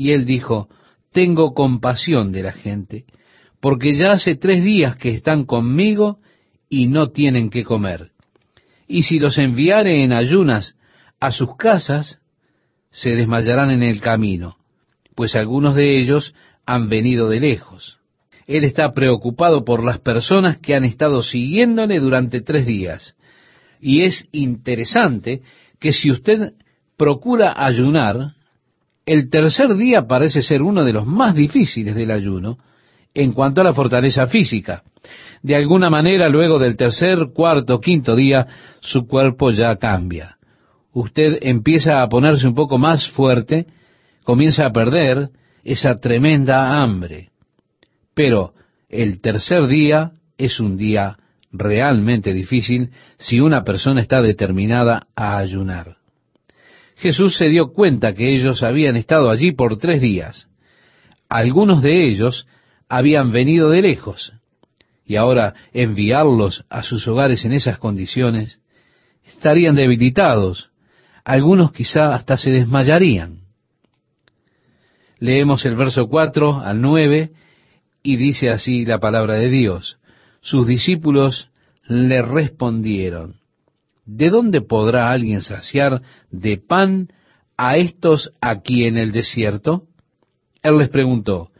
Y 0.00 0.12
él 0.12 0.24
dijo, 0.24 0.70
tengo 1.12 1.52
compasión 1.52 2.32
de 2.32 2.42
la 2.42 2.52
gente, 2.52 3.04
porque 3.60 3.92
ya 3.92 4.12
hace 4.12 4.34
tres 4.34 4.64
días 4.64 4.96
que 4.96 5.10
están 5.10 5.44
conmigo 5.44 6.20
y 6.70 6.86
no 6.86 7.10
tienen 7.10 7.50
que 7.50 7.64
comer. 7.64 8.12
Y 8.88 9.02
si 9.02 9.18
los 9.18 9.36
enviare 9.36 10.02
en 10.02 10.14
ayunas 10.14 10.74
a 11.20 11.32
sus 11.32 11.54
casas, 11.58 12.18
se 12.90 13.14
desmayarán 13.14 13.72
en 13.72 13.82
el 13.82 14.00
camino, 14.00 14.56
pues 15.14 15.36
algunos 15.36 15.74
de 15.74 16.00
ellos 16.00 16.34
han 16.64 16.88
venido 16.88 17.28
de 17.28 17.40
lejos. 17.40 17.98
Él 18.46 18.64
está 18.64 18.94
preocupado 18.94 19.66
por 19.66 19.84
las 19.84 19.98
personas 19.98 20.56
que 20.56 20.74
han 20.74 20.84
estado 20.84 21.20
siguiéndole 21.20 22.00
durante 22.00 22.40
tres 22.40 22.64
días. 22.64 23.16
Y 23.82 24.04
es 24.04 24.26
interesante 24.32 25.42
que 25.78 25.92
si 25.92 26.10
usted 26.10 26.54
procura 26.96 27.52
ayunar, 27.54 28.39
el 29.10 29.28
tercer 29.28 29.74
día 29.74 30.06
parece 30.06 30.40
ser 30.40 30.62
uno 30.62 30.84
de 30.84 30.92
los 30.92 31.04
más 31.04 31.34
difíciles 31.34 31.96
del 31.96 32.12
ayuno 32.12 32.58
en 33.12 33.32
cuanto 33.32 33.60
a 33.60 33.64
la 33.64 33.74
fortaleza 33.74 34.28
física. 34.28 34.84
De 35.42 35.56
alguna 35.56 35.90
manera, 35.90 36.28
luego 36.28 36.60
del 36.60 36.76
tercer, 36.76 37.30
cuarto, 37.34 37.80
quinto 37.80 38.14
día, 38.14 38.46
su 38.78 39.08
cuerpo 39.08 39.50
ya 39.50 39.74
cambia. 39.78 40.36
Usted 40.92 41.38
empieza 41.42 42.02
a 42.02 42.08
ponerse 42.08 42.46
un 42.46 42.54
poco 42.54 42.78
más 42.78 43.10
fuerte, 43.10 43.66
comienza 44.22 44.66
a 44.66 44.72
perder 44.72 45.30
esa 45.64 45.98
tremenda 45.98 46.80
hambre. 46.80 47.30
Pero 48.14 48.54
el 48.88 49.20
tercer 49.20 49.66
día 49.66 50.12
es 50.38 50.60
un 50.60 50.76
día 50.76 51.16
realmente 51.50 52.32
difícil 52.32 52.90
si 53.18 53.40
una 53.40 53.64
persona 53.64 54.02
está 54.02 54.22
determinada 54.22 55.08
a 55.16 55.36
ayunar. 55.36 55.99
Jesús 57.00 57.38
se 57.38 57.48
dio 57.48 57.72
cuenta 57.72 58.12
que 58.12 58.30
ellos 58.30 58.62
habían 58.62 58.94
estado 58.94 59.30
allí 59.30 59.52
por 59.52 59.78
tres 59.78 60.02
días. 60.02 60.48
Algunos 61.30 61.82
de 61.82 62.06
ellos 62.06 62.46
habían 62.90 63.32
venido 63.32 63.70
de 63.70 63.80
lejos, 63.80 64.34
y 65.06 65.16
ahora 65.16 65.54
enviarlos 65.72 66.66
a 66.68 66.82
sus 66.82 67.08
hogares 67.08 67.46
en 67.46 67.52
esas 67.52 67.78
condiciones, 67.78 68.60
estarían 69.24 69.76
debilitados, 69.76 70.70
algunos 71.24 71.72
quizá 71.72 72.14
hasta 72.14 72.36
se 72.36 72.50
desmayarían. 72.50 73.44
Leemos 75.18 75.64
el 75.64 75.76
verso 75.76 76.06
4 76.06 76.60
al 76.60 76.82
9 76.82 77.30
y 78.02 78.16
dice 78.16 78.50
así 78.50 78.84
la 78.84 78.98
palabra 78.98 79.34
de 79.34 79.48
Dios. 79.48 79.98
Sus 80.42 80.66
discípulos 80.66 81.48
le 81.84 82.20
respondieron, 82.20 83.39
¿de 84.12 84.28
dónde 84.28 84.60
podrá 84.60 85.12
alguien 85.12 85.40
saciar 85.40 86.02
de 86.32 86.58
pan 86.58 87.08
a 87.56 87.76
estos 87.76 88.32
aquí 88.40 88.84
en 88.84 88.98
el 88.98 89.12
desierto? 89.12 89.84
Él 90.62 90.78
les 90.78 90.88
preguntó, 90.88 91.50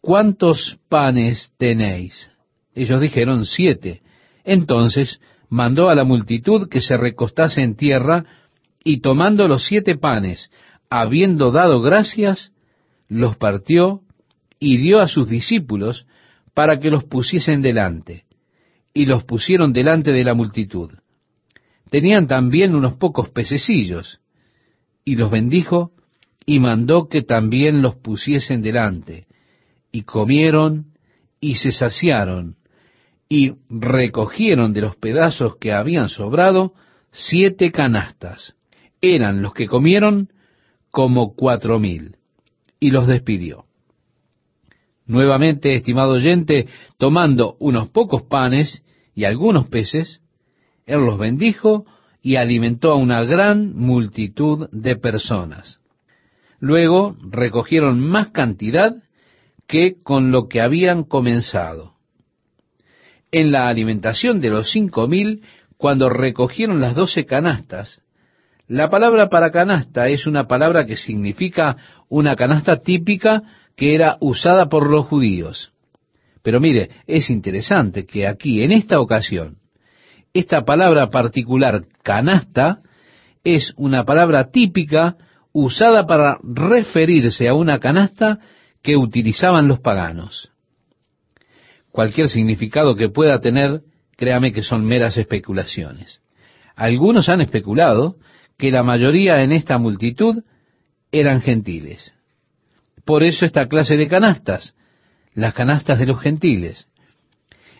¿cuántos 0.00 0.78
panes 0.88 1.52
tenéis? 1.58 2.30
Ellos 2.76 3.00
dijeron 3.00 3.44
siete. 3.44 4.02
Entonces 4.44 5.20
mandó 5.48 5.90
a 5.90 5.96
la 5.96 6.04
multitud 6.04 6.68
que 6.68 6.80
se 6.80 6.96
recostase 6.96 7.62
en 7.62 7.74
tierra 7.74 8.24
y 8.84 9.00
tomando 9.00 9.48
los 9.48 9.66
siete 9.66 9.96
panes, 9.96 10.52
habiendo 10.90 11.50
dado 11.50 11.80
gracias, 11.80 12.52
los 13.08 13.36
partió 13.36 14.02
y 14.60 14.76
dio 14.76 15.00
a 15.00 15.08
sus 15.08 15.28
discípulos 15.28 16.06
para 16.54 16.78
que 16.78 16.90
los 16.90 17.02
pusiesen 17.02 17.62
delante, 17.62 18.26
y 18.92 19.06
los 19.06 19.24
pusieron 19.24 19.72
delante 19.72 20.12
de 20.12 20.22
la 20.22 20.34
multitud. 20.34 20.92
Tenían 21.94 22.26
también 22.26 22.74
unos 22.74 22.94
pocos 22.94 23.30
pececillos, 23.30 24.18
y 25.04 25.14
los 25.14 25.30
bendijo, 25.30 25.92
y 26.44 26.58
mandó 26.58 27.08
que 27.08 27.22
también 27.22 27.82
los 27.82 27.94
pusiesen 27.94 28.62
delante, 28.62 29.28
y 29.92 30.02
comieron, 30.02 30.86
y 31.38 31.54
se 31.54 31.70
saciaron, 31.70 32.56
y 33.28 33.52
recogieron 33.70 34.72
de 34.72 34.80
los 34.80 34.96
pedazos 34.96 35.56
que 35.58 35.72
habían 35.72 36.08
sobrado 36.08 36.74
siete 37.12 37.70
canastas. 37.70 38.56
Eran 39.00 39.40
los 39.40 39.54
que 39.54 39.68
comieron 39.68 40.32
como 40.90 41.36
cuatro 41.36 41.78
mil, 41.78 42.16
y 42.80 42.90
los 42.90 43.06
despidió. 43.06 43.66
Nuevamente, 45.06 45.76
estimado 45.76 46.14
oyente, 46.14 46.66
tomando 46.98 47.56
unos 47.60 47.88
pocos 47.90 48.22
panes 48.22 48.82
y 49.14 49.26
algunos 49.26 49.68
peces, 49.68 50.23
él 50.86 51.04
los 51.04 51.18
bendijo 51.18 51.86
y 52.22 52.36
alimentó 52.36 52.92
a 52.92 52.96
una 52.96 53.22
gran 53.22 53.74
multitud 53.76 54.68
de 54.72 54.96
personas. 54.96 55.80
Luego 56.58 57.16
recogieron 57.30 58.00
más 58.00 58.28
cantidad 58.28 58.94
que 59.66 59.96
con 60.02 60.30
lo 60.30 60.48
que 60.48 60.60
habían 60.60 61.04
comenzado. 61.04 61.94
En 63.30 63.50
la 63.52 63.68
alimentación 63.68 64.40
de 64.40 64.50
los 64.50 64.70
cinco 64.70 65.08
mil, 65.08 65.42
cuando 65.76 66.08
recogieron 66.08 66.80
las 66.80 66.94
doce 66.94 67.26
canastas, 67.26 68.00
la 68.66 68.88
palabra 68.88 69.28
para 69.28 69.50
canasta 69.50 70.08
es 70.08 70.26
una 70.26 70.46
palabra 70.46 70.86
que 70.86 70.96
significa 70.96 71.76
una 72.08 72.36
canasta 72.36 72.80
típica 72.80 73.42
que 73.76 73.94
era 73.94 74.16
usada 74.20 74.68
por 74.68 74.88
los 74.88 75.06
judíos. 75.06 75.72
Pero 76.42 76.60
mire, 76.60 76.90
es 77.06 77.28
interesante 77.28 78.06
que 78.06 78.26
aquí, 78.26 78.62
en 78.62 78.72
esta 78.72 79.00
ocasión, 79.00 79.58
esta 80.34 80.64
palabra 80.64 81.10
particular, 81.10 81.84
canasta, 82.02 82.80
es 83.44 83.72
una 83.76 84.04
palabra 84.04 84.50
típica 84.50 85.16
usada 85.52 86.06
para 86.06 86.38
referirse 86.42 87.48
a 87.48 87.54
una 87.54 87.78
canasta 87.78 88.40
que 88.82 88.96
utilizaban 88.96 89.68
los 89.68 89.78
paganos. 89.78 90.50
Cualquier 91.92 92.28
significado 92.28 92.96
que 92.96 93.08
pueda 93.08 93.40
tener, 93.40 93.82
créame 94.16 94.52
que 94.52 94.62
son 94.62 94.84
meras 94.84 95.16
especulaciones. 95.16 96.20
Algunos 96.74 97.28
han 97.28 97.40
especulado 97.40 98.16
que 98.58 98.72
la 98.72 98.82
mayoría 98.82 99.42
en 99.42 99.52
esta 99.52 99.78
multitud 99.78 100.42
eran 101.12 101.40
gentiles. 101.40 102.12
Por 103.04 103.22
eso 103.22 103.44
esta 103.44 103.68
clase 103.68 103.96
de 103.96 104.08
canastas, 104.08 104.74
las 105.34 105.54
canastas 105.54 106.00
de 106.00 106.06
los 106.06 106.20
gentiles, 106.20 106.88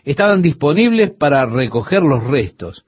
estaban 0.05 0.41
disponibles 0.41 1.11
para 1.11 1.45
recoger 1.45 2.03
los 2.03 2.23
restos. 2.23 2.85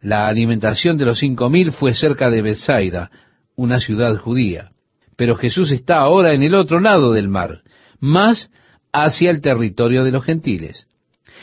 La 0.00 0.28
alimentación 0.28 0.96
de 0.96 1.04
los 1.04 1.18
cinco 1.18 1.50
mil 1.50 1.72
fue 1.72 1.94
cerca 1.94 2.30
de 2.30 2.42
Bethsaida, 2.42 3.10
una 3.56 3.80
ciudad 3.80 4.16
judía. 4.16 4.70
Pero 5.16 5.36
Jesús 5.36 5.72
está 5.72 5.98
ahora 5.98 6.32
en 6.32 6.42
el 6.42 6.54
otro 6.54 6.80
lado 6.80 7.12
del 7.12 7.28
mar, 7.28 7.62
más 8.00 8.50
hacia 8.92 9.30
el 9.30 9.40
territorio 9.40 10.04
de 10.04 10.12
los 10.12 10.24
gentiles. 10.24 10.88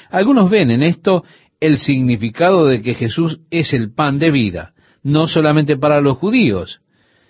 Algunos 0.09 0.49
ven 0.49 0.71
en 0.71 0.83
esto 0.83 1.23
el 1.59 1.77
significado 1.77 2.65
de 2.65 2.81
que 2.81 2.93
Jesús 2.93 3.39
es 3.49 3.73
el 3.73 3.93
pan 3.93 4.19
de 4.19 4.31
vida, 4.31 4.73
no 5.03 5.27
solamente 5.27 5.77
para 5.77 6.01
los 6.01 6.17
judíos, 6.17 6.81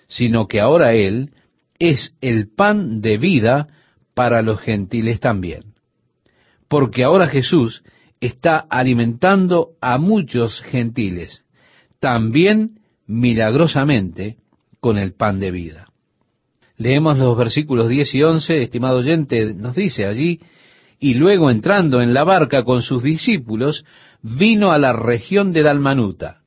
sino 0.08 0.46
que 0.46 0.60
ahora 0.60 0.94
Él 0.94 1.30
es 1.78 2.14
el 2.20 2.48
pan 2.48 3.00
de 3.00 3.18
vida 3.18 3.68
para 4.14 4.42
los 4.42 4.60
gentiles 4.60 5.20
también. 5.20 5.71
Porque 6.72 7.04
ahora 7.04 7.26
Jesús 7.26 7.82
está 8.18 8.56
alimentando 8.56 9.72
a 9.82 9.98
muchos 9.98 10.62
gentiles, 10.62 11.44
también 12.00 12.78
milagrosamente 13.06 14.38
con 14.80 14.96
el 14.96 15.12
pan 15.12 15.38
de 15.38 15.50
vida. 15.50 15.88
Leemos 16.78 17.18
los 17.18 17.36
versículos 17.36 17.90
10 17.90 18.14
y 18.14 18.22
11, 18.22 18.62
estimado 18.62 19.00
oyente, 19.00 19.52
nos 19.52 19.76
dice 19.76 20.06
allí, 20.06 20.40
y 20.98 21.12
luego 21.12 21.50
entrando 21.50 22.00
en 22.00 22.14
la 22.14 22.24
barca 22.24 22.64
con 22.64 22.80
sus 22.80 23.02
discípulos, 23.02 23.84
vino 24.22 24.72
a 24.72 24.78
la 24.78 24.94
región 24.94 25.52
de 25.52 25.64
Dalmanuta. 25.64 26.40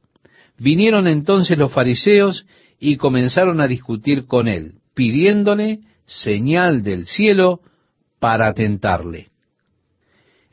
Vinieron 0.58 1.06
entonces 1.06 1.56
los 1.56 1.72
fariseos 1.72 2.48
y 2.80 2.98
comenzaron 2.98 3.62
a 3.62 3.68
discutir 3.68 4.26
con 4.26 4.48
él, 4.48 4.80
pidiéndole 4.96 5.82
señal 6.08 6.82
del 6.82 7.06
cielo 7.06 7.60
para 8.18 8.56
tentarle. 8.56 9.35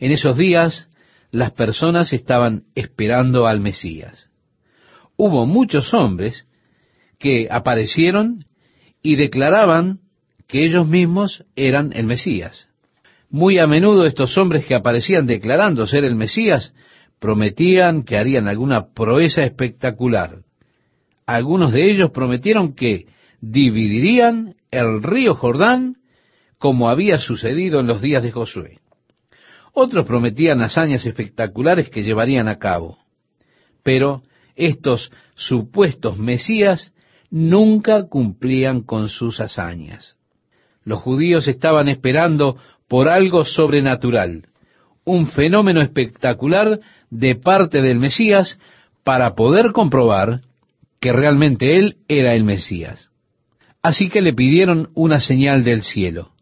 En 0.02 0.10
esos 0.10 0.36
días 0.36 0.88
las 1.30 1.52
personas 1.52 2.12
estaban 2.12 2.64
esperando 2.74 3.46
al 3.46 3.60
Mesías. 3.60 4.30
Hubo 5.16 5.46
muchos 5.46 5.94
hombres 5.94 6.48
que 7.20 7.46
aparecieron 7.48 8.44
y 9.00 9.14
declaraban 9.14 10.00
que 10.48 10.64
ellos 10.64 10.88
mismos 10.88 11.44
eran 11.54 11.92
el 11.94 12.06
Mesías. 12.06 12.68
Muy 13.30 13.60
a 13.60 13.68
menudo 13.68 14.04
estos 14.04 14.36
hombres 14.38 14.66
que 14.66 14.74
aparecían 14.74 15.28
declarando 15.28 15.86
ser 15.86 16.02
el 16.02 16.16
Mesías 16.16 16.74
prometían 17.20 18.02
que 18.02 18.16
harían 18.16 18.48
alguna 18.48 18.88
proeza 18.92 19.44
espectacular. 19.44 20.38
Algunos 21.26 21.70
de 21.70 21.92
ellos 21.92 22.10
prometieron 22.10 22.74
que 22.74 23.06
dividirían 23.40 24.56
el 24.72 25.00
río 25.00 25.36
Jordán 25.36 25.98
como 26.58 26.90
había 26.90 27.18
sucedido 27.18 27.78
en 27.78 27.86
los 27.86 28.02
días 28.02 28.24
de 28.24 28.32
Josué. 28.32 28.81
Otros 29.72 30.06
prometían 30.06 30.60
hazañas 30.60 31.06
espectaculares 31.06 31.88
que 31.88 32.02
llevarían 32.02 32.48
a 32.48 32.58
cabo. 32.58 32.98
Pero 33.82 34.22
estos 34.54 35.10
supuestos 35.34 36.18
Mesías 36.18 36.92
nunca 37.30 38.06
cumplían 38.08 38.82
con 38.82 39.08
sus 39.08 39.40
hazañas. 39.40 40.16
Los 40.84 41.00
judíos 41.00 41.48
estaban 41.48 41.88
esperando 41.88 42.56
por 42.88 43.08
algo 43.08 43.44
sobrenatural, 43.44 44.46
un 45.04 45.28
fenómeno 45.28 45.80
espectacular 45.80 46.80
de 47.10 47.34
parte 47.36 47.80
del 47.80 47.98
Mesías 47.98 48.58
para 49.04 49.34
poder 49.34 49.72
comprobar 49.72 50.42
que 51.00 51.12
realmente 51.12 51.76
él 51.76 51.96
era 52.08 52.34
el 52.34 52.44
Mesías. 52.44 53.10
Así 53.82 54.08
que 54.08 54.20
le 54.20 54.32
pidieron 54.32 54.90
una 54.94 55.18
señal 55.18 55.64
del 55.64 55.82
cielo, 55.82 56.32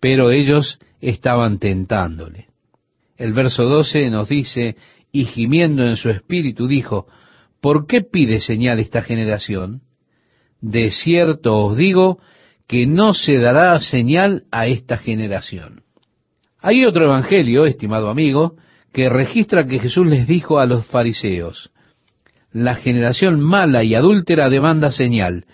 pero 0.00 0.30
ellos 0.30 0.78
estaban 1.00 1.58
tentándole. 1.58 2.47
El 3.18 3.32
verso 3.32 3.64
12 3.64 4.08
nos 4.10 4.28
dice, 4.28 4.76
y 5.10 5.24
gimiendo 5.24 5.84
en 5.84 5.96
su 5.96 6.08
espíritu 6.08 6.68
dijo, 6.68 7.06
¿por 7.60 7.86
qué 7.86 8.00
pide 8.00 8.40
señal 8.40 8.78
esta 8.78 9.02
generación? 9.02 9.82
De 10.60 10.92
cierto 10.92 11.56
os 11.56 11.76
digo 11.76 12.20
que 12.68 12.86
no 12.86 13.14
se 13.14 13.38
dará 13.38 13.78
señal 13.80 14.44
a 14.52 14.68
esta 14.68 14.98
generación. 14.98 15.82
Hay 16.60 16.84
otro 16.84 17.06
evangelio, 17.06 17.66
estimado 17.66 18.08
amigo, 18.08 18.56
que 18.92 19.08
registra 19.08 19.66
que 19.66 19.80
Jesús 19.80 20.06
les 20.06 20.26
dijo 20.26 20.60
a 20.60 20.66
los 20.66 20.86
fariseos, 20.86 21.70
la 22.52 22.76
generación 22.76 23.40
mala 23.40 23.84
y 23.84 23.94
adúltera 23.94 24.48
demanda 24.48 24.90
señal, 24.90 25.44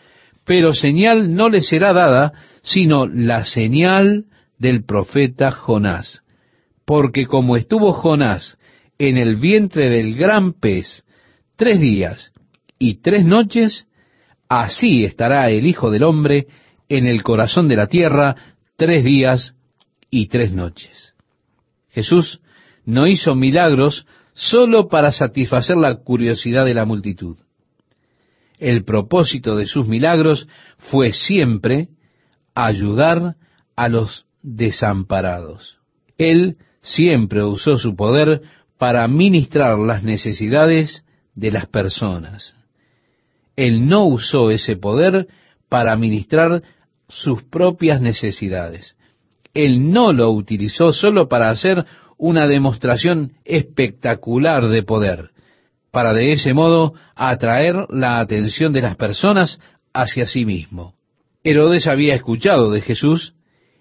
pero 0.44 0.72
señal 0.74 1.34
no 1.34 1.48
le 1.48 1.60
será 1.60 1.92
dada, 1.92 2.32
sino 2.62 3.06
la 3.06 3.44
señal 3.44 4.26
del 4.58 4.84
profeta 4.84 5.50
Jonás. 5.50 6.24
Porque 6.85 7.26
como 7.26 7.57
estuvo 7.57 7.93
Jonás 7.93 8.59
en 8.99 9.16
el 9.16 9.37
vientre 9.37 9.89
del 9.89 10.14
gran 10.14 10.53
pez 10.53 11.05
tres 11.57 11.80
días 11.80 12.32
y 12.78 12.97
tres 12.97 13.24
noches, 13.24 13.87
así 14.49 15.05
estará 15.05 15.51
el 15.51 15.66
Hijo 15.66 15.91
del 15.91 16.03
Hombre 16.03 16.47
en 16.89 17.07
el 17.07 17.22
corazón 17.22 17.68
de 17.68 17.76
la 17.76 17.87
tierra 17.87 18.37
tres 18.76 19.05
días 19.05 19.55
y 20.11 20.26
tres 20.26 20.53
noches. 20.53 21.14
Jesús 21.91 22.41
no 22.85 23.07
hizo 23.07 23.35
milagros 23.35 24.07
sólo 24.35 24.89
para 24.89 25.12
satisfacer 25.12 25.76
la 25.76 25.97
curiosidad 25.97 26.64
de 26.64 26.74
la 26.74 26.85
multitud. 26.85 27.39
El 28.59 28.85
propósito 28.85 29.57
de 29.57 29.66
sus 29.66 29.89
milagros 29.89 30.49
fue 30.78 31.12
siempre 31.12 31.89
ayudar 32.55 33.37
a 33.76 33.89
los 33.89 34.26
desamparados. 34.43 35.78
Él 36.18 36.57
siempre 36.85 37.43
usó 37.43 37.76
su 37.78 37.97
poder 37.97 38.43
para 38.78 39.09
ministrar 39.09 39.78
las 39.78 40.05
necesidades 40.05 41.05
de 41.35 41.51
las 41.51 41.66
personas. 41.66 42.55
Él 43.57 43.89
no 43.89 44.05
usó 44.05 44.51
ese 44.51 44.76
poder 44.76 45.26
para 45.68 45.97
ministrar 45.97 46.62
sus 47.09 47.43
propias 47.43 48.01
necesidades. 48.01 48.97
Él 49.55 49.93
no 49.93 50.12
lo 50.12 50.30
utilizó 50.30 50.93
solo 50.93 51.28
para 51.28 51.49
hacer 51.51 51.85
una 52.18 52.47
demostración 52.47 53.32
espectacular 53.45 54.68
de 54.68 54.82
poder, 54.82 55.30
para 55.91 56.12
de 56.12 56.32
ese 56.32 56.53
modo 56.53 56.95
atraer 57.14 57.87
la 57.89 58.18
atención 58.18 58.72
de 58.72 58.82
las 58.82 58.97
personas 58.97 59.59
hacia 59.93 60.26
sí 60.26 60.45
mismo. 60.45 60.95
Herodes 61.45 61.87
había 61.87 62.14
escuchado 62.14 62.70
de 62.70 62.82
Jesús 62.82 63.35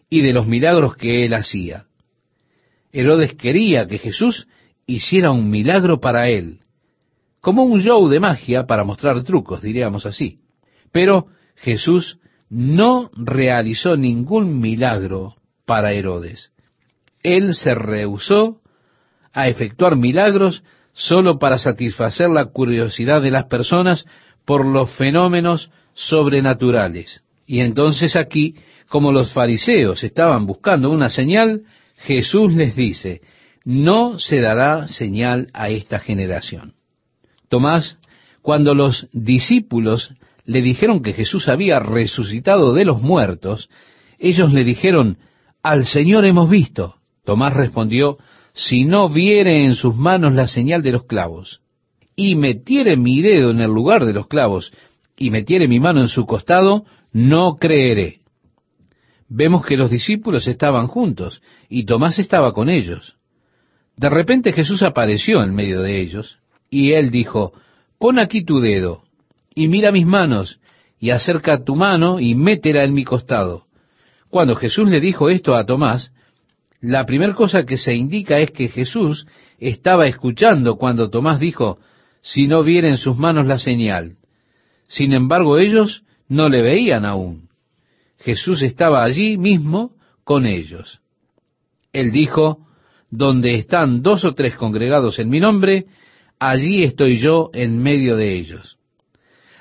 y 0.10 0.22
de 0.22 0.32
los 0.32 0.47
milagros 0.47 0.95
que 0.95 1.26
él 1.26 1.34
hacía. 1.34 1.86
Herodes 2.94 3.34
quería 3.34 3.88
que 3.88 3.98
Jesús 3.98 4.48
hiciera 4.86 5.32
un 5.32 5.50
milagro 5.50 6.00
para 6.00 6.30
él, 6.30 6.60
como 7.41 7.64
un 7.64 7.82
show 7.82 8.08
de 8.08 8.20
magia 8.20 8.66
para 8.66 8.84
mostrar 8.84 9.24
trucos, 9.24 9.62
diríamos 9.62 10.06
así. 10.06 10.39
Pero 10.91 11.28
Jesús 11.56 12.20
no 12.50 13.10
realizó 13.16 13.98
ningún 13.98 14.60
milagro 14.62 15.36
para 15.66 15.91
Herodes. 15.91 16.52
Él 17.24 17.56
se 17.56 17.74
rehusó 17.74 18.62
a 19.34 19.48
efectuar 19.48 19.96
milagros 19.96 20.64
solo 20.94 21.39
para 21.39 21.58
satisfacer 21.58 22.30
la 22.30 22.46
curiosidad 22.46 23.22
de 23.22 23.32
las 23.32 23.46
personas 23.46 24.06
por 24.46 24.66
los 24.66 24.91
fenómenos 24.91 25.72
sobrenaturales. 25.94 27.24
Y 27.48 27.62
entonces 27.62 28.16
aquí, 28.16 28.56
como 28.88 29.12
los 29.12 29.34
fariseos 29.34 30.04
estaban 30.04 30.46
buscando 30.46 30.91
una 30.91 31.10
señal, 31.10 31.64
Jesús 32.06 32.54
les 32.54 32.76
dice, 32.76 33.22
no 33.64 34.20
se 34.20 34.41
dará 34.41 34.88
señal 34.89 35.47
a 35.54 35.70
esta 35.70 35.99
generación. 35.99 36.74
Tomás, 37.47 37.97
cuando 38.41 38.74
los 38.74 39.08
discípulos 39.14 40.14
le 40.43 40.62
dijeron 40.62 41.01
que 41.01 41.14
Jesús 41.14 41.47
había 41.47 41.80
resucitado 41.80 42.74
de 42.74 42.84
los 42.84 43.01
muertos, 43.01 43.70
ellos 44.20 44.51
le 44.51 44.66
dijeron, 44.66 45.18
al 45.62 45.86
Señor 45.86 46.26
hemos 46.26 46.49
visto. 46.49 46.95
Tomás 47.24 47.54
respondió, 47.54 48.18
si 48.54 48.84
no 48.84 49.08
viere 49.08 49.64
en 49.64 49.76
sus 49.76 49.95
manos 49.95 50.34
la 50.34 50.47
señal 50.47 50.84
de 50.84 50.91
los 50.91 51.06
clavos, 51.06 51.62
y 52.18 52.36
metiere 52.36 52.97
mi 52.97 53.22
dedo 53.22 53.51
en 53.51 53.62
el 53.62 53.72
lugar 53.72 54.06
de 54.06 54.14
los 54.14 54.28
clavos, 54.28 54.74
y 55.16 55.30
metiere 55.30 55.70
mi 55.70 55.80
mano 55.80 56.01
en 56.01 56.10
su 56.10 56.26
costado, 56.26 56.84
no 57.14 57.56
creeré. 57.56 58.22
Vemos 59.36 59.65
que 59.65 59.77
los 59.77 59.89
discípulos 59.89 60.47
estaban 60.47 60.86
juntos, 60.86 61.41
y 61.67 61.86
Tomás 61.86 62.19
estaba 62.19 62.53
con 62.53 62.69
ellos. 62.69 63.15
De 63.97 64.07
repente 64.07 64.53
Jesús 64.53 64.84
apareció 64.84 65.41
en 65.41 65.55
medio 65.55 65.81
de 65.81 66.01
ellos, 66.01 66.38
y 66.69 66.91
él 66.91 67.09
dijo, 67.09 67.51
pon 67.97 68.19
aquí 68.19 68.45
tu 68.45 68.59
dedo, 68.59 69.05
y 69.55 69.69
mira 69.69 69.91
mis 69.91 70.05
manos, 70.05 70.59
y 70.99 71.09
acerca 71.09 71.63
tu 71.63 71.75
mano, 71.75 72.19
y 72.19 72.36
métela 72.36 72.84
en 72.84 72.93
mi 72.93 73.05
costado. 73.05 73.65
Cuando 74.29 74.55
Jesús 74.55 74.88
le 74.88 74.99
dijo 74.99 75.31
esto 75.31 75.55
a 75.55 75.65
Tomás, 75.65 76.11
la 76.79 77.07
primera 77.07 77.34
cosa 77.34 77.65
que 77.65 77.77
se 77.77 77.95
indica 77.95 78.38
es 78.38 78.51
que 78.51 78.67
Jesús 78.67 79.25
estaba 79.57 80.05
escuchando 80.05 80.75
cuando 80.75 81.09
Tomás 81.09 81.39
dijo, 81.39 81.79
si 82.21 82.45
no 82.45 82.61
viera 82.61 82.88
en 82.88 82.97
sus 82.97 83.17
manos 83.17 83.47
la 83.47 83.57
señal. 83.57 84.17
Sin 84.88 85.11
embargo, 85.11 85.57
ellos 85.57 86.03
no 86.27 86.49
le 86.49 86.61
veían 86.61 87.03
aún. 87.03 87.49
Jesús 88.24 88.61
estaba 88.63 89.03
allí 89.03 89.38
mismo 89.38 89.91
con 90.24 90.45
ellos. 90.45 91.01
Él 91.91 92.11
dijo, 92.11 92.65
donde 93.09 93.55
están 93.55 94.01
dos 94.01 94.24
o 94.26 94.34
tres 94.34 94.55
congregados 94.55 95.19
en 95.19 95.30
mi 95.30 95.39
nombre, 95.39 95.86
allí 96.39 96.84
estoy 96.84 97.17
yo 97.17 97.49
en 97.53 97.78
medio 97.78 98.15
de 98.15 98.34
ellos. 98.34 98.78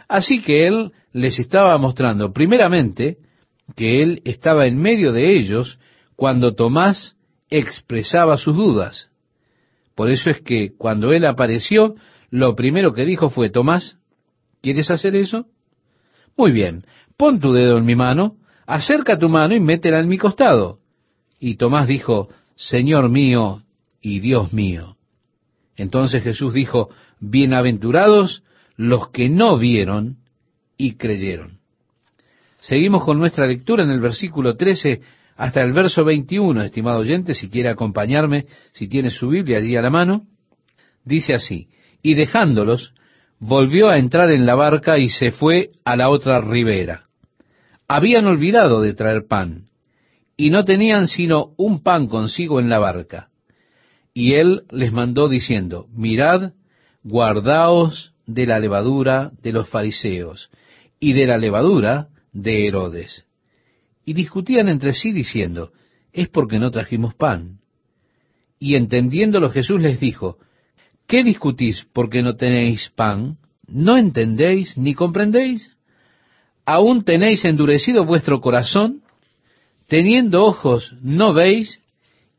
Así 0.08 0.40
que 0.40 0.66
él 0.66 0.92
les 1.12 1.38
estaba 1.38 1.76
mostrando 1.76 2.32
primeramente 2.32 3.18
que 3.76 4.00
él 4.00 4.22
estaba 4.24 4.66
en 4.66 4.78
medio 4.78 5.12
de 5.12 5.36
ellos 5.36 5.78
cuando 6.14 6.54
Tomás 6.54 7.16
expresaba 7.50 8.36
sus 8.36 8.56
dudas. 8.56 9.10
Por 9.94 10.10
eso 10.10 10.30
es 10.30 10.40
que 10.40 10.70
cuando 10.78 11.12
él 11.12 11.26
apareció, 11.26 11.96
lo 12.30 12.54
primero 12.54 12.94
que 12.94 13.04
dijo 13.04 13.28
fue, 13.28 13.50
Tomás, 13.50 13.98
¿quieres 14.62 14.90
hacer 14.90 15.16
eso? 15.16 15.46
Muy 16.36 16.52
bien, 16.52 16.86
pon 17.16 17.40
tu 17.40 17.52
dedo 17.52 17.76
en 17.76 17.84
mi 17.84 17.94
mano, 17.94 18.36
acerca 18.72 19.18
tu 19.18 19.28
mano 19.28 19.54
y 19.54 19.60
métela 19.60 20.00
en 20.00 20.08
mi 20.08 20.16
costado. 20.16 20.78
Y 21.38 21.56
Tomás 21.56 21.86
dijo, 21.86 22.30
Señor 22.56 23.10
mío 23.10 23.60
y 24.00 24.20
Dios 24.20 24.54
mío. 24.54 24.96
Entonces 25.76 26.22
Jesús 26.22 26.54
dijo, 26.54 26.88
bienaventurados 27.20 28.42
los 28.76 29.10
que 29.10 29.28
no 29.28 29.58
vieron 29.58 30.16
y 30.78 30.94
creyeron. 30.94 31.58
Seguimos 32.62 33.04
con 33.04 33.18
nuestra 33.18 33.46
lectura 33.46 33.82
en 33.82 33.90
el 33.90 34.00
versículo 34.00 34.56
13, 34.56 35.02
hasta 35.36 35.60
el 35.60 35.74
verso 35.74 36.02
21, 36.02 36.62
estimado 36.62 37.00
oyente, 37.00 37.34
si 37.34 37.50
quiere 37.50 37.68
acompañarme, 37.68 38.46
si 38.72 38.88
tiene 38.88 39.10
su 39.10 39.28
Biblia 39.28 39.58
allí 39.58 39.76
a 39.76 39.82
la 39.82 39.90
mano, 39.90 40.26
dice 41.04 41.34
así, 41.34 41.68
y 42.02 42.14
dejándolos, 42.14 42.94
volvió 43.38 43.90
a 43.90 43.98
entrar 43.98 44.30
en 44.30 44.46
la 44.46 44.54
barca 44.54 44.98
y 44.98 45.10
se 45.10 45.30
fue 45.30 45.72
a 45.84 45.94
la 45.94 46.08
otra 46.08 46.40
ribera. 46.40 47.08
Habían 47.95 48.24
olvidado 48.24 48.80
de 48.80 48.95
traer 48.95 49.26
pan, 49.26 49.66
y 50.34 50.49
no 50.49 50.64
tenían 50.64 51.09
sino 51.09 51.53
un 51.59 51.82
pan 51.82 52.07
consigo 52.07 52.59
en 52.59 52.70
la 52.70 52.78
barca. 52.78 53.28
Y 54.14 54.32
él 54.32 54.62
les 54.70 54.95
mandó 54.95 55.28
diciendo, 55.28 55.88
mirad, 55.93 56.55
guardaos 57.03 58.14
de 58.24 58.47
la 58.47 58.59
levadura 58.61 59.32
de 59.43 59.53
los 59.53 59.68
fariseos 59.68 60.51
y 61.01 61.12
de 61.12 61.26
la 61.26 61.36
levadura 61.36 62.09
de 62.32 62.66
Herodes. 62.66 63.26
Y 64.07 64.14
discutían 64.14 64.70
entre 64.70 64.95
sí 64.95 65.12
diciendo, 65.12 65.72
es 66.14 66.30
porque 66.30 66.59
no 66.59 66.70
trajimos 66.70 67.12
pan. 67.12 67.59
Y 68.59 68.76
entendiéndolo 68.76 69.51
Jesús 69.51 69.82
les 69.82 70.01
dijo, 70.01 70.38
¿qué 71.07 71.22
discutís 71.22 71.86
porque 71.93 72.22
no 72.22 72.36
tenéis 72.36 72.88
pan? 72.97 73.36
¿No 73.66 73.99
entendéis 73.99 74.78
ni 74.78 74.95
comprendéis? 74.95 75.76
¿Aún 76.64 77.04
tenéis 77.04 77.44
endurecido 77.44 78.04
vuestro 78.04 78.40
corazón? 78.40 79.02
Teniendo 79.88 80.44
ojos 80.44 80.94
no 81.02 81.32
veis 81.32 81.80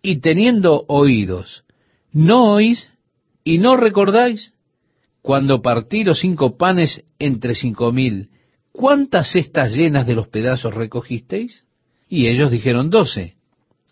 y 0.01 0.17
teniendo 0.17 0.85
oídos, 0.87 1.63
¿no 2.11 2.53
oís 2.53 2.91
y 3.43 3.57
no 3.57 3.75
recordáis? 3.75 4.53
Cuando 5.21 5.61
partí 5.61 6.03
los 6.03 6.19
cinco 6.19 6.57
panes 6.57 7.03
entre 7.19 7.55
cinco 7.55 7.91
mil, 7.91 8.29
¿cuántas 8.71 9.31
cestas 9.31 9.73
llenas 9.73 10.07
de 10.07 10.15
los 10.15 10.27
pedazos 10.27 10.73
recogisteis? 10.73 11.63
Y 12.09 12.27
ellos 12.27 12.51
dijeron 12.51 12.89
doce. 12.89 13.35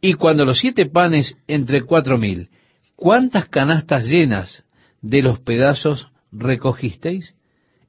Y 0.02 0.14
cuando 0.14 0.46
los 0.46 0.60
siete 0.60 0.86
panes 0.88 1.38
entre 1.48 1.84
cuatro 1.84 2.18
mil, 2.18 2.50
¿cuántas 2.96 3.48
canastas 3.48 4.06
llenas 4.06 4.64
de 5.02 5.22
los 5.22 5.40
pedazos 5.40 6.10
recogisteis? 6.32 7.36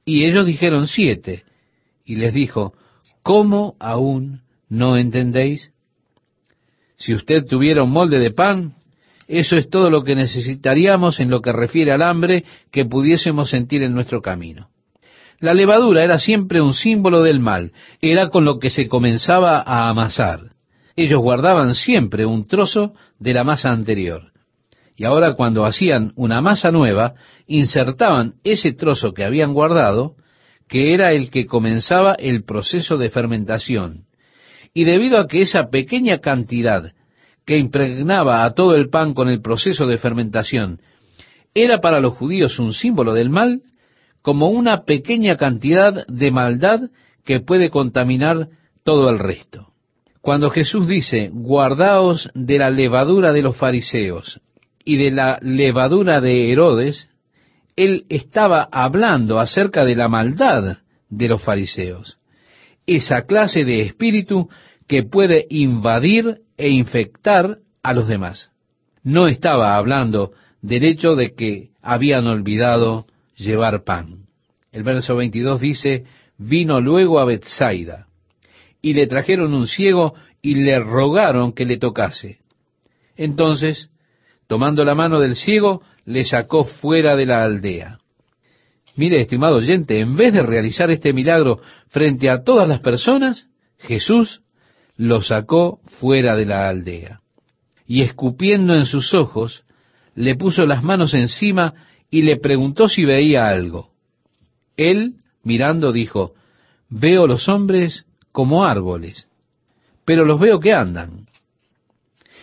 Y 0.05 0.25
ellos 0.25 0.45
dijeron 0.45 0.87
siete. 0.87 1.43
Y 2.05 2.15
les 2.15 2.33
dijo, 2.33 2.73
¿cómo 3.21 3.75
aún 3.79 4.41
no 4.69 4.97
entendéis? 4.97 5.71
Si 6.97 7.13
usted 7.13 7.45
tuviera 7.45 7.83
un 7.83 7.91
molde 7.91 8.19
de 8.19 8.31
pan, 8.31 8.73
eso 9.27 9.55
es 9.57 9.69
todo 9.69 9.89
lo 9.89 10.03
que 10.03 10.15
necesitaríamos 10.15 11.19
en 11.19 11.29
lo 11.29 11.41
que 11.41 11.51
refiere 11.51 11.91
al 11.91 12.01
hambre 12.01 12.43
que 12.71 12.85
pudiésemos 12.85 13.49
sentir 13.49 13.83
en 13.83 13.93
nuestro 13.93 14.21
camino. 14.21 14.69
La 15.39 15.53
levadura 15.53 16.03
era 16.03 16.19
siempre 16.19 16.61
un 16.61 16.73
símbolo 16.73 17.23
del 17.23 17.39
mal, 17.39 17.73
era 18.01 18.29
con 18.29 18.45
lo 18.45 18.59
que 18.59 18.69
se 18.69 18.87
comenzaba 18.87 19.59
a 19.59 19.89
amasar. 19.89 20.51
Ellos 20.95 21.21
guardaban 21.21 21.73
siempre 21.73 22.25
un 22.25 22.47
trozo 22.47 22.93
de 23.19 23.33
la 23.33 23.43
masa 23.43 23.71
anterior. 23.71 24.31
Y 24.95 25.05
ahora 25.05 25.33
cuando 25.33 25.65
hacían 25.65 26.13
una 26.15 26.39
masa 26.41 26.71
nueva, 26.71 27.15
insertaban 27.47 28.35
ese 28.43 28.73
trozo 28.73 29.13
que 29.13 29.25
habían 29.25 29.53
guardado, 29.53 30.15
que 30.67 30.93
era 30.93 31.11
el 31.11 31.29
que 31.29 31.45
comenzaba 31.45 32.13
el 32.13 32.43
proceso 32.43 32.97
de 32.97 33.09
fermentación. 33.09 34.05
Y 34.73 34.85
debido 34.85 35.19
a 35.19 35.27
que 35.27 35.41
esa 35.41 35.69
pequeña 35.69 36.19
cantidad 36.19 36.93
que 37.45 37.57
impregnaba 37.57 38.43
a 38.43 38.53
todo 38.53 38.75
el 38.75 38.89
pan 38.89 39.13
con 39.13 39.29
el 39.29 39.41
proceso 39.41 39.85
de 39.85 39.97
fermentación 39.97 40.79
era 41.53 41.81
para 41.81 41.99
los 41.99 42.13
judíos 42.13 42.57
un 42.59 42.73
símbolo 42.73 43.13
del 43.13 43.29
mal, 43.29 43.61
como 44.21 44.49
una 44.49 44.83
pequeña 44.83 45.37
cantidad 45.37 46.07
de 46.07 46.31
maldad 46.31 46.89
que 47.25 47.41
puede 47.41 47.69
contaminar 47.69 48.47
todo 48.83 49.09
el 49.09 49.19
resto. 49.19 49.67
Cuando 50.21 50.49
Jesús 50.49 50.87
dice, 50.87 51.29
guardaos 51.33 52.29
de 52.33 52.57
la 52.57 52.69
levadura 52.69 53.33
de 53.33 53.41
los 53.41 53.57
fariseos 53.57 54.39
y 54.85 54.95
de 54.97 55.11
la 55.11 55.37
levadura 55.41 56.21
de 56.21 56.51
Herodes, 56.51 57.09
él 57.75 58.05
estaba 58.09 58.67
hablando 58.71 59.39
acerca 59.39 59.83
de 59.85 59.95
la 59.95 60.07
maldad 60.07 60.77
de 61.09 61.27
los 61.27 61.41
fariseos, 61.41 62.17
esa 62.85 63.25
clase 63.25 63.63
de 63.63 63.81
espíritu 63.81 64.49
que 64.87 65.03
puede 65.03 65.47
invadir 65.49 66.41
e 66.57 66.69
infectar 66.69 67.59
a 67.81 67.93
los 67.93 68.07
demás. 68.07 68.51
No 69.03 69.27
estaba 69.27 69.75
hablando 69.75 70.33
del 70.61 70.85
hecho 70.85 71.15
de 71.15 71.33
que 71.33 71.71
habían 71.81 72.27
olvidado 72.27 73.05
llevar 73.35 73.83
pan. 73.83 74.25
El 74.71 74.83
verso 74.83 75.15
22 75.15 75.59
dice, 75.59 76.05
vino 76.37 76.79
luego 76.79 77.19
a 77.19 77.25
Bethsaida, 77.25 78.07
y 78.81 78.93
le 78.93 79.07
trajeron 79.07 79.53
un 79.53 79.67
ciego 79.67 80.13
y 80.41 80.55
le 80.55 80.79
rogaron 80.79 81.53
que 81.53 81.65
le 81.65 81.77
tocase. 81.77 82.39
Entonces, 83.15 83.89
tomando 84.47 84.83
la 84.83 84.95
mano 84.95 85.19
del 85.19 85.35
ciego, 85.35 85.81
le 86.05 86.25
sacó 86.25 86.65
fuera 86.65 87.15
de 87.15 87.25
la 87.25 87.43
aldea. 87.43 87.99
Mire, 88.95 89.21
estimado 89.21 89.57
oyente, 89.57 89.99
en 89.99 90.15
vez 90.15 90.33
de 90.33 90.43
realizar 90.43 90.91
este 90.91 91.13
milagro 91.13 91.59
frente 91.87 92.29
a 92.29 92.43
todas 92.43 92.67
las 92.67 92.79
personas, 92.79 93.47
Jesús 93.79 94.41
lo 94.95 95.21
sacó 95.21 95.79
fuera 95.99 96.35
de 96.35 96.45
la 96.45 96.69
aldea. 96.69 97.21
Y 97.87 98.03
escupiendo 98.03 98.75
en 98.75 98.85
sus 98.85 99.13
ojos, 99.13 99.63
le 100.15 100.35
puso 100.35 100.65
las 100.65 100.83
manos 100.83 101.13
encima 101.13 101.73
y 102.09 102.21
le 102.21 102.37
preguntó 102.37 102.87
si 102.87 103.03
veía 103.03 103.47
algo. 103.47 103.89
Él, 104.77 105.15
mirando, 105.43 105.91
dijo, 105.91 106.33
veo 106.89 107.25
los 107.25 107.49
hombres 107.49 108.05
como 108.31 108.65
árboles, 108.65 109.27
pero 110.05 110.25
los 110.25 110.39
veo 110.39 110.59
que 110.59 110.73
andan. 110.73 111.25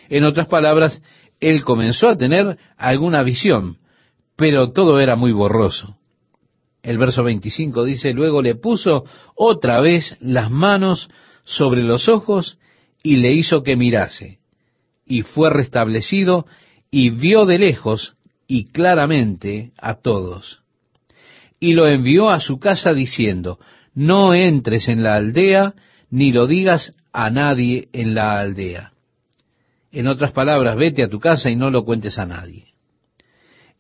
En 0.09 0.25
otras 0.25 0.49
palabras, 0.49 1.01
él 1.41 1.65
comenzó 1.65 2.09
a 2.09 2.17
tener 2.17 2.59
alguna 2.77 3.23
visión, 3.23 3.79
pero 4.37 4.73
todo 4.73 5.01
era 5.01 5.17
muy 5.17 5.33
borroso. 5.33 5.97
El 6.83 6.99
verso 6.99 7.25
25 7.25 7.85
dice, 7.85 8.13
luego 8.13 8.43
le 8.43 8.55
puso 8.55 9.05
otra 9.35 9.81
vez 9.81 10.17
las 10.21 10.51
manos 10.51 11.11
sobre 11.45 11.83
los 11.83 12.09
ojos 12.09 12.59
y 13.03 13.17
le 13.17 13.33
hizo 13.33 13.63
que 13.63 13.77
mirase. 13.77 14.39
Y 15.07 15.23
fue 15.23 15.51
restablecido 15.51 16.47
y 16.91 17.11
vio 17.11 17.45
de 17.45 17.59
lejos 17.59 18.15
y 18.47 18.65
claramente 18.65 19.73
a 19.79 19.95
todos. 19.95 20.63
Y 21.59 21.75
lo 21.75 21.87
envió 21.87 22.31
a 22.31 22.41
su 22.41 22.59
casa 22.59 22.95
diciendo, 22.95 23.59
no 23.95 24.35
entres 24.35 24.89
en 24.89 25.03
la 25.03 25.17
aldea 25.17 25.75
ni 26.11 26.33
lo 26.33 26.47
digas 26.47 26.95
a 27.13 27.31
nadie 27.31 27.89
en 27.93 28.15
la 28.15 28.41
aldea. 28.41 28.93
En 29.93 30.07
otras 30.07 30.33
palabras, 30.33 30.77
vete 30.77 31.03
a 31.03 31.09
tu 31.09 31.19
casa 31.19 31.51
y 31.51 31.57
no 31.57 31.71
lo 31.71 31.85
cuentes 31.85 32.19
a 32.19 32.27
nadie. 32.27 32.67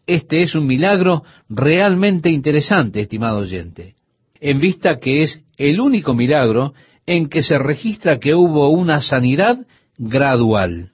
Este 0.07 0.43
es 0.43 0.55
un 0.55 0.67
milagro 0.67 1.23
realmente 1.49 2.31
interesante, 2.31 3.01
estimado 3.01 3.39
oyente, 3.39 3.95
en 4.41 4.61
vista 4.61 4.99
que 4.99 5.23
es 5.23 5.43
el 5.57 5.81
único 5.81 6.15
milagro 6.15 6.75
en 7.07 7.29
que 7.29 7.43
se 7.43 7.59
registra 7.59 8.19
que 8.19 8.35
hubo 8.35 8.71
una 8.71 9.01
sanidad 9.01 9.59
gradual. 9.99 10.91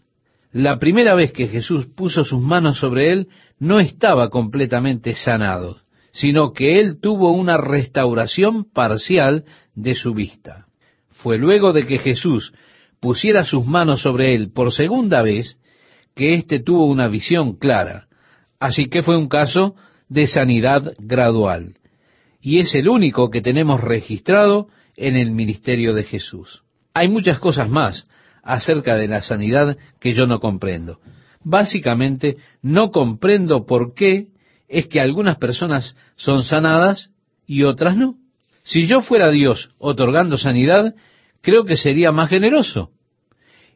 La 0.52 0.78
primera 0.78 1.14
vez 1.14 1.32
que 1.32 1.48
Jesús 1.48 1.86
puso 1.86 2.24
sus 2.24 2.42
manos 2.42 2.78
sobre 2.78 3.12
él, 3.12 3.28
no 3.58 3.80
estaba 3.80 4.28
completamente 4.28 5.14
sanado, 5.14 5.80
sino 6.12 6.52
que 6.52 6.80
él 6.80 7.00
tuvo 7.00 7.30
una 7.30 7.56
restauración 7.56 8.64
parcial 8.64 9.44
de 9.74 9.94
su 9.94 10.14
vista. 10.14 10.66
Fue 11.10 11.38
luego 11.38 11.72
de 11.72 11.86
que 11.86 11.98
Jesús 11.98 12.52
pusiera 13.00 13.44
sus 13.44 13.66
manos 13.66 14.02
sobre 14.02 14.34
él 14.34 14.50
por 14.52 14.72
segunda 14.72 15.22
vez, 15.22 15.58
que 16.14 16.34
éste 16.34 16.60
tuvo 16.60 16.86
una 16.86 17.08
visión 17.08 17.56
clara. 17.56 18.06
Así 18.58 18.86
que 18.86 19.02
fue 19.02 19.16
un 19.16 19.28
caso 19.28 19.74
de 20.08 20.26
sanidad 20.26 20.94
gradual. 20.98 21.74
Y 22.40 22.60
es 22.60 22.74
el 22.74 22.88
único 22.88 23.30
que 23.30 23.42
tenemos 23.42 23.80
registrado 23.80 24.68
en 24.96 25.16
el 25.16 25.30
ministerio 25.30 25.94
de 25.94 26.04
Jesús. 26.04 26.62
Hay 26.94 27.08
muchas 27.08 27.38
cosas 27.38 27.68
más 27.68 28.06
acerca 28.42 28.96
de 28.96 29.08
la 29.08 29.20
sanidad 29.20 29.76
que 30.00 30.12
yo 30.12 30.26
no 30.26 30.40
comprendo. 30.40 31.00
Básicamente, 31.42 32.36
no 32.62 32.90
comprendo 32.90 33.66
por 33.66 33.94
qué 33.94 34.28
es 34.68 34.88
que 34.88 35.00
algunas 35.00 35.36
personas 35.36 35.94
son 36.16 36.42
sanadas 36.42 37.10
y 37.46 37.64
otras 37.64 37.96
no. 37.96 38.16
Si 38.62 38.86
yo 38.86 39.00
fuera 39.00 39.30
Dios 39.30 39.70
otorgando 39.78 40.38
sanidad, 40.38 40.94
creo 41.46 41.64
que 41.64 41.76
sería 41.76 42.10
más 42.10 42.28
generoso 42.28 42.90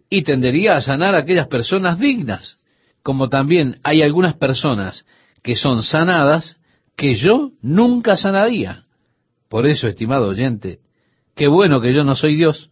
y 0.09 0.25
tendería 0.25 0.75
a 0.75 0.81
sanar 0.81 1.15
a 1.15 1.19
aquellas 1.19 1.47
personas 1.47 2.01
dignas, 2.01 2.59
como 3.05 3.29
también 3.29 3.79
hay 3.85 4.03
algunas 4.03 4.35
personas 4.35 5.07
que 5.41 5.55
son 5.55 5.85
sanadas 5.85 6.57
que 6.97 7.15
yo 7.15 7.53
nunca 7.63 8.17
sanaría. 8.17 8.87
Por 9.49 9.69
eso, 9.69 9.87
estimado 9.87 10.27
oyente, 10.27 10.81
qué 11.37 11.47
bueno 11.47 11.81
que 11.81 11.95
yo 11.95 12.03
no 12.03 12.17
soy 12.17 12.35
Dios, 12.35 12.71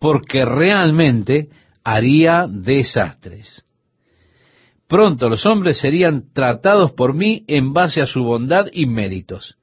porque 0.00 0.44
realmente 0.44 1.48
haría 1.84 2.48
desastres. 2.48 3.64
Pronto 4.88 5.28
los 5.28 5.46
hombres 5.46 5.78
serían 5.78 6.32
tratados 6.32 6.90
por 6.90 7.14
mí 7.14 7.44
en 7.46 7.72
base 7.72 8.02
a 8.02 8.06
su 8.06 8.24
bondad 8.24 8.66
y 8.72 8.86
méritos, 8.86 9.56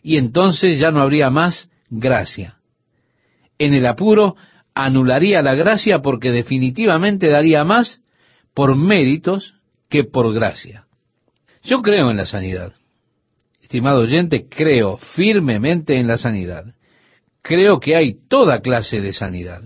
y 0.00 0.16
entonces 0.16 0.78
ya 0.78 0.92
no 0.92 1.02
habría 1.02 1.28
más 1.28 1.68
gracia. 1.90 2.56
En 3.58 3.74
el 3.74 3.86
apuro 3.86 4.36
anularía 4.74 5.42
la 5.42 5.54
gracia 5.54 6.00
porque 6.00 6.30
definitivamente 6.30 7.28
daría 7.28 7.64
más 7.64 8.02
por 8.54 8.76
méritos 8.76 9.54
que 9.88 10.04
por 10.04 10.32
gracia. 10.34 10.86
Yo 11.62 11.82
creo 11.82 12.10
en 12.10 12.16
la 12.16 12.26
sanidad. 12.26 12.74
Estimado 13.62 14.02
oyente, 14.02 14.46
creo 14.48 14.96
firmemente 14.96 15.98
en 15.98 16.06
la 16.06 16.18
sanidad. 16.18 16.74
Creo 17.42 17.80
que 17.80 17.96
hay 17.96 18.16
toda 18.28 18.60
clase 18.60 19.00
de 19.00 19.12
sanidad. 19.12 19.62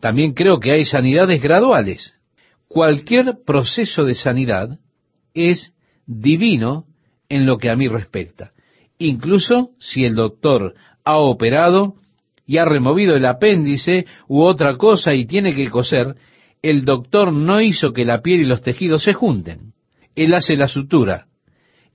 También 0.00 0.34
creo 0.34 0.60
que 0.60 0.72
hay 0.72 0.84
sanidades 0.84 1.42
graduales. 1.42 2.14
Cualquier 2.68 3.38
proceso 3.46 4.04
de 4.04 4.14
sanidad 4.14 4.78
es 5.32 5.72
divino 6.06 6.86
en 7.28 7.46
lo 7.46 7.58
que 7.58 7.70
a 7.70 7.76
mí 7.76 7.88
respecta. 7.88 8.52
Incluso 8.98 9.70
si 9.78 10.04
el 10.04 10.14
doctor 10.14 10.74
ha 11.04 11.16
operado 11.18 11.94
y 12.46 12.58
ha 12.58 12.64
removido 12.64 13.16
el 13.16 13.26
apéndice 13.26 14.06
u 14.28 14.42
otra 14.42 14.76
cosa 14.76 15.14
y 15.14 15.26
tiene 15.26 15.54
que 15.54 15.68
coser, 15.68 16.14
el 16.62 16.84
doctor 16.84 17.32
no 17.32 17.60
hizo 17.60 17.92
que 17.92 18.04
la 18.04 18.22
piel 18.22 18.40
y 18.40 18.44
los 18.44 18.62
tejidos 18.62 19.02
se 19.02 19.14
junten. 19.14 19.72
Él 20.14 20.32
hace 20.34 20.56
la 20.56 20.68
sutura 20.68 21.26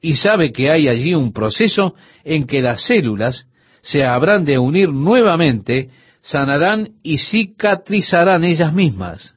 y 0.01 0.15
sabe 0.15 0.51
que 0.51 0.71
hay 0.71 0.87
allí 0.87 1.13
un 1.13 1.31
proceso 1.31 1.95
en 2.23 2.47
que 2.47 2.61
las 2.61 2.81
células 2.81 3.47
se 3.81 4.03
habrán 4.03 4.45
de 4.45 4.57
unir 4.57 4.89
nuevamente, 4.89 5.89
sanarán 6.21 6.89
y 7.03 7.17
cicatrizarán 7.17 8.43
ellas 8.43 8.73
mismas. 8.73 9.35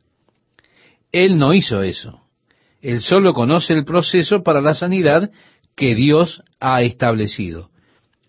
Él 1.13 1.39
no 1.39 1.55
hizo 1.55 1.83
eso. 1.83 2.21
Él 2.83 3.01
solo 3.01 3.33
conoce 3.33 3.73
el 3.73 3.85
proceso 3.85 4.43
para 4.43 4.61
la 4.61 4.75
sanidad 4.75 5.31
que 5.75 5.95
Dios 5.95 6.43
ha 6.61 6.83
establecido. 6.83 7.71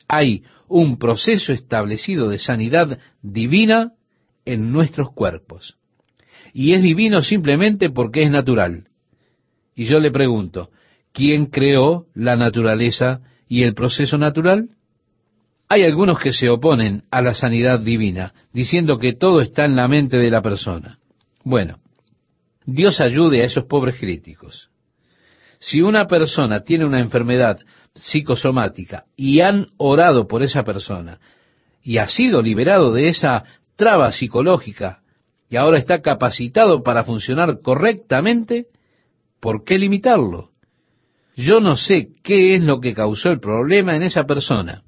Hay 0.08 0.44
un 0.68 0.98
proceso 0.98 1.54
establecido 1.54 2.30
de 2.30 2.40
sanidad 2.40 3.00
divina 3.22 3.94
en 4.46 4.72
nuestros 4.72 5.12
cuerpos. 5.12 5.78
Y 6.54 6.74
es 6.74 6.82
divino 6.82 7.22
simplemente 7.22 7.90
porque 7.90 8.24
es 8.24 8.32
natural. 8.32 8.88
Y 9.76 9.86
yo 9.86 10.00
le 10.00 10.12
pregunto, 10.12 10.70
¿quién 11.12 11.48
creó 11.48 12.06
la 12.14 12.36
naturaleza 12.36 13.22
y 13.48 13.64
el 13.64 13.74
proceso 13.74 14.18
natural? 14.18 14.70
Hay 15.68 15.84
algunos 15.84 16.20
que 16.20 16.32
se 16.32 16.50
oponen 16.50 17.04
a 17.12 17.22
la 17.22 17.34
sanidad 17.34 17.80
divina, 17.80 18.34
diciendo 18.54 19.00
que 19.00 19.14
todo 19.14 19.42
está 19.42 19.66
en 19.66 19.76
la 19.76 19.88
mente 19.88 20.18
de 20.18 20.30
la 20.30 20.42
persona. 20.42 21.00
Bueno, 21.44 21.80
Dios 22.66 23.02
ayude 23.02 23.42
a 23.42 23.46
esos 23.46 23.66
pobres 23.66 23.96
críticos. 24.00 24.70
Si 25.60 25.82
una 25.82 26.08
persona 26.08 26.62
tiene 26.62 26.86
una 26.86 27.00
enfermedad 27.00 27.60
psicosomática 27.96 29.06
y 29.16 29.40
han 29.40 29.68
orado 29.78 30.28
por 30.28 30.44
esa 30.44 30.64
persona 30.64 31.20
y 31.82 31.98
ha 31.98 32.08
sido 32.08 32.42
liberado 32.42 32.94
de 32.94 33.08
esa 33.08 33.44
traba 33.76 34.12
psicológica 34.12 35.02
y 35.50 35.56
ahora 35.56 35.78
está 35.78 36.02
capacitado 36.02 36.84
para 36.84 37.04
funcionar 37.04 37.62
correctamente, 37.62 38.68
¿por 39.40 39.64
qué 39.64 39.78
limitarlo? 39.78 40.50
Yo 41.36 41.60
no 41.60 41.76
sé 41.76 42.10
qué 42.24 42.56
es 42.56 42.64
lo 42.64 42.80
que 42.80 42.94
causó 42.94 43.30
el 43.30 43.40
problema 43.40 43.96
en 43.96 44.04
esa 44.04 44.26
persona. 44.26 44.84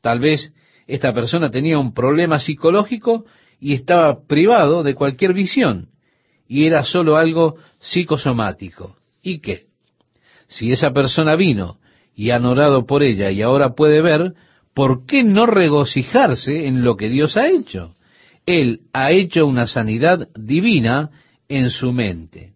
Tal 0.00 0.20
vez 0.20 0.52
esta 0.86 1.12
persona 1.12 1.50
tenía 1.50 1.78
un 1.78 1.94
problema 1.94 2.40
psicológico 2.40 3.24
y 3.60 3.74
estaba 3.74 4.26
privado 4.26 4.82
de 4.82 4.94
cualquier 4.94 5.32
visión 5.32 5.90
y 6.48 6.66
era 6.66 6.84
solo 6.84 7.16
algo 7.16 7.56
psicosomático. 7.78 8.96
¿Y 9.22 9.40
qué? 9.40 9.66
Si 10.48 10.72
esa 10.72 10.92
persona 10.92 11.36
vino 11.36 11.78
y 12.14 12.30
han 12.30 12.44
orado 12.44 12.86
por 12.86 13.02
ella 13.02 13.30
y 13.30 13.42
ahora 13.42 13.74
puede 13.74 14.02
ver, 14.02 14.34
¿por 14.74 15.06
qué 15.06 15.22
no 15.22 15.46
regocijarse 15.46 16.66
en 16.66 16.82
lo 16.82 16.96
que 16.96 17.08
Dios 17.08 17.36
ha 17.36 17.48
hecho? 17.48 17.94
Él 18.46 18.80
ha 18.92 19.12
hecho 19.12 19.46
una 19.46 19.66
sanidad 19.66 20.28
divina 20.34 21.10
en 21.48 21.70
su 21.70 21.92
mente. 21.92 22.52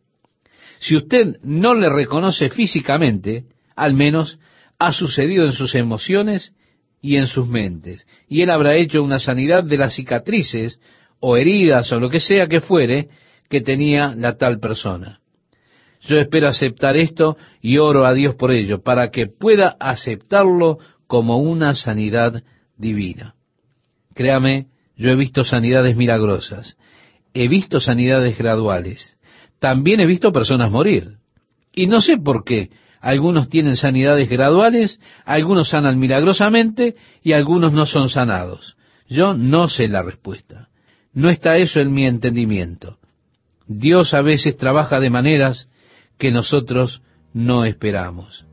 Si 0.79 0.97
usted 0.97 1.37
no 1.43 1.75
le 1.75 1.89
reconoce 1.89 2.51
físicamente, 2.51 3.45
al 3.75 3.95
menos 3.95 4.39
ha 4.79 4.93
sucedido 4.93 5.45
en 5.47 5.53
sus 5.53 5.75
emociones 5.75 6.53
y 7.01 7.17
en 7.17 7.27
sus 7.27 7.49
mentes. 7.49 8.07
Y 8.29 8.43
Él 8.43 8.51
habrá 8.51 8.75
hecho 8.75 9.03
una 9.03 9.19
sanidad 9.19 9.65
de 9.65 9.79
las 9.79 9.95
cicatrices 9.95 10.81
o 11.21 11.37
heridas 11.37 11.91
o 11.93 12.01
lo 12.01 12.11
que 12.11 12.21
sea 12.21 12.47
que 12.47 12.61
fuere 12.61 13.09
que 13.49 13.61
tenía 13.61 14.15
la 14.17 14.37
tal 14.37 14.59
persona. 14.59 15.21
Yo 16.01 16.19
espero 16.19 16.49
aceptar 16.49 16.97
esto 16.97 17.37
y 17.61 17.79
oro 17.79 18.07
a 18.07 18.15
Dios 18.15 18.35
por 18.35 18.51
ello, 18.51 18.83
para 18.83 19.11
que 19.11 19.27
pueda 19.27 19.77
aceptarlo 19.81 20.79
como 21.07 21.39
una 21.39 21.75
sanidad 21.75 22.43
divina. 22.77 23.35
Créame, 24.15 24.67
yo 24.97 25.11
he 25.11 25.17
visto 25.17 25.45
sanidades 25.45 25.97
milagrosas, 25.97 26.77
he 27.35 27.49
visto 27.49 27.81
sanidades 27.81 28.39
graduales, 28.39 29.17
también 29.59 30.01
he 30.01 30.07
visto 30.07 30.33
personas 30.33 30.71
morir. 30.71 31.17
Y 31.75 31.87
no 31.87 32.01
sé 32.01 32.17
por 32.17 32.45
qué 32.45 32.71
algunos 33.01 33.49
tienen 33.49 33.77
sanidades 33.77 34.29
graduales, 34.29 35.01
algunos 35.25 35.69
sanan 35.69 35.99
milagrosamente 35.99 36.97
y 37.23 37.35
algunos 37.35 37.73
no 37.73 37.87
son 37.87 38.09
sanados. 38.09 38.77
Yo 39.09 39.35
no 39.35 39.69
sé 39.69 39.89
la 39.89 40.03
respuesta. 40.03 40.69
No 41.13 41.31
está 41.31 41.57
eso 41.57 41.81
en 41.81 41.93
mi 41.93 42.07
entendimiento. 42.07 42.99
Dios 43.67 44.15
a 44.15 44.23
veces 44.23 44.57
trabaja 44.57 45.01
de 45.01 45.11
maneras 45.11 45.69
que 46.19 46.31
nosotros 46.31 47.03
no 47.33 47.65
esperamos. 47.65 48.47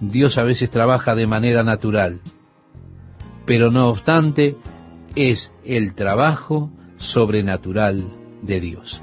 Dios 0.00 0.38
a 0.38 0.44
veces 0.44 0.70
trabaja 0.70 1.14
de 1.14 1.26
manera 1.26 1.62
natural, 1.62 2.20
pero 3.46 3.70
no 3.70 3.88
obstante 3.88 4.56
es 5.14 5.52
el 5.64 5.94
trabajo 5.94 6.70
sobrenatural 6.98 8.04
de 8.42 8.60
Dios. 8.60 9.02